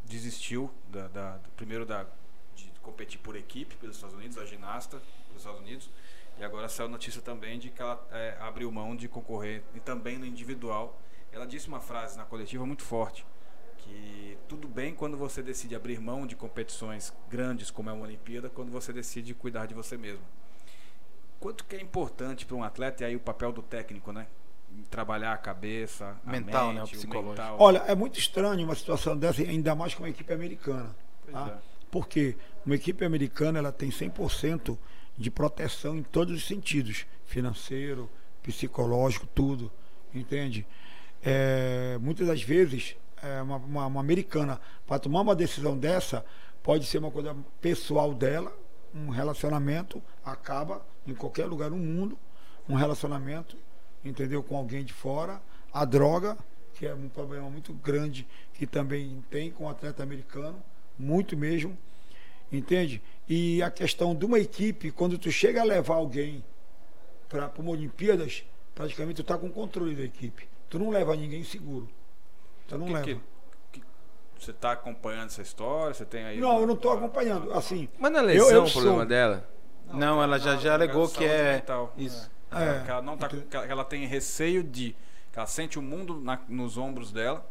desistiu 0.05 0.69
da, 0.89 1.07
da- 1.07 1.39
primeiro 1.55 1.85
da, 1.85 2.05
de 2.55 2.71
competir 2.81 3.19
por 3.19 3.35
equipe 3.35 3.75
pelos 3.75 3.95
Estados 3.95 4.15
Unidos, 4.15 4.37
a 4.37 4.45
ginasta 4.45 5.01
pelos 5.27 5.41
Estados 5.41 5.59
Unidos. 5.61 5.89
E 6.39 6.43
agora 6.43 6.69
saiu 6.69 6.87
notícia 6.87 7.21
também 7.21 7.59
de 7.59 7.69
que 7.69 7.81
ela 7.81 8.01
é, 8.11 8.37
abriu 8.39 8.71
mão 8.71 8.95
de 8.95 9.09
concorrer 9.09 9.61
e 9.75 9.79
também 9.79 10.17
no 10.17 10.25
individual. 10.25 10.97
Ela 11.31 11.45
disse 11.45 11.67
uma 11.67 11.81
frase 11.81 12.17
na 12.17 12.23
coletiva 12.23 12.65
muito 12.65 12.83
forte 12.83 13.25
que 13.79 14.37
tudo 14.47 14.67
bem 14.67 14.93
quando 14.93 15.17
você 15.17 15.41
decide 15.41 15.75
abrir 15.75 15.99
mão 15.99 16.25
de 16.25 16.35
competições 16.35 17.13
grandes 17.29 17.71
como 17.71 17.89
é 17.89 17.93
uma 17.93 18.05
Olimpíada, 18.05 18.49
quando 18.49 18.71
você 18.71 18.93
decide 18.93 19.33
cuidar 19.33 19.65
de 19.65 19.73
você 19.73 19.97
mesmo. 19.97 20.23
Quanto 21.39 21.63
que 21.65 21.75
é 21.75 21.81
importante 21.81 22.45
para 22.45 22.55
um 22.55 22.63
atleta 22.63 23.03
e 23.03 23.05
aí 23.05 23.15
o 23.15 23.19
papel 23.19 23.51
do 23.51 23.61
técnico, 23.61 24.11
né? 24.11 24.27
Trabalhar 24.89 25.33
a 25.33 25.37
cabeça, 25.37 26.17
a 26.25 26.31
Mental, 26.31 26.73
né? 26.73 26.81
O 26.81 26.83
mente, 26.83 26.95
psicológico. 26.95 27.29
mental. 27.29 27.57
Olha, 27.59 27.79
é 27.79 27.95
muito 27.95 28.19
estranho 28.19 28.63
uma 28.63 28.75
situação 28.75 29.17
dessa, 29.17 29.41
ainda 29.41 29.73
mais 29.73 29.93
com 29.93 30.03
uma 30.03 30.09
equipe 30.09 30.31
americana. 30.31 30.95
Tá? 31.31 31.59
é. 31.59 31.69
Porque 31.89 32.37
uma 32.65 32.75
equipe 32.75 33.03
americana 33.03 33.59
ela 33.59 33.71
tem 33.71 33.89
100% 33.89 34.77
de 35.19 35.29
proteção 35.29 35.97
em 35.97 36.03
todos 36.03 36.33
os 36.35 36.47
sentidos, 36.47 37.05
financeiro, 37.25 38.09
psicológico, 38.41 39.27
tudo, 39.35 39.71
entende? 40.15 40.65
É, 41.21 41.97
muitas 42.01 42.25
das 42.27 42.41
vezes 42.41 42.95
é, 43.21 43.41
uma, 43.41 43.57
uma- 43.57 43.85
uma 43.87 43.99
americana 43.99 44.59
para 44.87 44.97
tomar 44.97 45.21
uma 45.21 45.35
decisão 45.35 45.77
dessa 45.77 46.25
pode 46.63 46.85
ser 46.85 46.99
uma 46.99 47.11
coisa 47.11 47.35
pessoal 47.61 48.13
dela, 48.13 48.55
um 48.95 49.09
relacionamento 49.09 50.01
acaba 50.23 50.83
em 51.05 51.13
qualquer 51.13 51.45
lugar 51.45 51.69
no 51.69 51.77
mundo, 51.77 52.17
um 52.67 52.75
relacionamento, 52.75 53.57
entendeu, 54.03 54.41
com 54.41 54.55
alguém 54.55 54.83
de 54.85 54.93
fora, 54.93 55.41
a 55.73 55.83
droga 55.85 56.37
que 56.75 56.85
é 56.87 56.95
um 56.95 57.09
problema 57.09 57.49
muito 57.49 57.73
grande 57.73 58.25
que 58.53 58.65
também 58.65 59.21
tem 59.29 59.51
com 59.51 59.65
o 59.65 59.69
atleta 59.69 60.01
americano, 60.01 60.63
muito 60.97 61.35
mesmo, 61.35 61.77
entende? 62.51 63.01
E 63.27 63.61
a 63.61 63.69
questão 63.71 64.15
de 64.15 64.25
uma 64.25 64.39
equipe, 64.39 64.91
quando 64.91 65.17
tu 65.17 65.31
chega 65.31 65.61
a 65.61 65.63
levar 65.63 65.95
alguém 65.95 66.43
para 67.27 67.51
uma 67.59 67.71
Olimpíadas, 67.71 68.43
praticamente 68.73 69.17
tu 69.21 69.23
tá 69.23 69.37
com 69.37 69.49
controle 69.51 69.95
da 69.95 70.03
equipe. 70.03 70.47
Tu 70.69 70.79
não 70.79 70.89
leva 70.89 71.15
ninguém 71.15 71.43
seguro. 71.43 71.87
Tu 72.67 72.77
não 72.77 72.87
Que- 72.87 72.93
leva. 72.93 73.05
que- 73.05 73.19
que- 73.79 73.83
você 74.39 74.51
está 74.51 74.71
acompanhando 74.71 75.27
essa 75.27 75.41
história? 75.41 75.93
Você 75.93 76.05
tem 76.05 76.23
aí. 76.23 76.39
Não, 76.39 76.59
eu 76.59 76.67
não 76.67 76.73
estou 76.75 76.91
acompanhando. 76.91 77.51
Assim, 77.53 77.87
Mas 77.99 78.11
não 78.11 78.19
é 78.19 78.23
Eu- 78.23 78.27
lesão 78.27 78.49
eu 78.51 78.63
o 78.63 78.71
problema 78.71 78.97
sou- 78.97 79.05
dela? 79.05 79.49
Não, 79.93 80.21
ela 80.21 80.37
já, 80.39 80.55
já 80.57 80.73
alegou 80.75 81.09
que 81.09 81.23
é. 81.25 81.53
mental. 81.55 81.93
Isso. 81.97 82.29
É. 82.51 82.83
Que 82.83 82.91
ela 82.91 83.01
não 83.01 83.17
tá, 83.17 83.27
que 83.27 83.35
ela- 83.55 83.65
que 83.65 83.71
ela 83.71 83.83
tem 83.85 84.05
receio 84.07 84.63
de. 84.63 84.95
Que 85.31 85.37
ela 85.39 85.47
sente 85.47 85.77
o 85.77 85.81
mundo 85.81 86.19
na- 86.19 86.39
nos 86.47 86.77
ombros 86.77 87.11
dela 87.11 87.47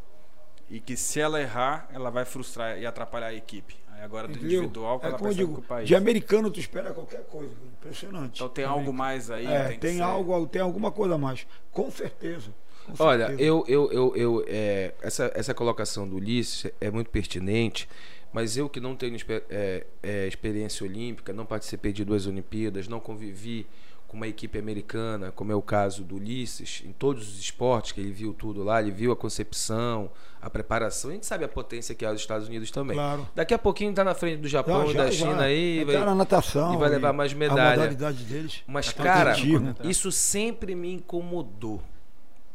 e 0.71 0.81
que 0.81 0.97
se 0.97 1.21
ela 1.21 1.41
errar, 1.41 1.89
ela 1.93 2.11
vai 2.11 2.25
frustrar 2.25 2.79
e 2.79 2.87
atrapalhar 2.87 3.27
a 3.29 3.35
equipe. 3.35 3.77
Aí 3.99 4.05
agora 4.05 4.29
do 4.29 4.39
individual 4.39 5.01
que 5.01 5.07
É 5.07 5.09
ela 5.09 5.19
como 5.19 5.31
eu 5.31 5.35
digo, 5.35 5.63
país. 5.63 5.89
de 5.89 5.95
americano 5.97 6.51
tu 6.51 6.61
espera 6.61 6.93
qualquer 6.93 7.25
coisa. 7.25 7.53
Impressionante. 7.79 8.37
Então 8.37 8.49
tem 8.49 8.65
algo 8.65 8.93
mais 8.93 9.29
aí. 9.31 9.47
É, 9.47 9.69
tem 9.71 9.79
tem, 9.79 10.01
algo, 10.01 10.47
tem 10.47 10.63
alguma 10.63 10.93
coisa 10.93 11.17
a 11.17 11.19
mais. 11.19 11.47
Com 11.73 11.91
certeza. 11.91 12.55
com 12.87 13.03
Olha, 13.03 13.27
certeza. 13.27 13.43
eu, 13.49 13.65
eu, 13.67 13.93
eu, 13.93 14.17
eu 14.17 14.45
é, 14.47 14.95
essa, 15.03 15.31
essa 15.35 15.53
colocação 15.53 16.09
do 16.09 16.17
Ulisses 16.17 16.71
é 16.81 16.91
muito 16.91 17.11
pertinente, 17.11 17.89
mas 18.33 18.57
eu 18.57 18.69
que 18.69 18.79
não 18.79 18.95
tenho 18.95 19.17
é, 19.51 19.85
é, 20.03 20.27
experiência 20.29 20.87
olímpica, 20.87 21.33
não 21.33 21.45
participei 21.45 21.93
de 21.93 22.05
duas 22.05 22.27
Olimpíadas, 22.27 22.87
não 22.87 23.01
convivi 23.01 23.67
com 24.09 24.17
uma 24.17 24.27
equipe 24.27 24.59
americana, 24.59 25.31
como 25.31 25.53
é 25.53 25.55
o 25.55 25.61
caso 25.61 26.03
do 26.03 26.17
Ulisses, 26.17 26.83
em 26.85 26.93
todos 26.93 27.29
os 27.29 27.39
esportes, 27.39 27.93
que 27.93 28.01
ele 28.01 28.11
viu 28.11 28.33
tudo 28.33 28.65
lá, 28.65 28.81
ele 28.81 28.91
viu 28.91 29.13
a 29.13 29.17
concepção, 29.17 30.11
a 30.41 30.49
preparação, 30.49 31.11
a 31.11 31.13
gente 31.13 31.27
sabe 31.27 31.45
a 31.45 31.49
potência 31.49 31.95
que 31.95 32.07
é 32.07 32.11
os 32.11 32.19
Estados 32.19 32.49
Unidos 32.49 32.71
também. 32.71 32.97
Claro. 32.97 33.29
Daqui 33.35 33.53
a 33.53 33.59
pouquinho 33.59 33.93
tá 33.93 34.03
na 34.03 34.15
frente 34.15 34.41
do 34.41 34.49
Japão 34.49 34.87
Já, 34.87 34.93
e 34.93 34.97
da 34.97 35.05
já, 35.05 35.11
já. 35.11 35.27
China 35.27 35.43
aí, 35.43 35.85
Vai 35.85 35.99
na 35.99 36.15
natação. 36.15 36.73
e 36.73 36.77
vai 36.79 36.89
levar 36.89 37.13
mais 37.13 37.35
medalha. 37.35 37.73
A 37.73 37.77
modalidade 37.77 38.25
deles. 38.25 38.63
Mas, 38.67 38.89
Atletismo, 38.89 39.75
cara, 39.75 39.85
né? 39.85 39.91
isso 39.91 40.11
sempre 40.11 40.75
me 40.75 40.91
incomodou, 40.91 41.83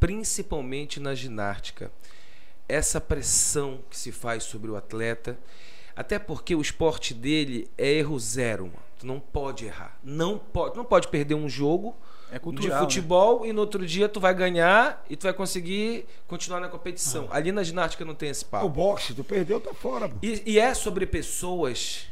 principalmente 0.00 0.98
na 0.98 1.14
ginástica. 1.14 1.92
Essa 2.68 3.00
pressão 3.00 3.78
que 3.88 3.96
se 3.96 4.10
faz 4.10 4.42
sobre 4.42 4.70
o 4.72 4.76
atleta, 4.76 5.38
até 5.94 6.18
porque 6.18 6.56
o 6.56 6.60
esporte 6.60 7.14
dele 7.14 7.70
é 7.78 7.92
erro 7.92 8.18
zero, 8.18 8.64
mano. 8.64 8.93
Tu 9.04 9.06
não 9.06 9.20
pode 9.20 9.66
errar. 9.66 9.98
Não 10.02 10.38
pode, 10.38 10.76
não 10.78 10.84
pode 10.84 11.08
perder 11.08 11.34
um 11.34 11.46
jogo 11.46 11.94
É 12.30 12.34
de 12.34 12.40
cultural, 12.40 12.70
né? 12.70 12.80
futebol 12.80 13.44
e 13.44 13.52
no 13.52 13.60
outro 13.60 13.84
dia 13.86 14.08
tu 14.08 14.18
vai 14.18 14.34
ganhar 14.34 15.04
e 15.10 15.14
tu 15.14 15.24
vai 15.24 15.34
conseguir 15.34 16.06
continuar 16.26 16.58
na 16.58 16.68
competição. 16.70 17.28
Ali 17.30 17.52
na 17.52 17.62
ginástica 17.62 18.02
não 18.02 18.14
tem 18.14 18.30
esse 18.30 18.44
O 18.44 18.48
papo. 18.48 18.68
boxe, 18.70 19.12
tu 19.12 19.22
perdeu, 19.22 19.60
tá 19.60 19.74
fora. 19.74 20.10
E, 20.22 20.42
e 20.46 20.58
é 20.58 20.72
sobre 20.72 21.04
pessoas 21.04 22.06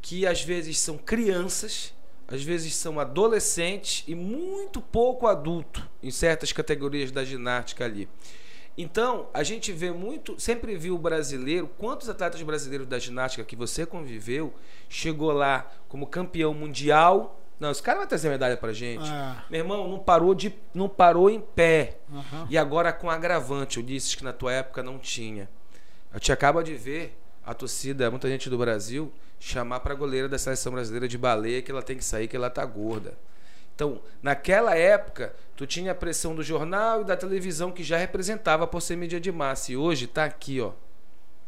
que 0.00 0.24
às 0.24 0.40
vezes 0.42 0.78
são 0.78 0.96
crianças, 0.96 1.92
às 2.28 2.44
vezes 2.44 2.76
são 2.76 3.00
adolescentes 3.00 4.04
e 4.06 4.14
muito 4.14 4.80
pouco 4.80 5.26
adulto 5.26 5.84
em 6.00 6.12
certas 6.12 6.52
categorias 6.52 7.10
da 7.10 7.24
ginástica 7.24 7.84
ali. 7.84 8.08
Então, 8.76 9.28
a 9.34 9.42
gente 9.42 9.72
vê 9.72 9.90
muito, 9.90 10.40
sempre 10.40 10.76
viu 10.76 10.94
o 10.94 10.98
brasileiro, 10.98 11.68
quantos 11.78 12.08
atletas 12.08 12.40
brasileiros 12.42 12.86
da 12.86 12.98
ginástica 12.98 13.44
que 13.44 13.56
você 13.56 13.84
conviveu, 13.84 14.54
chegou 14.88 15.32
lá 15.32 15.70
como 15.88 16.06
campeão 16.06 16.54
mundial. 16.54 17.38
Não, 17.58 17.70
esse 17.70 17.82
cara 17.82 17.98
vai 17.98 18.06
trazer 18.06 18.30
medalha 18.30 18.56
pra 18.56 18.72
gente. 18.72 19.10
É. 19.10 19.36
Meu 19.50 19.60
irmão, 19.60 19.86
não 19.88 19.98
parou 19.98 20.34
de 20.34 20.54
não 20.72 20.88
parou 20.88 21.28
em 21.28 21.40
pé. 21.40 21.98
Aham. 22.10 22.46
E 22.48 22.56
agora 22.56 22.92
com 22.92 23.10
agravante, 23.10 23.76
eu 23.76 23.82
disse 23.82 24.16
que 24.16 24.24
na 24.24 24.32
tua 24.32 24.52
época 24.52 24.82
não 24.82 24.98
tinha. 24.98 25.48
A 26.12 26.16
gente 26.16 26.32
acaba 26.32 26.64
de 26.64 26.74
ver 26.74 27.18
a 27.44 27.52
torcida, 27.52 28.10
muita 28.10 28.28
gente 28.28 28.48
do 28.48 28.56
Brasil, 28.56 29.12
chamar 29.38 29.80
pra 29.80 29.94
goleira 29.94 30.28
da 30.28 30.38
seleção 30.38 30.72
brasileira 30.72 31.06
de 31.06 31.18
baleia 31.18 31.60
que 31.60 31.70
ela 31.70 31.82
tem 31.82 31.96
que 31.96 32.04
sair, 32.04 32.28
que 32.28 32.36
ela 32.36 32.48
tá 32.48 32.64
gorda. 32.64 33.14
Então, 33.80 33.98
naquela 34.22 34.76
época, 34.76 35.34
tu 35.56 35.66
tinha 35.66 35.92
a 35.92 35.94
pressão 35.94 36.34
do 36.34 36.42
jornal 36.42 37.00
e 37.00 37.04
da 37.04 37.16
televisão 37.16 37.72
que 37.72 37.82
já 37.82 37.96
representava 37.96 38.66
por 38.66 38.82
ser 38.82 38.94
mídia 38.94 39.18
de 39.18 39.32
massa. 39.32 39.72
E 39.72 39.76
hoje 39.78 40.06
tá 40.06 40.26
aqui, 40.26 40.60
ó, 40.60 40.72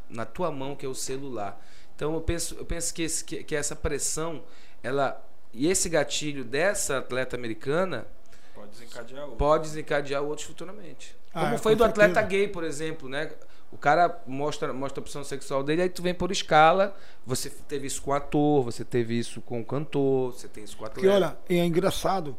na 0.09 0.25
tua 0.25 0.51
mão, 0.51 0.75
que 0.75 0.87
é 0.87 0.89
o 0.89 0.95
celular. 0.95 1.63
Então, 1.95 2.15
eu 2.15 2.23
penso, 2.23 2.55
eu 2.55 2.65
penso 2.65 2.95
que, 2.95 3.03
esse- 3.03 3.23
que, 3.23 3.45
que 3.45 3.55
essa 3.55 3.77
pressão, 3.77 4.43
ela 4.83 5.23
e 5.53 5.69
esse 5.69 5.91
gatilho 5.91 6.43
dessa 6.43 6.97
atleta 6.99 7.37
americana 7.37 8.07
Pode 8.55 8.71
desencadear 8.71 9.29
pode 9.29 9.65
desencadear 9.65 10.23
outros 10.23 10.47
futuramente. 10.47 11.15
Ah, 11.35 11.41
Como 11.43 11.55
é, 11.57 11.59
foi 11.59 11.73
com 11.73 11.79
do 11.79 11.85
atleta 11.85 12.23
gay, 12.23 12.49
por 12.49 12.65
exemplo, 12.65 13.11
né? 13.11 13.31
O 13.73 13.77
cara 13.79 14.21
mostra, 14.27 14.73
mostra 14.73 15.01
a 15.01 15.03
opção 15.03 15.25
sexual 15.25 15.63
dele, 15.65 15.83
aí 15.83 15.89
tu 15.89 16.03
vem 16.03 16.13
por 16.15 16.31
escala. 16.31 16.95
Você 17.27 17.49
teve 17.49 17.87
isso 17.87 18.03
com 18.03 18.11
o 18.11 18.15
ator, 18.15 18.63
você 18.63 18.85
teve 18.85 19.19
isso 19.19 19.41
com 19.41 19.61
o 19.61 19.65
cantor, 19.65 20.33
você 20.33 20.47
tem 20.47 20.63
isso 20.63 20.77
com 20.77 20.85
o 20.85 20.91
Porque, 20.91 21.07
atleta. 21.09 21.39
olha, 21.49 21.61
é 21.61 21.65
engraçado, 21.65 22.37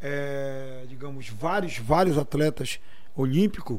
é, 0.00 0.84
digamos, 0.88 1.28
vários, 1.28 1.78
vários 1.78 2.18
atletas 2.18 2.78
olímpicos, 3.16 3.78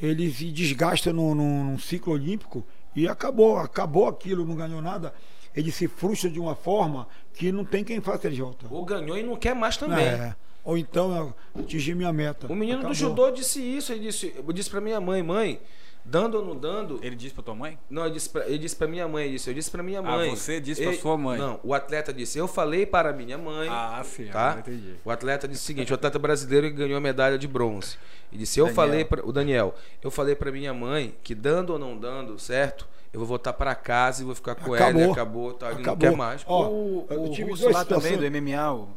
eles 0.00 0.36
se 0.36 0.50
desgastam 0.50 1.12
num, 1.12 1.34
num- 1.34 1.64
num 1.64 1.78
ciclo 1.78 2.12
olímpico 2.12 2.64
e 2.94 3.06
acabou, 3.08 3.58
acabou 3.58 4.08
aquilo, 4.08 4.46
não 4.46 4.54
ganhou 4.54 4.80
nada. 4.80 5.12
Ele 5.54 5.72
se 5.72 5.88
frustra 5.88 6.30
de 6.30 6.38
uma 6.38 6.54
forma 6.54 7.08
que 7.34 7.50
não 7.50 7.64
tem 7.64 7.82
quem 7.84 8.00
faça 8.00 8.28
ele 8.28 8.36
de 8.36 8.42
volta. 8.42 8.66
Ou 8.70 8.84
ganhou 8.84 9.18
e 9.18 9.22
não 9.22 9.36
quer 9.36 9.54
mais 9.54 9.76
também. 9.76 10.06
É. 10.06 10.34
Ou 10.64 10.78
então 10.78 11.34
eu 11.54 11.62
atingi 11.62 11.94
minha 11.94 12.12
meta. 12.12 12.46
O 12.46 12.54
menino 12.54 12.78
Acabou. 12.78 12.94
do 12.94 12.96
judô 12.98 13.30
disse 13.30 13.60
isso. 13.60 13.92
Ele 13.92 14.02
disse, 14.06 14.32
eu 14.36 14.52
disse 14.52 14.70
pra 14.70 14.80
minha 14.80 15.00
mãe, 15.00 15.22
mãe, 15.22 15.60
dando 16.04 16.36
ou 16.36 16.44
não 16.44 16.56
dando. 16.56 16.98
Ele 17.02 17.14
disse 17.16 17.34
pra 17.34 17.42
tua 17.42 17.54
mãe? 17.54 17.78
Não, 17.88 18.04
ele 18.04 18.14
disse 18.14 18.28
pra, 18.28 18.46
ele 18.46 18.58
disse 18.58 18.74
pra 18.76 18.86
minha 18.88 19.06
mãe 19.06 19.32
isso. 19.34 19.48
Eu 19.50 19.54
disse 19.54 19.70
pra 19.70 19.82
minha 19.82 20.00
mãe. 20.02 20.30
Ah, 20.30 20.36
você 20.36 20.60
disse 20.60 20.80
pra 20.82 20.90
Ele- 20.92 21.00
sua 21.00 21.16
mãe. 21.16 21.38
Não, 21.38 21.60
o 21.62 21.72
atleta 21.74 22.12
disse. 22.12 22.38
Eu 22.38 22.48
falei 22.48 22.84
para 22.86 23.12
minha 23.12 23.36
mãe. 23.38 23.68
Ah, 23.70 24.02
sim, 24.04 24.26
tá? 24.26 24.56
entendi. 24.58 24.94
O 25.04 25.10
atleta 25.10 25.46
disse 25.46 25.62
o 25.62 25.66
seguinte: 25.66 25.92
o 25.92 25.94
atleta 25.94 26.18
brasileiro 26.18 26.66
que 26.68 26.74
ganhou 26.74 26.96
a 26.96 27.00
medalha 27.00 27.38
de 27.38 27.46
bronze. 27.48 27.96
E 28.32 28.38
disse: 28.38 28.58
Eu 28.60 28.66
Daniel. 28.66 28.74
falei 28.76 29.04
para 29.04 29.26
o 29.26 29.32
Daniel, 29.32 29.74
eu 30.02 30.10
falei 30.10 30.34
para 30.34 30.50
minha 30.52 30.72
mãe 30.74 31.14
que 31.22 31.34
dando 31.34 31.70
ou 31.70 31.78
não 31.78 31.96
dando, 31.96 32.38
certo? 32.38 32.88
Eu 33.12 33.18
vou 33.18 33.26
voltar 33.26 33.52
para 33.52 33.74
casa 33.74 34.22
e 34.22 34.24
vou 34.24 34.34
ficar 34.36 34.54
com 34.54 34.74
ela. 34.76 34.84
E 34.86 34.88
Acabou. 34.88 35.12
acabou, 35.12 35.52
tá? 35.54 35.66
Ele 35.66 35.74
não 35.76 35.80
Acabou. 35.82 35.98
quer 36.10 36.16
mais. 36.16 36.42
Ó, 36.46 36.68
o 36.68 37.06
russo 37.08 37.44
duas 37.44 37.60
lá 37.74 37.84
também, 37.84 38.12
situações. 38.12 38.18
do 38.20 38.40
MMA, 38.40 38.72
o, 38.72 38.88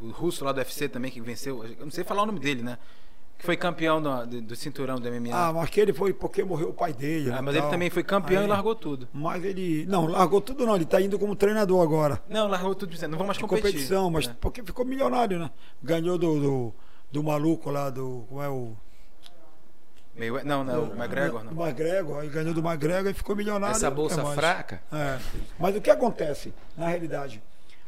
o 0.00 0.10
russo 0.10 0.42
lá 0.44 0.52
do 0.52 0.58
UFC 0.58 0.88
também, 0.88 1.10
que 1.10 1.20
venceu, 1.20 1.62
eu 1.78 1.84
não 1.84 1.90
sei 1.90 2.02
falar 2.02 2.22
o 2.22 2.26
nome 2.26 2.40
dele, 2.40 2.62
né? 2.62 2.78
Que 3.38 3.44
foi 3.46 3.56
campeão 3.56 4.02
do, 4.02 4.26
do- 4.42 4.56
cinturão 4.56 4.98
do 4.98 5.08
MMA. 5.08 5.30
Ah, 5.32 5.52
mas 5.52 5.70
que 5.70 5.78
ele 5.80 5.92
foi 5.92 6.12
porque 6.12 6.42
morreu 6.42 6.70
o 6.70 6.72
pai 6.74 6.92
dele. 6.92 7.30
Ah, 7.30 7.36
né, 7.36 7.40
mas 7.40 7.54
ele 7.54 7.62
tal. 7.62 7.70
também 7.70 7.88
foi 7.88 8.02
campeão 8.02 8.40
Aí- 8.40 8.46
e 8.46 8.50
largou 8.50 8.74
tudo. 8.74 9.06
Mas 9.12 9.44
ele. 9.44 9.86
Não, 9.86 10.06
largou 10.06 10.40
tudo 10.40 10.66
não, 10.66 10.74
ele 10.74 10.84
tá 10.84 11.00
indo 11.00 11.16
como 11.20 11.36
treinador 11.36 11.80
agora. 11.80 12.20
Não, 12.28 12.48
largou 12.48 12.74
tudo 12.74 12.90
dizendo, 12.90 13.12
não 13.12 13.18
vou 13.18 13.26
mais 13.28 13.38
competir. 13.38 13.62
competição, 13.62 14.10
mas 14.10 14.26
É. 14.26 14.34
porque 14.40 14.60
ficou 14.64 14.84
milionário, 14.84 15.38
né? 15.38 15.50
Ganhou 15.80 16.18
do, 16.18 16.40
do, 16.40 16.74
do 17.12 17.22
maluco 17.22 17.70
lá, 17.70 17.90
do. 17.90 18.24
Como 18.28 18.42
é 18.42 18.48
o. 18.48 18.72
Meio- 20.16 20.44
não, 20.44 20.64
não, 20.64 20.84
o 20.84 20.96
McGregor 20.96 21.44
Do 21.44 21.54
não. 21.54 21.64
McGregor, 21.64 22.18
aí 22.18 22.28
ganhou 22.28 22.52
do 22.52 22.60
McGregor 22.60 23.10
e 23.10 23.14
ficou 23.14 23.36
milionário. 23.36 23.76
Essa 23.76 23.88
bolsa 23.90 24.20
mais. 24.22 24.34
fraca? 24.34 24.82
É. 24.92 25.18
Mas 25.58 25.76
o 25.76 25.80
que 25.80 25.90
acontece, 25.90 26.52
na 26.76 26.88
realidade, 26.88 27.40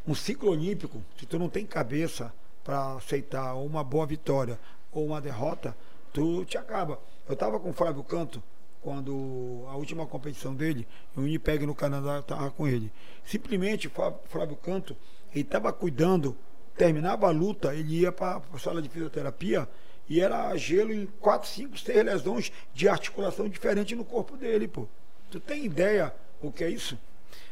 um 0.07 0.15
ciclo 0.15 0.51
olímpico, 0.51 1.03
se 1.19 1.27
tu 1.27 1.39
não 1.41 1.49
tem 1.49 1.67
cabeça 1.67 2.33
para 2.63 2.93
aceitar 2.95 3.55
uma 3.55 3.83
boa 3.83 4.07
vitória 4.07 4.59
ou 4.93 5.07
uma 5.07 5.21
derrota, 5.21 5.77
tu 6.13 6.45
te 6.45 6.59
acaba. 6.59 6.99
Eu 7.29 7.37
tava 7.37 7.59
com 7.61 7.71
o 7.71 7.73
Flávio 7.73 8.03
Canto 8.03 8.43
quando 8.83 9.65
a 9.69 9.77
última 9.77 10.07
competição 10.07 10.55
dele, 10.55 10.87
o 11.17 11.21
Winnipeg 11.21 11.67
no 11.67 11.75
Canadá, 11.75 12.17
eu 12.17 12.23
tava 12.23 12.51
com 12.51 12.67
ele. 12.67 12.91
Simplesmente 13.25 13.87
o 13.87 13.91
Flá- 13.91 14.15
Flávio 14.27 14.57
Canto, 14.57 14.97
ele 15.35 15.45
tava 15.45 15.73
cuidando, 15.73 16.37
terminava 16.77 17.27
a 17.27 17.31
luta, 17.31 17.75
ele 17.75 18.01
ia 18.01 18.11
para 18.11 18.41
a 18.53 18.59
sala 18.59 18.81
de 18.81 18.89
fisioterapia 18.89 19.69
e 20.09 20.21
era 20.21 20.57
gelo 20.57 20.93
em 20.93 21.07
4, 21.21 21.49
5, 21.49 21.79
6 21.79 22.05
lesões 22.05 22.53
de 22.75 22.89
articulação 22.89 23.49
diferente 23.49 23.95
no 23.95 24.05
corpo 24.05 24.37
dele, 24.37 24.67
pô. 24.67 24.89
Tu 25.31 25.39
tem 25.39 25.65
ideia 25.65 26.13
o 26.43 26.51
que 26.51 26.65
é 26.65 26.71
isso? 26.71 26.99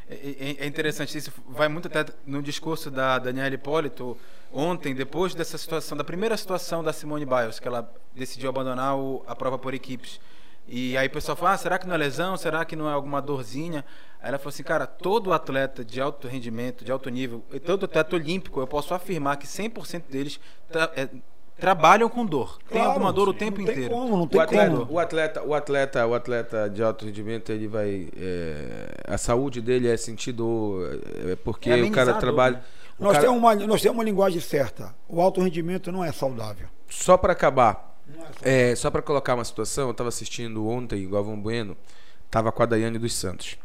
É, 0.09 0.13
é- 0.59 0.63
é 0.63 0.65
interessante, 0.65 1.17
isso 1.17 1.31
vai 1.47 1.67
muito 1.67 1.87
até 1.87 2.05
no 2.25 2.41
discurso 2.41 2.89
da 2.89 3.19
Daniela 3.19 3.53
Hipólito 3.53 4.17
ontem, 4.51 4.95
depois 4.95 5.35
dessa 5.35 5.57
situação, 5.57 5.97
da 5.97 6.03
primeira 6.03 6.35
situação 6.35 6.83
da 6.83 6.91
Simone 6.91 7.25
Biles, 7.25 7.59
que 7.59 7.67
ela 7.67 7.91
decidiu 8.15 8.49
abandonar 8.49 8.97
o- 8.97 9.23
a 9.27 9.35
prova 9.35 9.57
por 9.57 9.73
equipes. 9.73 10.19
E 10.67 10.95
aí 10.97 11.07
o 11.07 11.11
pessoal 11.11 11.35
fala, 11.35 11.53
ah, 11.53 11.57
será 11.57 11.79
que 11.79 11.87
não 11.87 11.95
é 11.95 11.97
lesão? 11.97 12.37
Será 12.37 12.63
que 12.63 12.75
não 12.75 12.87
é 12.89 12.93
alguma 12.93 13.21
dorzinha? 13.21 13.83
Aí 14.21 14.29
ela 14.29 14.37
falou 14.37 14.49
assim, 14.49 14.63
cara, 14.63 14.85
todo 14.85 15.33
atleta 15.33 15.83
de 15.83 15.99
alto 15.99 16.27
rendimento, 16.27 16.83
de 16.85 16.91
alto 16.91 17.09
nível, 17.09 17.43
todo 17.65 17.85
atleta 17.85 18.15
olímpico, 18.15 18.59
eu 18.59 18.67
posso 18.67 18.93
afirmar 18.93 19.37
que 19.37 19.47
100% 19.47 20.03
deles 20.11 20.39
tra- 20.71 20.91
é, 20.95 21.09
trabalham 21.59 22.09
com 22.09 22.25
dor. 22.25 22.57
Tem 22.69 22.77
Claro, 22.77 22.89
alguma 22.89 23.11
dor 23.13 23.29
o 23.29 23.31
não 23.31 23.39
tempo 23.39 23.57
tem 23.57 23.65
inteiro. 23.65 23.89
como, 23.93 24.17
não 24.17 24.23
O 24.23 24.27
tem 24.27 24.39
atleta, 24.41 24.69
como. 24.77 24.91
o 24.91 24.99
atleta, 24.99 25.43
o 25.43 25.53
atleta, 25.53 26.07
o 26.07 26.13
atleta 26.15 26.69
de 26.69 26.81
alto 26.83 27.05
rendimento, 27.05 27.51
ele 27.51 27.67
vai, 27.67 28.09
é, 28.17 28.87
a 29.07 29.17
saúde 29.17 29.61
dele 29.61 29.87
é 29.87 29.97
sentido 29.97 30.79
é, 31.31 31.35
porque 31.37 31.69
É 31.69 31.81
o 31.83 31.91
cara 31.91 32.13
trabalha. 32.15 32.57
né? 32.57 32.63
o 32.99 33.03
Nós, 33.03 33.13
cara- 33.13 33.25
temos 33.25 33.37
uma, 33.39 33.55
nós 33.55 33.81
temos 33.81 33.97
uma 33.97 34.03
linguagem 34.03 34.39
certa. 34.41 34.93
O 35.07 35.21
alto 35.21 35.41
rendimento 35.41 35.91
não 35.91 36.03
é 36.03 36.11
saudável. 36.11 36.67
Só 36.89 37.17
para 37.17 37.33
acabar, 37.33 37.97
é. 38.43 38.71
É, 38.71 38.75
só 38.75 38.89
para 38.89 39.01
colocar 39.01 39.35
uma 39.35 39.45
situação, 39.45 39.85
eu 39.85 39.91
estava 39.91 40.09
assistindo 40.09 40.67
ontem 40.67 41.05
o 41.05 41.09
Galvão 41.11 41.39
Bueno, 41.39 41.77
tava 42.31 42.51
com 42.51 42.63
a 42.63 42.65
Daiane 42.65 42.97
dos 42.97 43.13
Santos. 43.13 43.57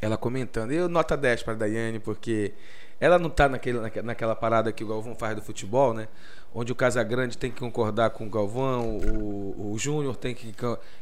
Ela 0.00 0.16
comentando, 0.16 0.70
eu 0.72 0.88
nota 0.88 1.16
10 1.16 1.42
para 1.42 1.54
Daiane, 1.54 1.98
porque 1.98 2.52
ela 3.00 3.18
não 3.18 3.28
tá 3.28 3.48
naquele, 3.48 3.78
naque- 3.80 4.00
naquela 4.02 4.34
parada 4.34 4.72
que 4.72 4.82
o 4.84 4.86
Galvão 4.88 5.14
faz 5.14 5.34
do 5.36 5.42
futebol, 5.42 5.92
né? 5.92 6.08
Onde 6.54 6.72
o 6.72 6.74
Casagrande 6.74 7.36
tem 7.36 7.50
que 7.50 7.60
concordar 7.60 8.10
com 8.10 8.26
o 8.26 8.30
Galvão, 8.30 8.98
o, 8.98 9.72
o 9.72 9.78
Júnior 9.78 10.16
tem 10.16 10.34
que. 10.34 10.54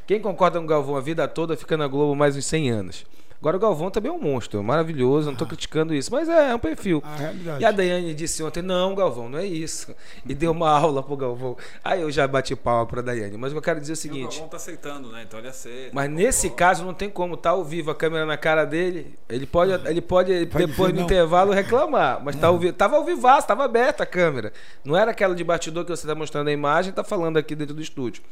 Quem 0.06 0.20
concorda 0.20 0.58
com 0.58 0.64
o 0.64 0.68
Galvão 0.68 0.96
a 0.96 1.00
vida 1.00 1.26
toda 1.28 1.56
fica 1.56 1.76
na 1.76 1.86
Globo 1.86 2.14
mais 2.14 2.36
uns 2.36 2.46
100 2.46 2.70
anos. 2.70 3.06
Agora 3.38 3.56
o 3.56 3.60
Galvão 3.60 3.90
também 3.90 4.10
é 4.10 4.14
um 4.14 4.20
monstro, 4.20 4.62
maravilhoso, 4.62 5.30
não 5.30 5.36
tô 5.36 5.46
criticando 5.46 5.94
isso, 5.94 6.10
mas 6.10 6.28
é, 6.28 6.50
é 6.50 6.54
um 6.54 6.58
perfil. 6.58 7.02
A 7.04 7.16
realidade. 7.16 7.62
E 7.62 7.64
a 7.64 7.70
Daiane 7.70 8.14
disse 8.14 8.42
ontem, 8.42 8.62
não, 8.62 8.94
Galvão, 8.94 9.28
não 9.28 9.38
é 9.38 9.46
isso. 9.46 9.94
E 10.26 10.34
deu 10.34 10.52
uma 10.52 10.70
aula 10.70 11.02
pro 11.02 11.16
Galvão. 11.16 11.56
Aí 11.84 12.00
eu 12.00 12.10
já 12.10 12.26
bati 12.26 12.56
palma 12.56 12.86
pra 12.86 13.02
Daiane. 13.02 13.36
Mas 13.36 13.52
eu 13.52 13.60
quero 13.60 13.80
dizer 13.80 13.92
o 13.92 13.94
E 13.94 13.94
o 13.94 13.96
seguinte. 13.96 14.32
Galvão 14.36 14.48
tá 14.48 14.56
aceitando, 14.56 15.08
né? 15.10 15.24
Então 15.26 15.38
ele 15.38 15.48
aceita. 15.48 15.90
Mas 15.92 16.10
nesse 16.10 16.50
caso 16.50 16.84
não 16.84 16.94
tem 16.94 17.10
como, 17.10 17.36
tá 17.36 17.50
ao 17.50 17.62
vivo, 17.64 17.90
a 17.90 17.94
câmera 17.94 18.24
na 18.24 18.36
cara 18.36 18.64
dele. 18.64 19.14
Ele 19.28 19.46
pode, 19.46 19.72
ele 19.88 20.00
pode, 20.00 20.46
Pode 20.46 20.66
depois 20.66 20.92
no 20.92 20.98
não. 21.00 21.04
intervalo 21.04 21.52
reclamar. 21.52 22.22
Mas 22.24 22.36
tá 22.36 22.46
ao 22.46 22.58
vivo. 22.58 22.72
Tava 22.72 22.96
ao 22.96 23.04
vivaço, 23.04 23.46
tava 23.46 23.64
aberta 23.64 24.02
a 24.02 24.06
câmera. 24.06 24.52
Não 24.84 24.96
era 24.96 25.10
aquela 25.10 25.34
de 25.34 25.44
bastidor 25.44 25.84
que 25.84 25.90
você 25.90 26.06
tá 26.06 26.14
mostrando 26.14 26.48
a 26.48 26.52
imagem 26.52 26.90
e 26.90 26.94
tá 26.94 27.04
falando 27.04 27.36
aqui 27.36 27.54
dentro 27.54 27.74
do 27.74 27.82
estúdio. 27.82 28.22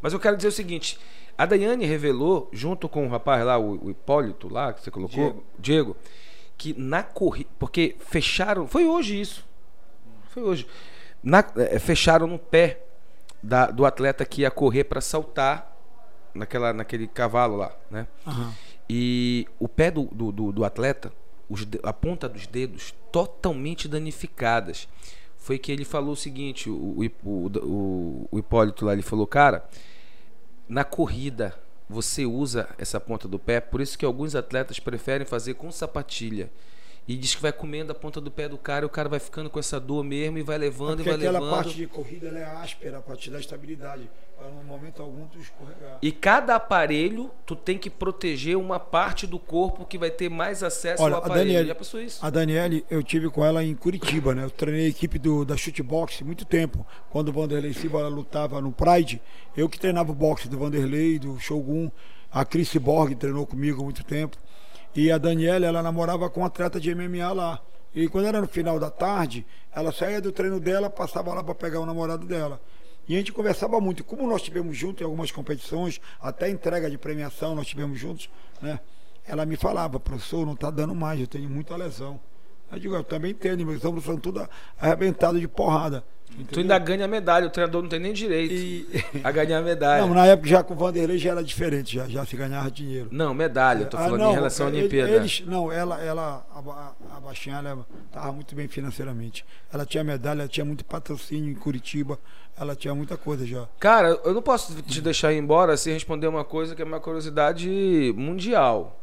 Mas 0.00 0.12
eu 0.12 0.20
quero 0.20 0.36
dizer 0.36 0.48
o 0.48 0.52
seguinte: 0.52 0.98
a 1.36 1.44
Daiane 1.46 1.84
revelou, 1.84 2.48
junto 2.52 2.88
com 2.88 3.06
o 3.06 3.10
rapaz 3.10 3.44
lá, 3.44 3.58
o, 3.58 3.86
o 3.86 3.90
Hipólito 3.90 4.48
lá, 4.52 4.72
que 4.72 4.82
você 4.82 4.90
colocou, 4.90 5.16
Diego. 5.24 5.44
Diego, 5.58 5.96
que 6.56 6.74
na 6.78 7.02
corrida. 7.02 7.50
Porque 7.58 7.96
fecharam. 7.98 8.66
Foi 8.66 8.84
hoje 8.86 9.20
isso. 9.20 9.46
Foi 10.30 10.42
hoje. 10.42 10.66
Na- 11.22 11.44
eh, 11.56 11.78
fecharam 11.78 12.26
no 12.26 12.38
pé 12.38 12.80
da- 13.42 13.66
do 13.70 13.84
atleta 13.86 14.24
que 14.24 14.42
ia 14.42 14.50
correr 14.50 14.84
para 14.84 15.00
saltar 15.00 15.76
naquela, 16.34 16.72
naquele 16.72 17.06
cavalo 17.08 17.56
lá, 17.56 17.74
né? 17.90 18.06
Aham. 18.26 18.52
E 18.90 19.46
o 19.58 19.68
pé 19.68 19.90
do, 19.90 20.04
do, 20.12 20.32
do- 20.32 20.52
do 20.52 20.64
atleta, 20.64 21.12
os 21.48 21.66
a 21.82 21.92
ponta 21.92 22.28
dos 22.28 22.46
dedos, 22.46 22.94
totalmente 23.12 23.86
danificadas. 23.88 24.88
Foi 25.38 25.58
que 25.58 25.72
ele 25.72 25.84
falou 25.84 26.12
o 26.12 26.16
seguinte: 26.16 26.68
o, 26.68 26.74
o, 26.74 27.10
o, 27.24 28.28
o- 28.32 28.38
Hipólito 28.38 28.84
lá, 28.84 28.92
ele 28.92 29.02
falou, 29.02 29.26
cara, 29.26 29.64
na 30.68 30.84
corrida 30.84 31.54
você 31.88 32.26
usa 32.26 32.68
essa 32.76 33.00
ponta 33.00 33.26
do 33.26 33.38
pé, 33.38 33.60
por 33.60 33.80
isso 33.80 33.96
que 33.96 34.04
alguns 34.04 34.34
atletas 34.34 34.78
preferem 34.78 35.26
fazer 35.26 35.54
com 35.54 35.70
sapatilha. 35.72 36.50
E 37.06 37.16
diz 37.16 37.34
que 37.34 37.40
vai 37.40 37.52
comendo 37.52 37.90
a 37.90 37.94
ponta 37.94 38.20
do 38.20 38.30
pé 38.30 38.46
do 38.46 38.58
cara 38.58 38.84
e 38.84 38.86
o 38.86 38.90
cara 38.90 39.08
vai 39.08 39.18
ficando 39.18 39.48
com 39.48 39.58
essa 39.58 39.80
dor 39.80 40.04
mesmo 40.04 40.36
e 40.36 40.42
vai 40.42 40.58
levando 40.58 40.96
Porque 40.96 41.08
e 41.08 41.12
vai 41.12 41.14
aquela 41.14 41.38
levando. 41.38 41.54
parte 41.64 41.74
de 41.74 41.86
corrida 41.86 42.28
é 42.28 42.44
áspera 42.44 43.00
para 43.00 43.16
te 43.16 43.30
dar 43.30 43.40
estabilidade. 43.40 44.10
Para 44.38 44.50
no 44.50 44.62
momento 44.62 45.02
algum 45.02 45.26
tu 45.26 45.38
escorregar. 45.40 45.98
E 46.00 46.12
cada 46.12 46.54
aparelho, 46.54 47.28
tu 47.44 47.56
tem 47.56 47.76
que 47.76 47.90
proteger 47.90 48.56
uma 48.56 48.78
parte 48.78 49.26
do 49.26 49.36
corpo 49.36 49.84
que 49.84 49.98
vai 49.98 50.10
ter 50.12 50.28
mais 50.28 50.62
acesso 50.62 51.02
Olha, 51.02 51.16
ao 51.16 51.22
a 51.22 51.24
aparelho. 51.26 51.46
Daniele- 51.48 51.68
Já 51.68 51.74
pensou 51.74 52.00
isso? 52.00 52.24
A 52.24 52.30
Daniele, 52.30 52.84
eu 52.88 53.02
tive 53.02 53.28
com 53.30 53.44
ela 53.44 53.64
em 53.64 53.74
Curitiba, 53.74 54.36
né? 54.36 54.44
Eu 54.44 54.50
treinei 54.50 54.86
a 54.86 54.88
equipe 54.88 55.18
do, 55.18 55.44
da 55.44 55.56
chutebox 55.56 56.20
muito 56.22 56.44
tempo. 56.44 56.86
Quando 57.10 57.30
o 57.30 57.32
Vanderlei 57.32 57.72
Silva 57.72 58.06
lutava 58.06 58.60
no 58.60 58.70
Pride, 58.70 59.20
eu 59.56 59.68
que 59.68 59.78
treinava 59.78 60.12
o 60.12 60.14
boxe 60.14 60.48
do 60.48 60.56
Vanderlei, 60.56 61.18
do 61.18 61.38
Shogun. 61.40 61.90
A 62.30 62.44
Chris 62.44 62.72
Borg 62.76 63.14
treinou 63.16 63.44
comigo 63.44 63.82
muito 63.82 64.04
tempo. 64.04 64.36
E 64.94 65.10
a 65.10 65.18
Daniela, 65.18 65.66
ela 65.66 65.82
namorava 65.82 66.30
com 66.30 66.42
um 66.42 66.44
atleta 66.44 66.78
de 66.78 66.94
MMA 66.94 67.32
lá. 67.32 67.60
E 67.92 68.06
quando 68.06 68.26
era 68.26 68.40
no 68.40 68.46
final 68.46 68.78
da 68.78 68.90
tarde, 68.90 69.44
ela 69.74 69.90
saía 69.90 70.20
do 70.20 70.30
treino 70.30 70.60
dela, 70.60 70.88
passava 70.88 71.34
lá 71.34 71.42
para 71.42 71.54
pegar 71.56 71.80
o 71.80 71.86
namorado 71.86 72.24
dela. 72.24 72.60
E 73.08 73.14
a 73.14 73.18
gente 73.18 73.32
conversava 73.32 73.80
muito. 73.80 74.04
Como 74.04 74.26
nós 74.28 74.42
tivemos 74.42 74.76
juntos 74.76 75.00
em 75.00 75.04
algumas 75.04 75.30
competições, 75.30 76.00
até 76.20 76.50
entrega 76.50 76.90
de 76.90 76.98
premiação 76.98 77.54
nós 77.54 77.66
tivemos 77.66 77.98
juntos, 77.98 78.28
né? 78.60 78.78
Ela 79.24 79.44
me 79.44 79.56
falava, 79.56 79.98
professor, 79.98 80.46
não 80.46 80.54
está 80.54 80.70
dando 80.70 80.94
mais, 80.94 81.20
eu 81.20 81.26
tenho 81.26 81.48
muita 81.48 81.76
lesão. 81.76 82.20
Eu 82.70 82.78
digo, 82.78 82.94
eu 82.94 83.04
também 83.04 83.34
tenho, 83.34 83.64
meus 83.66 83.84
ombros 83.84 84.04
são 84.04 84.16
tudo 84.18 84.46
arrebentados 84.80 85.40
de 85.40 85.48
porrada. 85.48 86.04
Tu 86.28 86.42
entendeu? 86.42 86.60
ainda 86.60 86.78
ganha 86.78 87.08
medalha, 87.08 87.46
o 87.46 87.50
treinador 87.50 87.82
não 87.82 87.88
tem 87.88 87.98
nem 87.98 88.12
direito 88.12 88.52
E- 88.54 88.86
a 89.24 89.30
ganhar 89.32 89.62
medalha. 89.62 90.02
Não, 90.02 90.08
Não, 90.08 90.14
na 90.14 90.26
época 90.26 90.46
já 90.48 90.62
com 90.62 90.74
o 90.74 90.76
Vanderlei 90.76 91.16
já 91.18 91.30
era 91.30 91.42
diferente, 91.42 91.96
já, 91.96 92.06
já 92.06 92.24
se 92.26 92.36
ganhava 92.36 92.70
dinheiro. 92.70 93.08
medalha, 93.34 93.84
eu 93.84 93.86
tô 93.88 93.96
Ah, 93.96 94.00
falando 94.04 94.20
não, 94.20 94.30
em 94.30 94.34
relação 94.34 94.66
à 94.66 94.68
Olimpíada. 94.68 95.10
Eles, 95.10 95.42
não, 95.46 95.72
ela, 95.72 95.98
ela 96.00 96.46
a, 96.54 97.16
a 97.16 97.20
baixinha, 97.20 97.56
ela 97.56 97.84
estava 98.06 98.30
muito 98.30 98.54
bem 98.54 98.68
financeiramente. 98.68 99.44
Ela 99.72 99.86
tinha 99.86 100.04
medalha, 100.04 100.40
ela 100.42 100.48
tinha 100.48 100.64
muito 100.66 100.84
patrocínio 100.84 101.50
em 101.50 101.54
Curitiba, 101.54 102.18
ela 102.60 102.76
tinha 102.76 102.94
muita 102.94 103.16
coisa 103.16 103.46
já. 103.46 103.66
Cara, 103.80 104.20
eu 104.22 104.34
não 104.34 104.42
posso 104.42 104.80
te 104.82 105.00
deixar 105.00 105.32
ir 105.32 105.38
embora 105.38 105.76
sem 105.78 105.94
responder 105.94 106.26
uma 106.28 106.44
coisa 106.44 106.76
que 106.76 106.82
é 106.82 106.84
uma 106.84 107.00
curiosidade 107.00 108.12
mundial. 108.16 109.00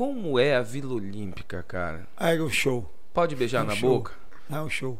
Como 0.00 0.38
é 0.38 0.56
a 0.56 0.62
Vila 0.62 0.94
Olímpica, 0.94 1.62
cara? 1.62 2.08
Aí 2.16 2.40
o 2.40 2.48
show. 2.48 2.90
Pode 3.12 3.36
beijar 3.36 3.58
É 3.58 3.62
um 3.64 3.66
na 3.66 3.74
show. 3.76 3.90
boca? 3.98 4.12
É 4.50 4.58
o 4.58 4.70
show. 4.70 4.98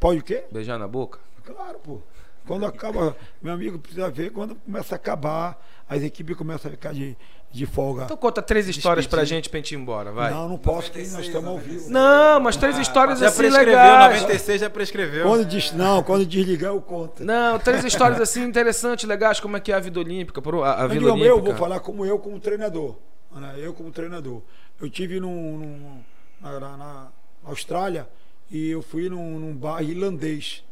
Pode 0.00 0.20
o 0.20 0.22
quê? 0.22 0.44
Beijar 0.50 0.78
na 0.78 0.88
boca? 0.88 1.18
Claro, 1.44 1.78
pô. 1.80 1.98
Quando 2.46 2.64
acaba, 2.64 3.14
meu 3.42 3.52
amigo 3.52 3.78
precisa 3.78 4.08
ver 4.08 4.30
quando 4.32 4.54
começa 4.54 4.94
a 4.94 4.96
acabar, 4.96 5.62
as 5.86 6.02
equipes 6.02 6.34
começam 6.34 6.70
a 6.70 6.72
ficar 6.72 6.94
de, 6.94 7.14
de 7.50 7.66
folga. 7.66 8.04
Então 8.04 8.16
conta 8.16 8.40
três 8.40 8.66
histórias 8.66 9.06
pra 9.06 9.18
Despedir. 9.18 9.36
gente 9.36 9.50
pra 9.50 9.58
gente 9.58 9.72
ir 9.72 9.76
embora, 9.76 10.10
vai. 10.12 10.30
Não, 10.30 10.48
não 10.48 10.56
posso, 10.56 10.90
porque 10.90 11.06
nós 11.08 11.26
estamos 11.26 11.50
ao 11.50 11.58
vivo. 11.58 11.90
Não, 11.90 12.40
mas 12.40 12.56
três 12.56 12.78
histórias 12.78 13.18
Já 13.18 13.28
assim 13.28 13.36
prescreveu, 13.36 13.74
legais. 13.74 14.22
96 14.22 14.60
já 14.62 14.70
prescreveu. 14.70 15.26
Quando 15.26 15.44
diz, 15.44 15.72
não, 15.72 16.02
quando 16.02 16.24
desligar 16.24 16.72
eu 16.72 16.80
conto. 16.80 17.22
Não, 17.22 17.58
três 17.58 17.84
histórias 17.84 18.18
assim 18.18 18.42
interessantes, 18.44 19.06
legais, 19.06 19.40
como 19.40 19.58
é 19.58 19.60
que 19.60 19.70
é 19.70 19.74
a 19.74 19.80
vida 19.80 20.00
olímpica, 20.00 20.40
a, 20.64 20.84
a 20.84 20.86
Vila 20.86 21.00
digo, 21.00 21.10
Olímpica. 21.12 21.28
eu 21.28 21.42
vou 21.42 21.54
falar 21.54 21.80
como 21.80 22.06
eu, 22.06 22.18
como 22.18 22.40
treinador. 22.40 22.96
Né? 23.40 23.54
Eu 23.58 23.72
como 23.74 23.90
treinador. 23.90 24.42
Eu 24.80 24.88
tive 24.90 25.20
num, 25.20 25.58
num- 25.58 26.00
na, 26.40 26.76
na- 26.76 27.12
Austrália 27.44 28.08
e 28.50 28.68
eu 28.70 28.82
fui 28.82 29.08
num, 29.08 29.38
num 29.38 29.54
bar 29.56 29.82
irlandês 29.82 30.64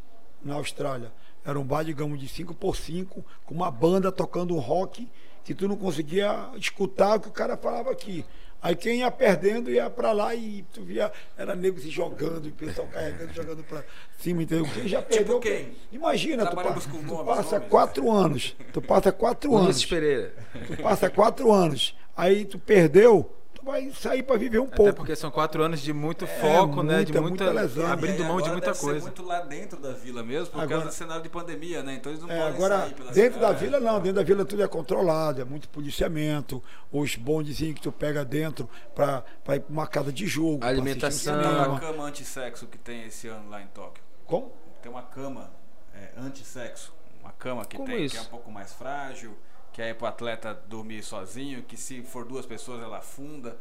na 0.42 0.54
Austrália. 0.54 1.10
Era 1.44 1.58
um 1.58 1.64
bar, 1.64 1.82
digamos, 1.84 2.20
de 2.20 2.28
5 2.28 2.54
por 2.54 2.76
5 2.76 3.24
com 3.44 3.54
uma 3.54 3.70
banda 3.70 4.12
tocando 4.12 4.54
um 4.54 4.58
rock 4.60 5.08
que 5.42 5.52
tu 5.54 5.66
não 5.66 5.76
conseguia 5.76 6.48
escutar 6.56 7.16
o 7.16 7.20
que 7.20 7.28
o 7.28 7.32
cara 7.32 7.56
falava 7.56 7.90
aqui. 7.90 8.24
Aí 8.62 8.76
quem 8.76 8.98
ia 8.98 9.10
perdendo 9.10 9.70
ia 9.70 9.88
pra 9.88 10.12
lá 10.12 10.34
e 10.34 10.62
tu 10.72 10.82
via, 10.84 11.10
era 11.36 11.56
nego 11.56 11.80
se 11.80 11.88
jogando, 11.88 12.46
e 12.46 12.50
o 12.50 12.52
pessoal 12.52 12.86
carregando, 12.88 13.32
jogando 13.32 13.64
pra 13.64 13.82
cima, 14.18 14.42
entendeu? 14.42 14.66
Quem 14.72 14.86
já 14.86 15.00
perdeu. 15.00 15.40
quem? 15.40 15.72
Imagina, 15.90 16.44
tu, 16.46 16.54
pa- 16.54 16.64
com 16.74 16.80
tu 16.80 17.02
nomes, 17.06 17.24
passa 17.24 17.54
nomes. 17.56 17.70
quatro 17.70 18.10
anos. 18.12 18.54
Tu 18.70 18.82
passa 18.82 19.10
quatro 19.10 19.56
anos. 19.56 19.82
Pereira. 19.86 20.34
Tu 20.66 20.82
passa 20.82 21.08
quatro 21.08 21.50
anos, 21.50 21.96
aí 22.16 22.44
tu 22.44 22.58
perdeu, 22.58 23.34
tu 23.54 23.64
vai 23.64 23.90
sair 23.90 24.22
para 24.22 24.36
viver 24.36 24.58
um 24.58 24.64
Até 24.64 24.76
pouco. 24.76 24.94
porque 24.94 25.14
são 25.16 25.30
quatro 25.30 25.62
anos 25.62 25.80
de 25.80 25.92
muito 25.92 26.26
foco, 26.26 26.82
né? 26.82 27.04
De 27.04 27.12
muita, 27.12 27.20
muita, 27.20 27.44
muita 27.44 27.60
lesão. 27.60 27.86
abrindo 27.92 28.22
E 28.22 28.26
mão 28.26 28.40
de 28.40 28.48
muita 28.50 28.66
deve 28.68 28.78
ser 28.78 28.84
coisa. 28.84 29.00
muito 29.06 29.22
lá 29.22 29.40
dentro 29.40 29.78
da 29.80 29.92
vila 29.92 30.22
mesmo, 30.22 30.48
por 30.52 30.60
Agora- 30.60 30.68
causa 30.82 30.86
do 30.88 30.92
cenário 30.94 31.22
de 31.22 31.28
pandemia, 31.28 31.82
né? 31.82 31.94
Então 31.94 32.10
eles 32.12 32.22
não 32.22 32.30
É, 32.30 32.36
podem 32.38 32.54
agora, 32.54 32.78
sair 32.80 32.94
pela 32.94 33.12
dentro 33.12 33.40
da 33.40 33.46
cidade. 33.48 33.64
vila 33.64 33.80
não, 33.80 33.94
dentro 34.00 34.14
da 34.14 34.22
vila 34.22 34.44
tudo 34.44 34.62
é 34.62 34.68
controlado, 34.68 35.40
é 35.40 35.44
muito 35.44 35.68
policiamento, 35.68 36.62
os 36.92 37.16
bondezinhos 37.16 37.74
que 37.74 37.82
tu 37.82 37.92
pega 37.92 38.24
dentro 38.24 38.68
para 38.94 39.24
ir 39.56 39.60
pra 39.60 39.70
uma 39.72 39.86
casa 39.86 40.12
de 40.12 40.26
jogo. 40.26 40.58
pra 40.60 40.68
Alimentação. 40.68 41.38
um 41.38 41.42
Tem 41.42 41.66
uma 41.68 41.80
cama 41.80 42.04
antissexo 42.04 42.66
que 42.66 42.78
tem 42.78 43.04
esse 43.06 43.28
ano 43.28 43.48
lá 43.50 43.60
em 43.60 43.66
Tóquio. 43.68 44.02
Como? 44.26 44.52
Tem 44.82 44.90
uma 44.90 45.02
cama 45.02 45.50
é, 45.94 46.12
antissexo. 46.18 46.92
Uma 47.20 47.32
cama 47.32 47.64
que 47.66 47.76
Como 47.76 47.86
tem, 47.88 47.98
que 47.98 48.04
isso? 48.04 48.16
é 48.16 48.20
um 48.22 48.24
pouco 48.30 48.50
mais 48.50 48.72
frágil, 48.72 49.36
que 49.80 49.84
é 49.84 49.94
pro 49.94 50.06
atleta 50.06 50.58
dormir 50.68 51.02
sozinho, 51.02 51.62
que 51.62 51.74
se 51.74 52.02
for 52.02 52.26
duas 52.26 52.44
pessoas 52.44 52.82
ela 52.82 52.98
afunda. 52.98 53.56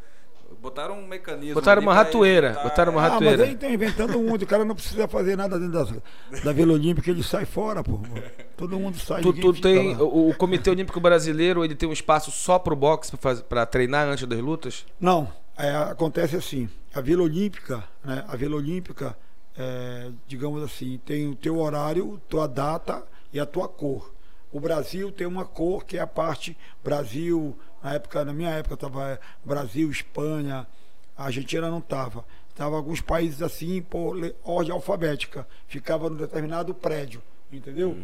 Botaram 0.61 0.99
um 0.99 1.07
mecanismo. 1.07 1.53
Botaram 1.53 1.81
uma 1.81 1.93
ratoeira, 1.93 2.47
evitar- 2.47 2.63
botaram 2.63 2.91
uma 2.91 3.01
Ah, 3.01 3.09
mas 3.11 3.13
ratoeira. 3.13 3.43
aí 3.45 3.53
estão 3.53 3.69
inventando 3.69 4.19
muito, 4.19 4.41
o 4.41 4.47
cara 4.47 4.65
não 4.65 4.75
precisa 4.75 5.07
fazer 5.07 5.37
nada 5.37 5.57
dentro 5.57 5.71
da, 6.31 6.39
da 6.43 6.51
Vila 6.51 6.73
Olímpica, 6.73 7.09
ele 7.09 7.23
sai 7.23 7.45
fora, 7.45 7.81
pô. 7.83 7.99
Todo 8.57 8.77
mundo 8.77 8.97
sai, 8.99 9.21
Tu, 9.21 9.31
tu 9.31 9.53
tem 9.61 9.95
o, 9.95 10.29
o 10.29 10.35
Comitê 10.35 10.69
Olímpico 10.69 10.99
Brasileiro, 10.99 11.63
ele 11.63 11.75
tem 11.75 11.87
um 11.87 11.93
espaço 11.93 12.31
só 12.31 12.59
pro 12.59 12.75
boxe 12.75 13.11
pra 13.11 13.19
faz- 13.19 13.41
pra 13.41 13.65
treinar 13.65 14.07
antes 14.09 14.27
das 14.27 14.39
lutas? 14.39 14.85
Não, 14.99 15.31
é, 15.57 15.73
acontece 15.75 16.35
assim. 16.35 16.67
A 16.93 16.99
Vila 16.99 17.23
Olímpica, 17.23 17.83
né? 18.03 18.25
A 18.27 18.35
Vila 18.35 18.55
Olímpica, 18.57 19.15
é, 19.57 20.09
digamos 20.27 20.63
assim, 20.63 20.99
tem 21.05 21.29
o 21.29 21.35
teu 21.35 21.59
horário, 21.59 22.19
tua 22.27 22.45
data 22.47 23.03
e 23.31 23.39
a 23.39 23.45
tua 23.45 23.69
cor. 23.69 24.11
O 24.51 24.59
Brasil 24.59 25.11
tem 25.11 25.27
uma 25.27 25.45
cor 25.45 25.85
que 25.85 25.97
é 25.97 26.01
a 26.01 26.07
parte 26.07 26.57
Brasil, 26.83 27.57
na 27.83 27.93
época, 27.93 28.25
na 28.25 28.33
minha 28.33 28.49
época 28.49 28.73
estava 28.75 29.19
Brasil, 29.45 29.89
Espanha, 29.91 30.67
a 31.15 31.25
Argentina 31.25 31.69
não 31.69 31.79
estava. 31.79 32.25
Tava 32.55 32.75
alguns 32.75 32.99
países 32.99 33.41
assim 33.41 33.81
por 33.81 34.17
ordem 34.43 34.73
alfabética, 34.73 35.47
ficava 35.67 36.09
num 36.09 36.17
determinado 36.17 36.73
prédio, 36.73 37.21
entendeu? 37.51 37.95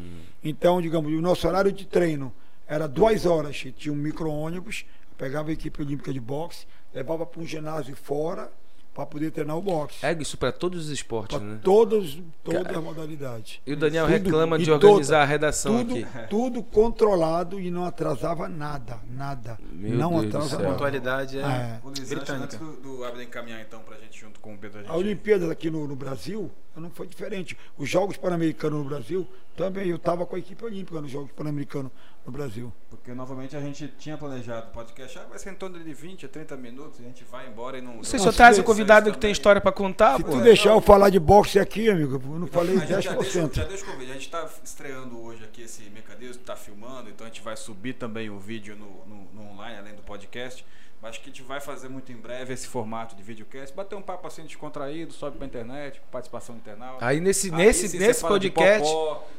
Então, 0.44 0.82
digamos, 0.82 1.12
o 1.12 1.22
nosso 1.22 1.48
horário 1.48 1.72
de 1.72 1.86
treino 1.86 2.32
era 2.68 2.88
duas 2.88 3.26
horas, 3.26 3.66
tinha 3.76 3.92
um 3.92 3.98
micro-ônibus, 3.98 4.86
pegava 5.18 5.50
a 5.50 5.54
equipe 5.54 5.82
olímpica 5.82 6.14
de 6.14 6.20
boxe, 6.20 6.68
levava 6.94 7.26
para 7.26 7.42
um 7.42 7.46
ginásio 7.46 7.96
fora 7.96 8.52
para 8.96 9.06
poder 9.06 9.30
treinar 9.30 9.58
o 9.58 9.62
boxe. 9.62 10.04
É 10.06 10.14
isso 10.14 10.38
pra 10.38 10.54
todos 10.54 10.86
os 10.86 10.90
esportes, 10.90 11.38
Para 11.38 11.46
né? 11.46 11.60
todos, 11.62 12.18
todas 12.44 12.66
as 12.78 12.82
modalidades. 12.84 13.60
E 13.68 13.74
o 13.74 13.76
Daniel 13.78 14.06
Tudo- 14.06 14.14
reclama 14.14 14.58
de 14.58 14.66
toda- 14.66 14.88
organizar 14.88 15.22
a 15.22 15.26
redação 15.26 15.86
tudo, 15.86 15.96
aqui. 16.00 16.28
tudo 16.30 16.64
controlado 16.64 17.60
e 17.60 17.70
não 17.70 17.84
atrasava 17.86 18.48
nada, 18.48 18.98
nada. 19.12 19.60
Meu 19.70 19.98
não 19.98 20.12
Deus 20.12 20.22
do 20.24 20.28
atrasa 20.30 20.50
céu. 20.50 20.60
nada. 20.60 20.72
Pontualidade 20.72 21.38
é, 21.38 21.42
É. 21.42 21.80
O 21.84 21.90
Liz, 21.90 22.00
antes, 22.00 22.10
britânica. 22.14 22.44
antes 22.46 22.58
do, 22.58 22.72
do 22.98 23.04
Abner 23.04 23.28
encaminhar 23.28 23.60
então 23.62 23.82
pra 23.82 23.98
gente 23.98 24.18
junto 24.18 24.40
com 24.40 24.54
o 24.54 24.58
Pedro, 24.58 24.80
a 24.80 24.82
gente. 24.84 24.92
A 24.92 24.96
Olimpíadas 24.96 25.50
aqui 25.50 25.70
no, 25.70 25.86
no 25.86 25.96
Brasil, 25.96 26.50
não 26.74 26.90
foi 26.90 27.06
diferente. 27.06 27.58
Os 27.78 27.90
Jogos 27.90 28.16
Pan-Americanos 28.16 28.80
no 28.82 28.86
Brasil, 28.86 29.28
também 29.58 29.90
eu 29.90 29.98
estava 29.98 30.26
com 30.26 30.38
a 30.38 30.40
equipe 30.40 30.64
olímpica 30.64 31.02
nos 31.02 31.12
Jogos 31.12 31.32
Pan-Americanos 31.34 31.92
no 32.26 32.32
Brasil. 32.32 32.74
Porque 32.90 33.14
novamente 33.14 33.56
a 33.56 33.62
gente 33.62 33.88
tinha 34.00 34.18
planejado 34.18 34.68
o 34.68 34.72
podcast, 34.72 35.20
ah, 35.20 35.26
vai 35.30 35.38
ser 35.38 35.52
em 35.52 35.56
torno 35.56 35.78
de 35.80 35.94
20 35.94 36.26
a 36.26 36.30
30 36.30 36.58
minutos, 36.58 37.00
a 37.00 37.04
gente 37.04 37.24
vai 37.24 37.48
embora 37.48 37.78
e 37.78 37.82
não. 37.82 37.98
Você 37.98 38.18
só 38.18 38.32
traz 38.32 38.58
o 38.58 38.64
convidado 38.64 39.12
que 39.12 39.18
tem 39.18 39.32
história 39.32 39.62
pra 39.62 39.72
contar, 39.72 40.18
Se 40.18 40.24
pô. 40.24 40.32
tu 40.32 40.42
deixar 40.42 40.72
eu 40.72 40.82
falar 40.82 41.10
de 41.10 41.20
boxe 41.20 41.60
aqui, 41.60 41.90
amigo, 41.90 42.16
eu 42.16 42.40
não 42.40 42.48
falei 42.48 42.78
A 42.78 42.80
gente 42.80 43.02
já 43.04 43.14
deixa, 43.14 43.40
10%. 43.42 43.54
já 43.56 43.64
deixa 43.66 43.84
o 43.84 43.88
convite. 43.92 44.10
A 44.10 44.14
gente 44.14 44.26
está 44.26 44.50
estreando 44.64 45.22
hoje 45.22 45.44
aqui 45.44 45.62
esse 45.62 45.84
mecanismo, 45.92 46.42
está 46.42 46.56
filmando, 46.56 47.10
então 47.10 47.26
a 47.26 47.30
gente 47.30 47.42
vai 47.42 47.56
subir 47.56 47.94
também 47.94 48.30
o 48.30 48.40
vídeo 48.40 48.76
no, 48.76 49.06
no- 49.06 49.28
no 49.34 49.52
online, 49.52 49.78
além 49.78 49.94
do 49.96 50.02
podcast. 50.02 50.66
Mas 51.06 51.20
que 51.20 51.26
a 51.26 51.32
gente 51.32 51.44
vai 51.44 51.62
fazer 51.62 51.88
muito 51.88 52.12
em 52.12 52.16
breve 52.16 52.52
esse 52.52 52.66
formato 52.66 53.16
de 53.16 53.22
videocast. 53.22 53.72
Bater 53.76 53.94
um 53.96 54.02
papo 54.02 54.26
assim 54.26 54.42
descontraído, 54.42 55.14
sobe 55.14 55.38
pra 55.38 55.46
internet, 55.46 56.02
participação 56.12 56.56
internauta. 56.56 57.06
Aí 57.06 57.20
nesse, 57.20 57.52
Aí 57.54 57.58
nesse, 57.58 57.96
nesse 58.00 58.22
podcast, 58.22 58.92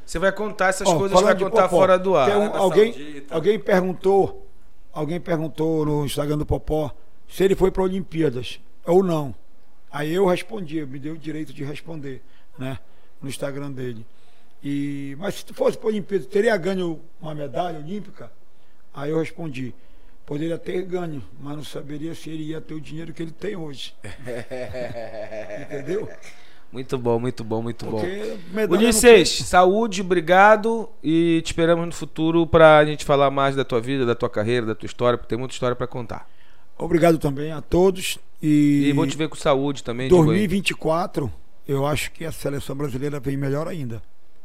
você 0.05 0.17
vai 0.21 0.31
contar 0.31 0.69
essas 0.69 0.87
Ó, 0.87 0.97
coisas 0.97 1.19
que 1.19 1.25
vai 1.25 1.35
contar 1.37 1.63
Popó, 1.63 1.77
fora 1.77 1.99
do 1.99 2.17
ar. 2.17 2.31
tem 2.31 2.37
um- 2.37 2.55
alguém, 2.55 2.93
Saudita. 2.93 3.35
alguém 3.35 3.59
perguntou, 3.59 4.47
alguém 4.93 5.19
perguntou 5.21 5.85
no 5.85 6.07
Instagram 6.07 6.39
do 6.39 6.47
Popó 6.47 6.95
se 7.29 7.43
ele 7.43 7.57
foi 7.57 7.73
para 7.73 7.83
Olimpíadas 7.83 8.61
ou 8.87 9.03
não. 9.03 9.35
Aí 9.91 10.15
eu 10.15 10.25
respondi, 10.25 10.87
me 10.87 11.01
dei 11.01 11.11
o 11.11 11.19
direito 11.19 11.53
de 11.53 11.65
responder, 11.65 12.23
né, 12.57 12.79
no 13.21 13.29
Instagram 13.29 13.73
dele. 13.73 14.07
E 14.63 15.17
mas 15.19 15.35
se 15.35 15.45
tu 15.45 15.53
fosse 15.53 15.77
para 15.77 15.89
Olimpíadas, 15.89 16.29
teria 16.29 16.57
ganho 16.57 17.01
uma 17.21 17.35
medalha 17.35 17.81
olímpica? 17.81 18.31
Aí 18.95 19.11
eu 19.11 19.19
respondi, 19.19 19.75
poderia 20.27 20.59
ter 20.59 20.83
ganho, 20.83 21.23
mas 21.41 21.57
não 21.57 21.65
saberia 21.65 22.15
se 22.15 22.29
ele 22.29 22.43
ia 22.43 22.61
ter 22.61 22.75
o 22.75 22.81
dinheiro 22.81 23.13
que 23.13 23.23
ele 23.23 23.31
tem 23.31 23.57
hoje. 23.57 23.95
Entendeu? 25.63 26.09
Muito 26.73 26.99
bom, 26.99 27.19
muito 27.19 27.45
bom, 27.45 27.63
muito 27.63 27.87
bom. 27.87 28.01
Porque 28.01 28.37
não 28.53 28.65
Ulisses, 28.77 29.47
saúde, 29.47 30.01
obrigado 30.01 30.89
e 31.03 31.41
te 31.43 31.47
esperamos 31.47 31.87
no 31.87 31.93
futuro 31.93 32.47
pra 32.47 32.85
gente 32.85 33.05
falar 33.05 33.31
mais 33.31 33.55
da 33.55 33.65
tua 33.65 33.81
vida, 33.81 34.05
da 34.05 34.15
tua 34.17 34.29
carreira, 34.29 34.67
da 34.67 34.75
tua 34.75 34.87
história, 34.87 35.17
porque 35.17 35.29
tem 35.29 35.39
muita 35.39 35.55
história 35.55 35.77
pra 35.77 35.87
contar. 35.87 36.29
Obrigado 36.77 37.19
também 37.19 37.53
a 37.53 37.63
todos 37.63 38.19
e, 38.43 38.89
E 38.89 38.93
vou 38.93 39.07
te 39.07 39.17
ver 39.17 39.29
com 39.29 39.37
saúde 39.37 39.83
também, 39.83 40.09
digo 40.09 40.21
aí, 40.21 40.27
2024, 40.27 41.33
eu 41.67 41.87
acho 41.87 42.11
que 42.13 42.25
a 42.25 42.33
seleção 42.33 42.77
brasileira 42.77 43.19
vem 43.21 43.37
melhor 43.37 43.69
ainda. 43.69 44.03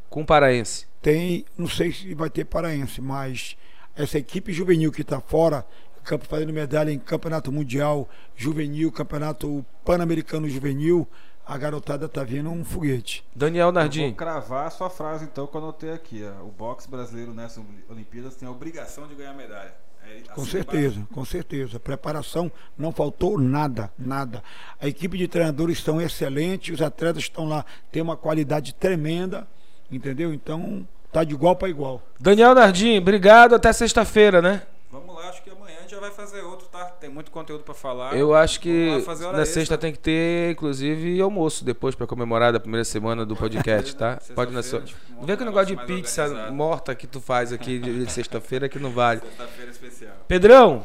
com 0.08 0.24
paraense. 0.24 0.86
Tem, 1.02 1.44
não 1.58 1.68
sei 1.68 1.92
se 1.92 2.14
vai 2.14 2.30
ter 2.30 2.44
paraense, 2.44 3.00
mas 3.02 3.56
essa 3.96 4.18
equipe 4.18 4.52
juvenil 4.52 4.90
que 4.92 5.02
está 5.02 5.20
fora, 5.20 5.66
campo 6.04 6.26
fazendo 6.26 6.52
medalha 6.52 6.90
em 6.90 6.98
campeonato 6.98 7.52
mundial 7.52 8.08
juvenil, 8.34 8.90
campeonato 8.90 9.64
pan-americano 9.84 10.48
juvenil, 10.48 11.06
a 11.46 11.58
garotada 11.58 12.08
tá 12.08 12.22
vindo 12.22 12.50
um 12.50 12.64
foguete. 12.64 13.24
Daniel 13.34 13.68
Eu 13.68 13.72
Nardim, 13.72 14.06
Vou 14.06 14.14
cravar 14.14 14.66
a 14.66 14.70
sua 14.70 14.88
frase 14.88 15.24
então 15.24 15.46
que 15.46 15.56
eu 15.56 15.60
anotei 15.60 15.90
aqui. 15.92 16.22
ó. 16.24 16.44
O 16.44 16.50
boxe 16.50 16.88
brasileiro 16.88 17.34
nessas 17.34 17.62
Olimpíadas 17.88 18.36
tem 18.36 18.46
a 18.48 18.50
obrigação 18.50 19.06
de 19.08 19.14
ganhar 19.14 19.34
medalha. 19.34 19.74
É, 20.04 20.20
Com 20.34 20.42
assim 20.42 20.50
certeza, 20.50 21.06
com 21.12 21.24
certeza. 21.24 21.78
Preparação 21.78 22.50
não 22.76 22.90
faltou 22.92 23.38
nada, 23.38 23.92
nada. 23.98 24.42
A 24.80 24.88
equipe 24.88 25.16
de 25.16 25.28
treinadores 25.28 25.78
estão 25.78 26.00
excelentes, 26.00 26.74
os 26.74 26.82
atletas 26.82 27.22
estão 27.24 27.48
lá, 27.48 27.64
tem 27.90 28.02
uma 28.02 28.16
qualidade 28.16 28.74
tremenda, 28.74 29.46
entendeu? 29.90 30.32
Então 30.34 30.86
tá 31.12 31.22
de 31.22 31.34
igual 31.34 31.54
para 31.54 31.68
igual. 31.68 32.02
Daniel 32.18 32.54
Nardim, 32.54 32.98
obrigado, 32.98 33.54
até 33.54 33.72
sexta-feira, 33.72 34.40
né? 34.40 34.62
Vamos 34.90 35.14
lá, 35.14 35.28
acho 35.28 35.42
que 35.42 35.50
amanhã 35.50 35.76
a 35.78 35.80
gente 35.82 35.90
já 35.90 36.00
vai 36.00 36.10
fazer 36.10 36.40
outro, 36.42 36.66
tá? 36.68 36.84
Tem 36.84 37.08
muito 37.08 37.30
conteúdo 37.30 37.64
pra 37.64 37.74
falar. 37.74 38.16
Eu 38.16 38.34
acho 38.34 38.60
que 38.60 38.90
na 38.90 38.96
extra. 38.96 39.44
sexta 39.46 39.78
tem 39.78 39.92
que 39.92 39.98
ter, 39.98 40.52
inclusive, 40.52 41.20
almoço 41.20 41.64
depois 41.64 41.94
pra 41.94 42.06
comemorar 42.06 42.52
da 42.52 42.60
primeira 42.60 42.84
semana 42.84 43.24
do 43.24 43.36
podcast, 43.36 43.94
tá? 43.96 44.18
Pode 44.34 44.52
na 44.52 44.62
sua... 44.62 44.82
Não 45.18 45.26
vê 45.26 45.36
que 45.36 45.42
um 45.42 45.46
negócio 45.46 45.76
de 45.76 45.84
pizza 45.86 46.22
organizado. 46.24 46.54
morta 46.54 46.94
que 46.94 47.06
tu 47.06 47.20
faz 47.20 47.52
aqui 47.52 47.78
de 47.78 48.04
de 48.04 48.10
sexta-feira 48.10 48.68
que 48.68 48.78
não 48.78 48.90
vale. 48.90 49.20
Sexta-feira 49.20 49.70
especial. 49.70 50.12
Pedrão, 50.26 50.84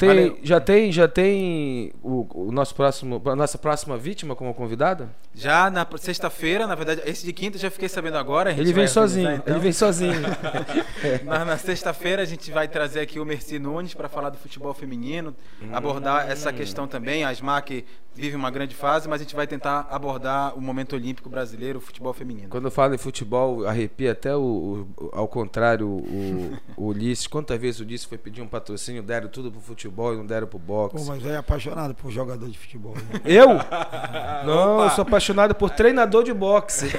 tem- 0.00 0.08
Valeu. 0.08 0.38
já 0.42 0.58
tem, 0.60 0.90
já 0.90 1.06
tem 1.06 1.92
o, 2.02 2.46
o 2.48 2.50
nosso 2.50 2.74
próximo, 2.74 3.20
a 3.26 3.36
nossa 3.36 3.58
próxima 3.58 3.98
vítima 3.98 4.34
como 4.34 4.54
convidada? 4.54 5.10
Já 5.34 5.70
na 5.70 5.86
sexta-feira, 5.98 6.66
na 6.66 6.74
verdade, 6.74 7.02
esse 7.04 7.24
de 7.24 7.32
quinta 7.32 7.56
eu 7.56 7.60
já 7.60 7.70
fiquei 7.70 7.88
sabendo 7.88 8.16
agora. 8.16 8.50
Ele 8.50 8.72
vem 8.72 8.86
sozinho, 8.88 9.30
então. 9.36 9.54
ele 9.54 9.60
vem 9.62 9.72
sozinho. 9.72 10.14
Na, 11.24 11.44
na 11.44 11.56
sexta-feira 11.56 12.22
a 12.22 12.24
gente 12.24 12.50
vai 12.50 12.66
trazer 12.68 13.00
aqui 13.00 13.18
o 13.20 13.24
Merci 13.24 13.58
Nunes 13.58 13.94
para 13.94 14.08
falar 14.08 14.30
do 14.30 14.38
futebol 14.38 14.72
feminino, 14.74 15.34
abordar 15.72 16.30
essa 16.30 16.52
questão 16.52 16.86
também. 16.86 17.24
A 17.24 17.32
SMAC 17.34 17.84
vive 18.14 18.36
uma 18.36 18.50
grande 18.50 18.74
fase, 18.74 19.08
mas 19.08 19.20
a 19.20 19.24
gente 19.24 19.34
vai 19.36 19.46
tentar 19.46 19.86
abordar 19.90 20.56
o 20.58 20.60
momento 20.60 20.94
olímpico 20.94 21.28
brasileiro, 21.30 21.78
o 21.78 21.82
futebol 21.82 22.12
feminino. 22.12 22.48
Quando 22.48 22.64
eu 22.66 22.70
falo 22.70 22.94
em 22.94 22.98
futebol, 22.98 23.66
arrepia 23.66 24.12
até 24.12 24.34
o, 24.36 24.86
o- 24.98 25.10
ao 25.12 25.28
contrário 25.28 25.86
o, 25.88 26.58
o 26.76 26.86
Ulisses. 26.88 27.26
Quantas 27.26 27.58
vezes 27.60 27.80
o 27.80 27.84
Ulisses 27.84 28.06
foi 28.06 28.18
pedir 28.18 28.42
um 28.42 28.48
patrocínio, 28.48 29.02
deram 29.02 29.28
tudo 29.28 29.50
pro 29.50 29.60
futebol 29.60 29.89
e 29.90 30.16
não 30.16 30.26
deram 30.26 30.46
pro 30.46 30.58
Pô, 30.58 30.88
boxe. 30.88 31.08
mas 31.08 31.24
é 31.26 31.36
apaixonado 31.36 31.94
por 31.94 32.10
jogador 32.10 32.48
de 32.48 32.58
futebol. 32.58 32.94
né? 32.94 33.20
Eu? 33.24 33.48
Não, 34.44 34.82
eu 34.82 34.90
sou 34.90 35.02
apaixonado 35.02 35.54
por 35.54 35.68
treinador 35.70 36.24
de 36.24 36.32
boxe. 36.32 36.86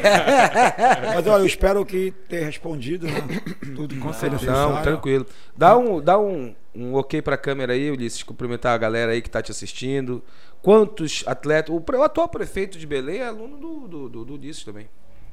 mas 1.16 1.26
olha, 1.26 1.42
eu 1.42 1.46
espero 1.46 1.84
que 1.84 2.12
tenha 2.30 2.46
respondido 2.46 3.08
né? 3.08 3.14
tudo 3.76 3.96
com 4.00 4.14
certeza. 4.14 4.52
Não, 4.52 4.82
tranquilo. 4.82 5.26
Dá 5.58 5.76
um, 5.76 6.00
dá 6.00 6.20
um, 6.20 6.54
um 6.76 6.94
ok 6.94 7.22
pra 7.22 7.38
câmera 7.38 7.74
aí, 7.74 7.90
Ulisses, 7.90 8.22
cumprimentar 8.22 8.76
a 8.76 8.78
galera 8.78 9.14
aí 9.14 9.22
que 9.22 9.30
tá 9.30 9.42
te 9.42 9.52
assistindo. 9.52 10.24
Quantos 10.62 11.24
atletas. 11.26 11.74
O, 11.76 12.02
atual 12.04 12.28
prefeito 12.28 12.78
de 12.78 12.86
Belém 12.86 13.22
é 13.22 13.28
aluno 13.28 13.58
do, 13.58 13.88
do, 13.88 14.10
do, 14.10 14.26
do 14.26 14.34
Ulisses 14.36 14.64
também. 14.64 14.88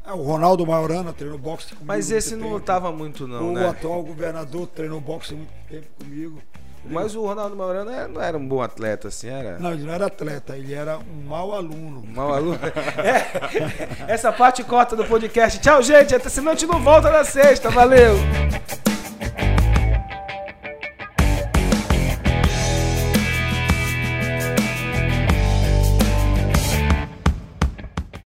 É, 0.08 0.12
o 0.12 0.22
Ronaldo 0.22 0.66
Maiorana 0.66 1.12
treinou 1.12 1.38
boxe 1.38 1.68
comigo. 1.68 1.84
Mas 1.84 2.10
esse 2.10 2.34
não 2.34 2.52
tempo. 2.52 2.60
tava 2.60 2.90
muito, 2.90 3.28
não, 3.28 3.50
o 3.50 3.52
né? 3.52 3.68
atual 3.68 4.02
governador 4.02 4.66
treinou 4.66 5.02
boxe 5.02 5.34
muito 5.34 5.52
tempo 5.68 5.86
comigo. 5.98 6.40
Mas 6.84 7.14
o 7.14 7.22
Ronaldo 7.24 7.54
Maurano 7.56 7.90
é- 7.90 8.08
não 8.08 8.20
era 8.22 8.36
um 8.36 8.46
bom 8.46 8.62
atleta, 8.62 9.08
assim, 9.08 9.28
era. 9.28 9.58
Não, 9.58 9.72
ele 9.72 9.84
não 9.84 9.92
era 9.92 10.06
atleta, 10.06 10.56
ele 10.56 10.72
era 10.74 10.98
um 10.98 11.26
mau 11.26 11.52
aluno. 11.54 12.02
Um 12.06 12.14
mau 12.14 12.32
aluno. 12.32 12.58
É, 12.98 14.12
essa 14.12 14.32
parte 14.32 14.62
corta 14.64 14.96
do 14.96 15.04
podcast. 15.04 15.58
Tchau, 15.60 15.82
gente. 15.82 16.14
Até 16.14 16.28
senão 16.28 16.52
a 16.52 16.54
gente 16.54 16.66
não 16.66 16.80
volta 16.82 17.10
na 17.10 17.24
sexta. 17.24 17.70
Valeu. 17.70 18.14